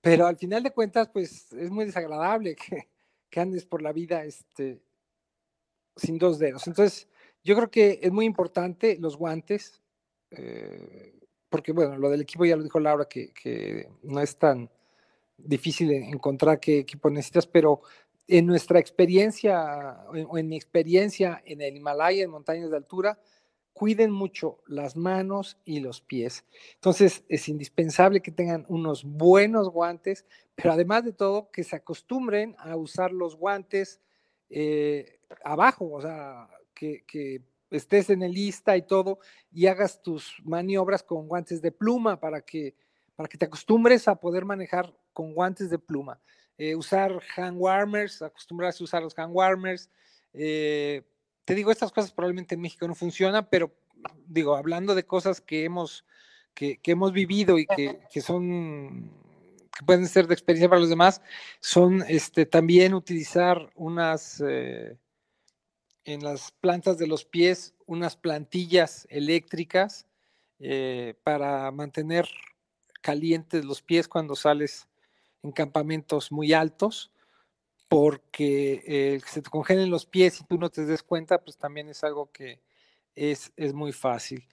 Pero 0.01 0.27
al 0.27 0.37
final 0.37 0.63
de 0.63 0.73
cuentas, 0.73 1.09
pues 1.09 1.53
es 1.53 1.71
muy 1.71 1.85
desagradable 1.85 2.57
que, 2.57 2.89
que 3.29 3.41
andes 3.41 3.67
por 3.67 3.83
la 3.83 3.93
vida 3.93 4.25
este, 4.25 4.81
sin 5.95 6.17
dos 6.17 6.39
dedos. 6.39 6.67
Entonces, 6.67 7.07
yo 7.45 7.55
creo 7.55 7.71
que 7.71 8.01
es 8.03 8.13
muy 8.13 8.25
importante 8.25 8.97
los 8.99 9.17
guantes, 9.17 9.83
eh, 10.31 11.13
porque 11.51 11.73
bueno, 11.73 11.99
lo 11.99 12.09
del 12.09 12.23
equipo 12.23 12.47
ya 12.47 12.57
lo 12.57 12.63
dijo 12.63 12.81
Laura, 12.81 13.07
que, 13.07 13.33
que 13.33 13.89
no 14.03 14.21
es 14.21 14.37
tan 14.39 14.71
difícil 15.37 15.91
encontrar 15.93 16.61
qué 16.61 16.81
equipo 16.81 17.11
necesitas, 17.11 17.47
pero 17.47 17.83
en 18.29 18.47
nuestra 18.47 18.81
experiencia, 18.81 20.05
o 20.29 20.39
en 20.39 20.49
mi 20.49 20.57
experiencia 20.57 21.43
en 21.45 21.61
el 21.61 21.77
Himalaya, 21.77 22.25
en 22.25 22.31
montañas 22.31 22.71
de 22.71 22.77
altura, 22.77 23.19
cuiden 23.77 24.11
mucho 24.11 24.63
las 24.67 24.97
manos 24.97 25.59
y 25.67 25.81
los 25.81 26.01
pies. 26.01 26.47
Entonces 26.77 27.25
es 27.29 27.47
indispensable 27.49 28.23
que 28.23 28.31
tengan 28.33 28.65
unos 28.69 29.05
buenos 29.05 29.69
guantes, 29.69 30.25
pero 30.55 30.73
además 30.73 31.05
de 31.05 31.13
todo 31.13 31.51
que 31.51 31.63
se 31.63 31.77
acostumbren 31.77 32.57
a 32.59 32.75
usar 32.77 33.13
los 33.13 33.37
guantes 33.37 34.01
eh, 34.49 35.21
abajo, 35.45 35.93
o 35.93 36.01
sea, 36.01 36.49
que, 36.75 37.05
que, 37.07 37.43
estés 37.69 38.11
en 38.11 38.23
el 38.23 38.33
lista 38.33 38.77
y 38.77 38.83
todo 38.83 39.19
y 39.53 39.67
hagas 39.67 40.01
tus 40.01 40.41
maniobras 40.45 41.03
con 41.03 41.27
guantes 41.27 41.61
de 41.61 41.73
pluma 41.73 42.19
para 42.21 42.41
que, 42.41 42.77
para 43.17 43.29
que 43.29 43.37
te 43.37 43.45
acostumbres 43.45 44.07
a 44.07 44.15
poder 44.15 44.45
manejar 44.45 44.95
con 45.17 45.33
guantes 45.33 45.71
de 45.71 45.79
pluma. 45.79 46.21
Eh, 46.59 46.77
usar 46.77 47.23
hand 47.35 47.57
warmers, 47.59 48.21
acostumbrarse 48.21 48.83
a 48.83 48.85
usar 48.85 49.03
los 49.03 49.19
hand 49.19 49.35
warmers. 49.35 49.89
Eh, 50.35 51.03
te 51.47 51.55
digo, 51.55 51.71
estas 51.73 51.91
cosas 51.91 52.13
probablemente 52.13 52.55
en 52.55 52.61
México 52.61 52.87
no 52.87 52.95
funcionan, 52.95 53.49
pero 53.51 53.75
digo, 54.27 54.55
hablando 54.57 54.95
de 54.95 55.07
cosas 55.07 55.41
que 55.41 55.65
hemos, 55.65 56.05
que, 56.53 56.77
que 56.77 56.91
hemos 56.91 57.15
vivido 57.15 57.59
y 57.59 57.65
que, 57.65 57.99
que, 58.13 58.21
son, 58.21 59.11
que 59.75 59.87
pueden 59.87 60.07
ser 60.07 60.27
de 60.27 60.35
experiencia 60.35 60.69
para 60.69 60.83
los 60.83 60.91
demás, 60.91 61.23
son 61.61 62.05
este, 62.09 62.45
también 62.45 62.93
utilizar 62.93 63.71
unas, 63.75 64.43
eh, 64.47 64.99
en 66.05 66.23
las 66.23 66.53
plantas 66.61 66.99
de 66.99 67.07
los 67.07 67.25
pies, 67.25 67.75
unas 67.87 68.17
plantillas 68.17 69.07
eléctricas 69.09 70.07
para 71.23 71.71
mantener 71.71 72.27
calientes 73.03 73.65
los 73.65 73.83
pies 73.83 74.09
cuando 74.09 74.35
sales 74.35 74.89
en 75.47 75.53
campamentos 75.53 76.31
muy 76.31 76.53
altos 76.53 77.13
porque 77.89 78.83
eh, 78.87 79.21
que 79.23 79.29
se 79.31 79.43
te 79.43 79.51
congelen 79.51 79.91
los 79.91 80.07
pies 80.07 80.41
y 80.41 80.45
tú 80.45 80.59
no 80.59 80.71
te 80.71 80.85
des 80.85 81.03
cuenta, 81.03 81.39
pues 81.43 81.57
también 81.57 81.89
es 81.89 82.03
algo 82.05 82.31
que 82.33 82.61
es, 83.15 83.53
es 83.57 83.73
muy 83.73 83.93
fácil. 83.93 84.47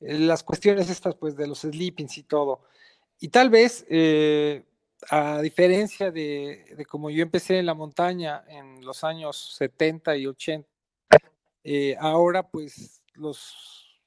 Eh, 0.00 0.18
las 0.18 0.42
cuestiones 0.42 0.88
estas, 0.90 1.14
pues, 1.16 1.36
de 1.36 1.46
los 1.46 1.60
sleepings 1.60 2.18
y 2.18 2.22
todo. 2.22 2.62
Y 3.20 3.28
tal 3.28 3.50
vez, 3.50 3.84
eh, 3.88 4.64
a 5.10 5.40
diferencia 5.40 6.10
de, 6.10 6.74
de, 6.76 6.86
como 6.86 7.10
yo 7.10 7.22
empecé 7.22 7.58
en 7.58 7.66
la 7.66 7.74
montaña 7.74 8.44
en 8.48 8.84
los 8.84 9.04
años 9.04 9.54
70 9.56 10.16
y 10.16 10.26
80, 10.26 10.68
eh, 11.64 11.96
ahora 11.98 12.48
pues 12.48 13.02
los 13.14 14.00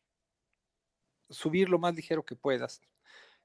subir 1.30 1.70
lo 1.70 1.78
más 1.78 1.94
ligero 1.94 2.24
que 2.24 2.36
puedas. 2.36 2.82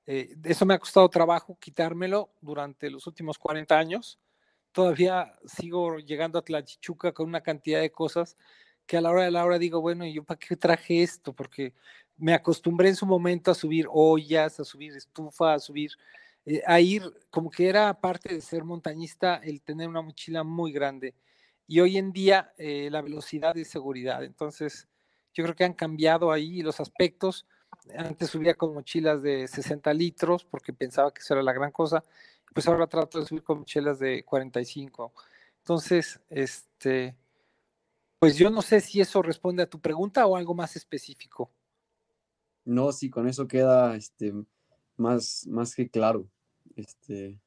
Eh, 0.06 0.36
eso 0.44 0.66
me 0.66 0.74
ha 0.74 0.78
costado 0.78 1.08
trabajo 1.08 1.56
quitármelo 1.58 2.30
durante 2.40 2.90
los 2.90 3.06
últimos 3.06 3.38
40 3.38 3.78
años 3.78 4.18
todavía 4.74 5.32
sigo 5.46 5.98
llegando 5.98 6.38
a 6.38 6.42
Tlachichuca 6.42 7.12
con 7.12 7.28
una 7.28 7.40
cantidad 7.42 7.80
de 7.80 7.92
cosas 7.92 8.36
que 8.86 8.96
a 8.98 9.00
la 9.00 9.10
hora 9.10 9.22
de 9.22 9.30
la 9.30 9.44
hora 9.44 9.58
digo, 9.58 9.80
bueno, 9.80 10.04
¿y 10.04 10.12
yo 10.12 10.24
para 10.24 10.38
qué 10.38 10.56
traje 10.56 11.02
esto? 11.02 11.32
Porque 11.32 11.72
me 12.18 12.34
acostumbré 12.34 12.88
en 12.88 12.96
su 12.96 13.06
momento 13.06 13.50
a 13.52 13.54
subir 13.54 13.86
ollas, 13.90 14.60
a 14.60 14.64
subir 14.64 14.94
estufa, 14.96 15.54
a 15.54 15.58
subir, 15.60 15.92
eh, 16.44 16.60
a 16.66 16.80
ir, 16.80 17.02
como 17.30 17.50
que 17.50 17.68
era 17.68 17.94
parte 18.00 18.34
de 18.34 18.40
ser 18.40 18.64
montañista 18.64 19.36
el 19.36 19.62
tener 19.62 19.88
una 19.88 20.02
mochila 20.02 20.42
muy 20.42 20.72
grande. 20.72 21.14
Y 21.68 21.80
hoy 21.80 21.96
en 21.96 22.12
día 22.12 22.52
eh, 22.58 22.88
la 22.90 23.00
velocidad 23.00 23.54
y 23.54 23.64
seguridad. 23.64 24.24
Entonces, 24.24 24.88
yo 25.32 25.44
creo 25.44 25.54
que 25.56 25.64
han 25.64 25.72
cambiado 25.74 26.32
ahí 26.32 26.62
los 26.62 26.80
aspectos. 26.80 27.46
Antes 27.96 28.30
subía 28.30 28.54
con 28.54 28.74
mochilas 28.74 29.22
de 29.22 29.46
60 29.46 29.92
litros 29.92 30.44
porque 30.44 30.72
pensaba 30.72 31.12
que 31.12 31.20
eso 31.20 31.34
era 31.34 31.42
la 31.42 31.52
gran 31.52 31.70
cosa 31.70 32.02
pues 32.54 32.68
ahora 32.68 32.86
trato 32.86 33.18
de 33.18 33.26
subir 33.26 33.42
con 33.42 33.58
mochilas 33.58 33.98
de 33.98 34.24
45. 34.24 35.12
Entonces, 35.58 36.20
este, 36.30 37.16
pues 38.18 38.36
yo 38.36 38.48
no 38.48 38.62
sé 38.62 38.80
si 38.80 39.00
eso 39.00 39.20
responde 39.20 39.64
a 39.64 39.68
tu 39.68 39.80
pregunta 39.80 40.24
o 40.24 40.36
algo 40.36 40.54
más 40.54 40.76
específico. 40.76 41.50
No, 42.64 42.92
sí, 42.92 43.10
con 43.10 43.28
eso 43.28 43.48
queda 43.48 43.96
este, 43.96 44.32
más, 44.96 45.46
más 45.48 45.74
que 45.74 45.90
claro. 45.90 46.30
Este, 46.76 47.40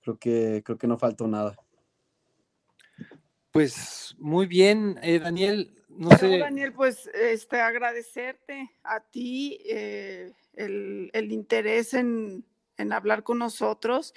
creo 0.00 0.18
que, 0.18 0.62
creo 0.64 0.78
que 0.78 0.88
no 0.88 0.98
faltó 0.98 1.28
nada. 1.28 1.56
Pues 3.52 4.16
muy 4.18 4.46
bien, 4.46 4.98
eh, 5.02 5.18
Daniel. 5.20 5.83
No 5.96 6.10
sé. 6.18 6.38
Daniel, 6.38 6.72
pues 6.72 7.08
este, 7.14 7.60
agradecerte 7.60 8.70
a 8.82 9.00
ti 9.00 9.60
eh, 9.66 10.32
el, 10.54 11.10
el 11.12 11.32
interés 11.32 11.94
en, 11.94 12.44
en 12.76 12.92
hablar 12.92 13.22
con 13.22 13.38
nosotros 13.38 14.14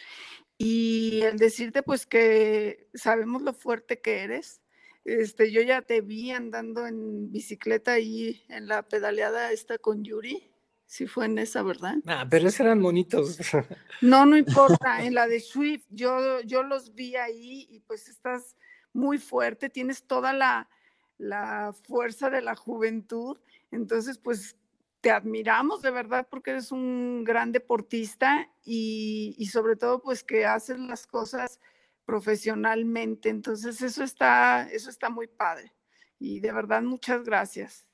y 0.58 1.22
el 1.22 1.38
decirte 1.38 1.84
pues 1.84 2.06
que 2.08 2.88
sabemos 2.94 3.42
lo 3.42 3.54
fuerte 3.54 4.00
que 4.02 4.24
eres, 4.24 4.62
Este, 5.06 5.52
yo 5.52 5.62
ya 5.62 5.82
te 5.82 6.02
vi 6.02 6.32
andando 6.32 6.86
en 6.88 7.32
bicicleta 7.32 7.94
ahí 7.94 8.44
en 8.50 8.68
la 8.68 8.84
pedaleada 8.84 9.52
esta 9.52 9.78
con 9.78 10.04
Yuri. 10.04 10.52
Sí 10.86 11.06
fue 11.06 11.26
en 11.26 11.38
esa, 11.38 11.64
¿verdad? 11.64 11.96
Ah, 12.06 12.26
pero 12.30 12.48
esos 12.48 12.62
eran 12.62 12.82
bonitos. 12.82 13.38
No, 14.02 14.26
no 14.26 14.38
importa. 14.38 15.04
En 15.04 15.14
la 15.14 15.28
de 15.28 15.40
Swift, 15.40 15.86
yo, 15.90 16.42
yo 16.42 16.62
los 16.64 16.94
vi 16.94 17.16
ahí 17.16 17.68
y 17.70 17.80
pues 17.82 18.08
estás 18.10 18.56
muy 18.94 19.18
fuerte, 19.18 19.70
tienes 19.70 20.04
toda 20.04 20.34
la, 20.34 20.70
la 21.18 21.74
fuerza 21.84 22.30
de 22.30 22.42
la 22.42 22.56
juventud. 22.56 23.38
Entonces, 23.72 24.18
pues 24.18 24.58
te 25.02 25.12
admiramos 25.12 25.82
de 25.82 25.92
verdad 25.92 26.28
porque 26.30 26.52
eres 26.52 26.72
un 26.72 27.24
gran 27.24 27.52
deportista 27.52 28.50
y, 28.64 29.36
y, 29.38 29.46
sobre 29.48 29.76
todo 29.76 30.02
pues 30.02 30.24
que 30.24 30.46
haces 30.46 30.80
las 30.80 31.06
cosas 31.06 31.60
profesionalmente. 32.06 33.30
Entonces 33.30 33.82
eso 33.82 34.04
está, 34.04 34.68
eso 34.70 34.90
está 34.90 35.10
muy 35.10 35.28
padre. 35.28 35.74
Y 36.20 36.40
de 36.40 36.52
verdad 36.52 36.82
muchas 36.82 37.24
gracias. 37.24 37.88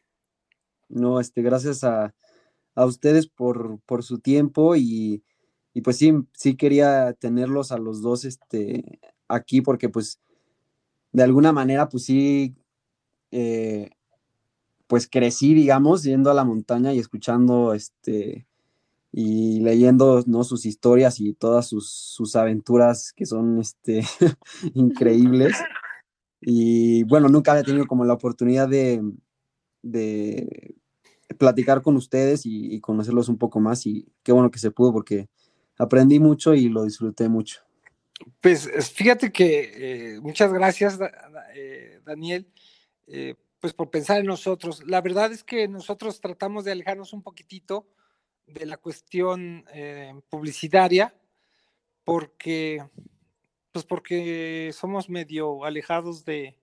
No, 0.88 1.20
este, 1.20 1.42
gracias 1.42 1.84
a, 1.84 2.14
a 2.76 2.86
ustedes 2.86 3.28
por, 3.28 3.80
por 3.82 4.04
su 4.04 4.20
tiempo 4.20 4.76
y, 4.76 5.24
y, 5.74 5.82
pues 5.82 5.98
sí, 5.98 6.14
sí 6.34 6.56
quería 6.56 7.14
tenerlos 7.14 7.72
a 7.72 7.78
los 7.78 8.02
dos 8.02 8.26
este, 8.26 9.00
aquí 9.28 9.62
porque 9.62 9.90
pues 9.90 10.20
de 11.12 11.24
alguna 11.24 11.52
manera 11.52 11.90
pues 11.90 12.06
sí 12.06 12.56
eh, 13.34 13.90
pues 14.88 15.08
crecí, 15.08 15.54
digamos, 15.54 16.04
yendo 16.04 16.30
a 16.30 16.34
la 16.34 16.44
montaña 16.44 16.94
y 16.94 17.00
escuchando 17.00 17.74
este 17.74 18.46
y 19.12 19.60
leyendo 19.60 20.24
¿no? 20.26 20.44
sus 20.44 20.66
historias 20.66 21.20
y 21.20 21.34
todas 21.34 21.68
sus, 21.68 21.90
sus 21.90 22.36
aventuras 22.36 23.14
que 23.14 23.26
son 23.26 23.60
este, 23.60 24.04
increíbles. 24.74 25.56
Y 26.42 27.04
bueno, 27.04 27.30
nunca 27.30 27.52
había 27.52 27.64
tenido 27.64 27.86
como 27.86 28.06
la 28.06 28.14
oportunidad 28.14 28.68
de, 28.68 29.02
de 29.84 30.76
platicar 31.38 31.82
con 31.82 31.96
ustedes 31.96 32.42
y, 32.46 32.80
conocerlos 32.82 33.30
un 33.30 33.38
poco 33.38 33.60
más 33.60 33.86
y 33.86 34.08
qué 34.24 34.32
bueno 34.32 34.50
que 34.52 34.60
se 34.60 34.72
pudo 34.72 34.92
porque 34.92 35.28
aprendí 35.78 36.20
mucho 36.20 36.54
y 36.54 36.70
lo 36.70 36.84
disfruté 36.84 37.30
mucho. 37.30 37.62
Pues 38.42 38.70
fíjate 38.92 39.32
que 39.32 40.16
eh, 40.16 40.20
muchas 40.22 40.54
gracias, 40.54 41.00
eh, 41.56 42.00
Daniel. 42.06 42.48
Eh, 43.08 43.36
pues 43.60 43.74
por 43.74 43.90
pensar 43.90 44.20
en 44.20 44.26
nosotros. 44.26 44.84
La 44.86 45.00
verdad 45.00 45.32
es 45.32 45.44
que 45.44 45.70
nosotros 45.70 46.20
tratamos 46.20 46.66
de 46.66 46.74
alejarnos 46.74 47.14
un 47.14 47.24
poquitito 47.24 47.88
de 48.46 48.66
la 48.66 48.76
cuestión 48.76 49.66
eh, 49.74 50.14
publicitaria 50.30 51.16
porque 52.04 52.84
pues 53.72 53.86
porque 53.86 54.72
somos 54.74 55.10
medio 55.10 55.64
alejados 55.64 56.26
de, 56.26 56.60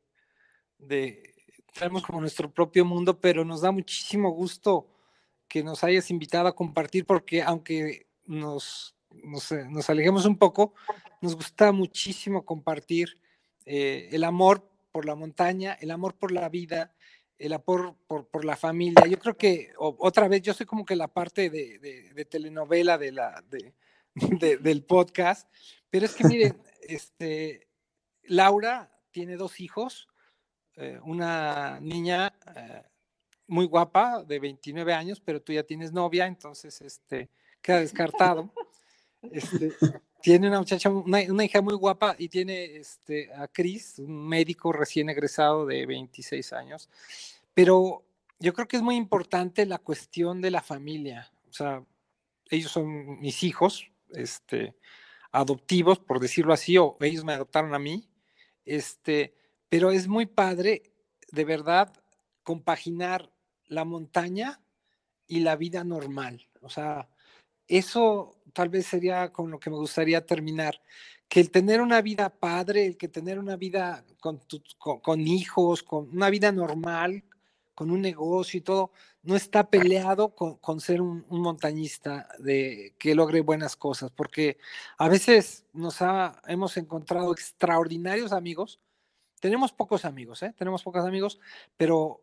de 0.78 1.34
tenemos 1.72 2.02
como 2.02 2.20
nuestro 2.20 2.52
propio 2.52 2.84
mundo, 2.84 3.18
pero 3.18 3.44
nos 3.44 3.62
da 3.62 3.72
muchísimo 3.72 4.30
gusto 4.30 4.86
que 5.48 5.62
nos 5.62 5.82
hayas 5.82 6.10
invitado 6.10 6.48
a 6.48 6.54
compartir 6.54 7.06
porque 7.06 7.42
aunque 7.42 8.06
nos, 8.26 8.94
nos, 9.10 9.50
nos 9.70 9.90
alejemos 9.90 10.26
un 10.26 10.36
poco, 10.36 10.74
nos 11.20 11.34
gusta 11.34 11.72
muchísimo 11.72 12.44
compartir 12.44 13.18
eh, 13.64 14.08
el 14.12 14.24
amor 14.24 14.69
por 14.90 15.06
la 15.06 15.14
montaña, 15.14 15.76
el 15.80 15.90
amor 15.90 16.16
por 16.16 16.32
la 16.32 16.48
vida, 16.48 16.94
el 17.38 17.52
amor 17.52 17.96
por, 18.06 18.28
por 18.28 18.44
la 18.44 18.56
familia. 18.56 19.06
Yo 19.06 19.18
creo 19.18 19.36
que 19.36 19.72
otra 19.78 20.28
vez, 20.28 20.42
yo 20.42 20.52
soy 20.54 20.66
como 20.66 20.84
que 20.84 20.96
la 20.96 21.08
parte 21.08 21.48
de, 21.50 21.78
de, 21.78 22.12
de 22.12 22.24
telenovela 22.24 22.98
de 22.98 23.12
la, 23.12 23.42
de, 23.48 23.74
del 24.60 24.84
podcast, 24.84 25.48
pero 25.88 26.06
es 26.06 26.14
que 26.14 26.24
miren, 26.24 26.62
este, 26.82 27.68
Laura 28.24 28.92
tiene 29.10 29.36
dos 29.36 29.60
hijos, 29.60 30.08
eh, 30.76 31.00
una 31.02 31.80
niña 31.80 32.32
eh, 32.54 32.82
muy 33.46 33.66
guapa 33.66 34.22
de 34.22 34.38
29 34.38 34.94
años, 34.94 35.20
pero 35.20 35.42
tú 35.42 35.52
ya 35.52 35.62
tienes 35.62 35.92
novia, 35.92 36.26
entonces 36.26 36.80
este, 36.80 37.30
queda 37.60 37.80
descartado. 37.80 38.52
Este, 39.22 39.70
tiene 40.22 40.48
una 40.48 40.58
muchacha, 40.58 40.90
una, 40.90 41.20
una, 41.28 41.44
hija 41.44 41.60
muy 41.60 41.74
guapa 41.74 42.14
y 42.18 42.28
tiene 42.28 42.76
este, 42.76 43.32
a 43.34 43.48
Chris, 43.48 43.98
un 43.98 44.28
médico 44.28 44.72
recién 44.72 45.08
egresado 45.08 45.66
de 45.66 45.86
26 45.86 46.52
años. 46.52 46.88
Pero 47.54 48.04
yo 48.38 48.52
creo 48.52 48.68
que 48.68 48.76
es 48.76 48.82
muy 48.82 48.96
importante 48.96 49.66
la 49.66 49.78
cuestión 49.78 50.40
de 50.40 50.50
la 50.50 50.62
familia. 50.62 51.30
O 51.48 51.52
sea, 51.52 51.84
ellos 52.50 52.72
son 52.72 53.20
mis 53.20 53.42
hijos, 53.42 53.90
este, 54.10 54.74
adoptivos, 55.30 55.98
por 55.98 56.20
decirlo 56.20 56.52
así, 56.52 56.76
o 56.78 56.96
ellos 57.00 57.24
me 57.24 57.34
adoptaron 57.34 57.74
a 57.74 57.78
mí. 57.78 58.08
Este, 58.64 59.34
pero 59.68 59.90
es 59.90 60.08
muy 60.08 60.26
padre, 60.26 60.82
de 61.30 61.44
verdad, 61.44 61.92
compaginar 62.42 63.30
la 63.66 63.84
montaña 63.84 64.60
y 65.26 65.40
la 65.40 65.56
vida 65.56 65.84
normal. 65.84 66.48
O 66.60 66.68
sea, 66.68 67.08
eso 67.78 68.36
tal 68.52 68.68
vez 68.68 68.86
sería 68.86 69.32
con 69.32 69.50
lo 69.50 69.58
que 69.58 69.70
me 69.70 69.76
gustaría 69.76 70.24
terminar, 70.26 70.80
que 71.28 71.40
el 71.40 71.50
tener 71.50 71.80
una 71.80 72.02
vida 72.02 72.28
padre, 72.28 72.84
el 72.84 72.96
que 72.96 73.08
tener 73.08 73.38
una 73.38 73.56
vida 73.56 74.04
con, 74.20 75.20
hijos, 75.20 75.82
con 75.82 76.08
una 76.10 76.28
vida 76.28 76.50
normal, 76.50 77.22
con 77.74 77.90
un 77.90 78.00
negocio 78.00 78.58
y 78.58 78.62
todo, 78.62 78.90
no 79.22 79.36
está 79.36 79.70
peleado 79.70 80.34
con, 80.34 80.56
con 80.56 80.80
ser 80.80 81.00
un, 81.00 81.24
un, 81.28 81.40
montañista 81.40 82.28
de 82.40 82.94
que 82.98 83.14
logre 83.14 83.42
buenas 83.42 83.76
cosas, 83.76 84.10
porque 84.10 84.58
a 84.98 85.08
veces 85.08 85.64
nos 85.72 86.02
ha, 86.02 86.42
hemos 86.48 86.76
encontrado 86.76 87.32
extraordinarios 87.32 88.32
amigos. 88.32 88.80
Tenemos 89.40 89.72
pocos 89.72 90.04
amigos, 90.04 90.42
¿eh? 90.42 90.52
tenemos 90.58 90.82
pocos 90.82 91.04
amigos, 91.04 91.38
pero 91.76 92.20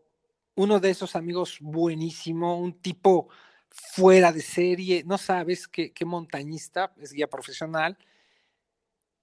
uno 0.56 0.80
de 0.80 0.90
esos 0.90 1.16
amigos 1.16 1.60
buenísimo, 1.62 2.60
un 2.60 2.74
tipo 2.74 3.30
fuera 3.70 4.32
de 4.32 4.42
serie, 4.42 5.04
no 5.06 5.18
sabes 5.18 5.68
qué, 5.68 5.92
qué 5.92 6.06
montañista, 6.06 6.94
es 6.98 7.12
guía 7.12 7.28
profesional 7.28 7.98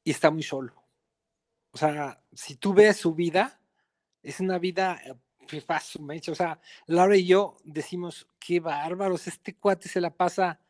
y 0.02 0.10
está 0.10 0.30
muy 0.30 0.42
solo. 0.42 0.74
O 1.70 1.78
sea, 1.78 2.22
si 2.32 2.56
tú 2.56 2.72
ves 2.72 2.96
su 2.96 3.14
vida, 3.14 3.60
es 4.22 4.40
una 4.40 4.58
vida 4.58 5.00
o 6.28 6.34
sea, 6.34 6.60
Laura 6.86 7.16
y 7.16 7.26
yo 7.26 7.56
decimos, 7.64 8.26
qué 8.38 8.60
bárbaros, 8.60 9.26
este 9.26 9.54
cuate 9.54 9.88
se 9.88 10.00
la 10.00 10.10
pasa 10.10 10.60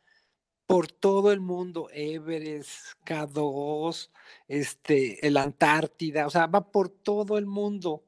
por 0.67 0.91
todo 0.91 1.31
el 1.31 1.41
mundo, 1.41 1.89
Everest, 1.93 2.99
K2, 3.05 4.11
este, 4.49 5.27
el 5.27 5.37
Antártida, 5.37 6.27
o 6.27 6.31
sea, 6.31 6.47
va 6.47 6.71
por 6.71 6.89
todo 6.89 7.39
el 7.39 7.47
mundo, 7.47 8.05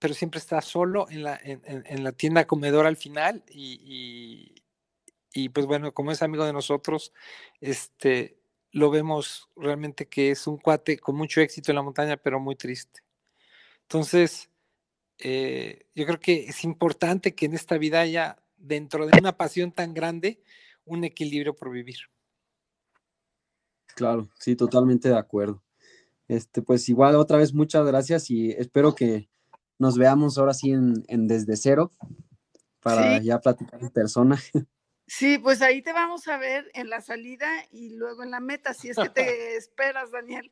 pero 0.00 0.14
siempre 0.14 0.38
está 0.38 0.60
solo 0.62 1.08
en 1.10 1.22
la, 1.22 1.38
en, 1.44 2.02
la 2.02 2.12
tienda 2.12 2.46
comedor 2.46 2.86
al 2.86 2.96
final 2.96 3.44
y, 3.50 4.54
y, 5.34 5.42
y, 5.42 5.50
pues 5.50 5.66
bueno, 5.66 5.92
como 5.92 6.10
es 6.10 6.22
amigo 6.22 6.44
de 6.46 6.54
nosotros, 6.54 7.12
este, 7.60 8.38
lo 8.72 8.90
vemos 8.90 9.48
realmente 9.56 10.08
que 10.08 10.30
es 10.30 10.46
un 10.46 10.56
cuate 10.56 10.98
con 10.98 11.16
mucho 11.16 11.42
éxito 11.42 11.70
en 11.70 11.76
la 11.76 11.82
montaña, 11.82 12.16
pero 12.16 12.40
muy 12.40 12.56
triste. 12.56 13.02
Entonces, 13.82 14.48
eh, 15.18 15.84
yo 15.94 16.06
creo 16.06 16.18
que 16.18 16.46
es 16.46 16.64
importante 16.64 17.34
que 17.34 17.44
en 17.44 17.52
esta 17.52 17.76
vida 17.76 18.00
haya, 18.00 18.42
dentro 18.56 19.06
de 19.06 19.18
una 19.18 19.36
pasión 19.36 19.70
tan 19.70 19.92
grande, 19.92 20.42
un 20.86 21.04
equilibrio 21.04 21.54
por 21.54 21.70
vivir. 21.70 21.98
Claro, 23.94 24.30
sí, 24.38 24.56
totalmente 24.56 25.10
de 25.10 25.18
acuerdo. 25.18 25.62
Este, 26.26 26.62
pues 26.62 26.88
igual 26.88 27.16
otra 27.16 27.36
vez 27.36 27.52
muchas 27.52 27.84
gracias 27.86 28.30
y 28.30 28.52
espero 28.52 28.94
que 28.94 29.28
nos 29.80 29.98
veamos 29.98 30.38
ahora 30.38 30.54
sí 30.54 30.70
en, 30.70 31.04
en 31.08 31.26
desde 31.26 31.56
cero 31.56 31.92
para 32.80 33.18
sí. 33.18 33.24
ya 33.24 33.40
platicar 33.40 33.82
en 33.82 33.90
persona. 33.90 34.40
Sí, 35.12 35.38
pues 35.38 35.60
ahí 35.60 35.82
te 35.82 35.92
vamos 35.92 36.28
a 36.28 36.38
ver 36.38 36.70
en 36.72 36.88
la 36.88 37.00
salida 37.00 37.48
y 37.72 37.96
luego 37.96 38.22
en 38.22 38.30
la 38.30 38.38
meta, 38.38 38.74
si 38.74 38.90
es 38.90 38.96
que 38.96 39.08
te 39.08 39.56
esperas, 39.56 40.12
Daniel 40.12 40.48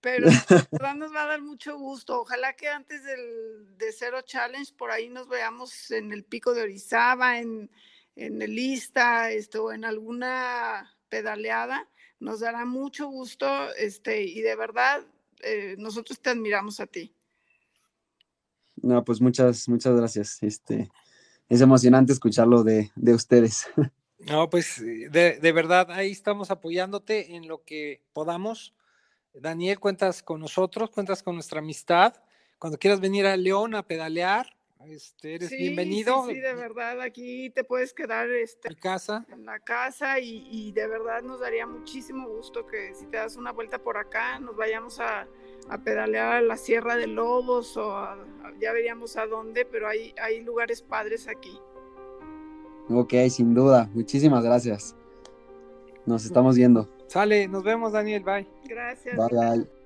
pero 0.00 0.26
nos 0.96 1.14
va 1.14 1.24
a 1.24 1.28
dar 1.28 1.42
mucho 1.42 1.76
gusto. 1.78 2.20
Ojalá 2.20 2.54
que 2.54 2.68
antes 2.68 3.04
del 3.04 3.76
de 3.76 3.92
Cero 3.92 4.22
Challenge 4.22 4.72
por 4.76 4.90
ahí 4.90 5.08
nos 5.08 5.28
veamos 5.28 5.90
en 5.90 6.12
el 6.12 6.24
pico 6.24 6.54
de 6.54 6.62
Orizaba, 6.62 7.38
en, 7.38 7.70
en 8.16 8.42
el 8.42 8.58
Ista, 8.58 9.30
este, 9.30 9.58
o 9.58 9.72
en 9.72 9.84
alguna 9.84 10.96
pedaleada. 11.08 11.88
Nos 12.18 12.40
dará 12.40 12.64
mucho 12.64 13.08
gusto, 13.08 13.72
este, 13.76 14.22
y 14.22 14.40
de 14.42 14.56
verdad, 14.56 15.02
eh, 15.42 15.76
nosotros 15.78 16.20
te 16.20 16.30
admiramos 16.30 16.80
a 16.80 16.86
ti. 16.86 17.14
No, 18.82 19.04
pues 19.04 19.20
muchas, 19.20 19.68
muchas 19.68 19.96
gracias. 19.96 20.42
Este, 20.42 20.90
es 21.48 21.60
emocionante 21.60 22.12
escucharlo 22.12 22.62
de, 22.62 22.90
de 22.94 23.14
ustedes. 23.14 23.68
No, 24.28 24.50
pues 24.50 24.78
de, 24.82 25.38
de 25.40 25.52
verdad, 25.52 25.90
ahí 25.90 26.10
estamos 26.10 26.50
apoyándote 26.50 27.36
en 27.36 27.48
lo 27.48 27.64
que 27.64 28.02
podamos 28.12 28.74
Daniel, 29.34 29.78
cuentas 29.78 30.22
con 30.22 30.40
nosotros, 30.40 30.90
cuentas 30.90 31.22
con 31.22 31.34
nuestra 31.34 31.60
amistad. 31.60 32.14
Cuando 32.58 32.78
quieras 32.78 33.00
venir 33.00 33.26
a 33.26 33.36
León 33.36 33.74
a 33.74 33.86
pedalear, 33.86 34.54
este, 34.86 35.36
eres 35.36 35.50
sí, 35.50 35.56
bienvenido. 35.56 36.24
Sí, 36.26 36.34
sí, 36.34 36.40
de 36.40 36.54
verdad, 36.54 37.00
aquí 37.00 37.50
te 37.50 37.64
puedes 37.64 37.92
quedar 37.92 38.30
este, 38.30 38.68
en 38.68 38.74
casa. 38.74 39.24
En 39.30 39.44
la 39.44 39.60
casa 39.60 40.18
y, 40.18 40.46
y, 40.50 40.72
de 40.72 40.86
verdad 40.86 41.22
nos 41.22 41.40
daría 41.40 41.66
muchísimo 41.66 42.28
gusto 42.28 42.66
que 42.66 42.94
si 42.94 43.06
te 43.06 43.18
das 43.18 43.36
una 43.36 43.52
vuelta 43.52 43.78
por 43.78 43.96
acá, 43.96 44.38
nos 44.40 44.56
vayamos 44.56 44.98
a, 45.00 45.28
a 45.68 45.78
pedalear 45.78 46.32
a 46.36 46.40
la 46.42 46.56
Sierra 46.56 46.96
de 46.96 47.06
Lobos 47.06 47.76
o 47.76 47.92
a- 47.96 48.12
a- 48.14 48.52
ya 48.60 48.72
veríamos 48.72 49.16
a 49.16 49.26
dónde, 49.26 49.64
pero 49.64 49.88
hay, 49.88 50.14
hay 50.20 50.42
lugares 50.42 50.82
padres 50.82 51.28
aquí. 51.28 51.58
Ok, 52.88 53.14
sin 53.28 53.54
duda. 53.54 53.88
Muchísimas 53.94 54.42
gracias. 54.42 54.96
Nos 56.06 56.24
estamos 56.24 56.56
viendo. 56.56 56.88
Sale, 57.06 57.46
nos 57.48 57.62
vemos, 57.62 57.92
Daniel, 57.92 58.22
bye. 58.24 58.46
Gracias. 58.64 59.16
Bye, 59.16 59.38
bye. 59.38 59.79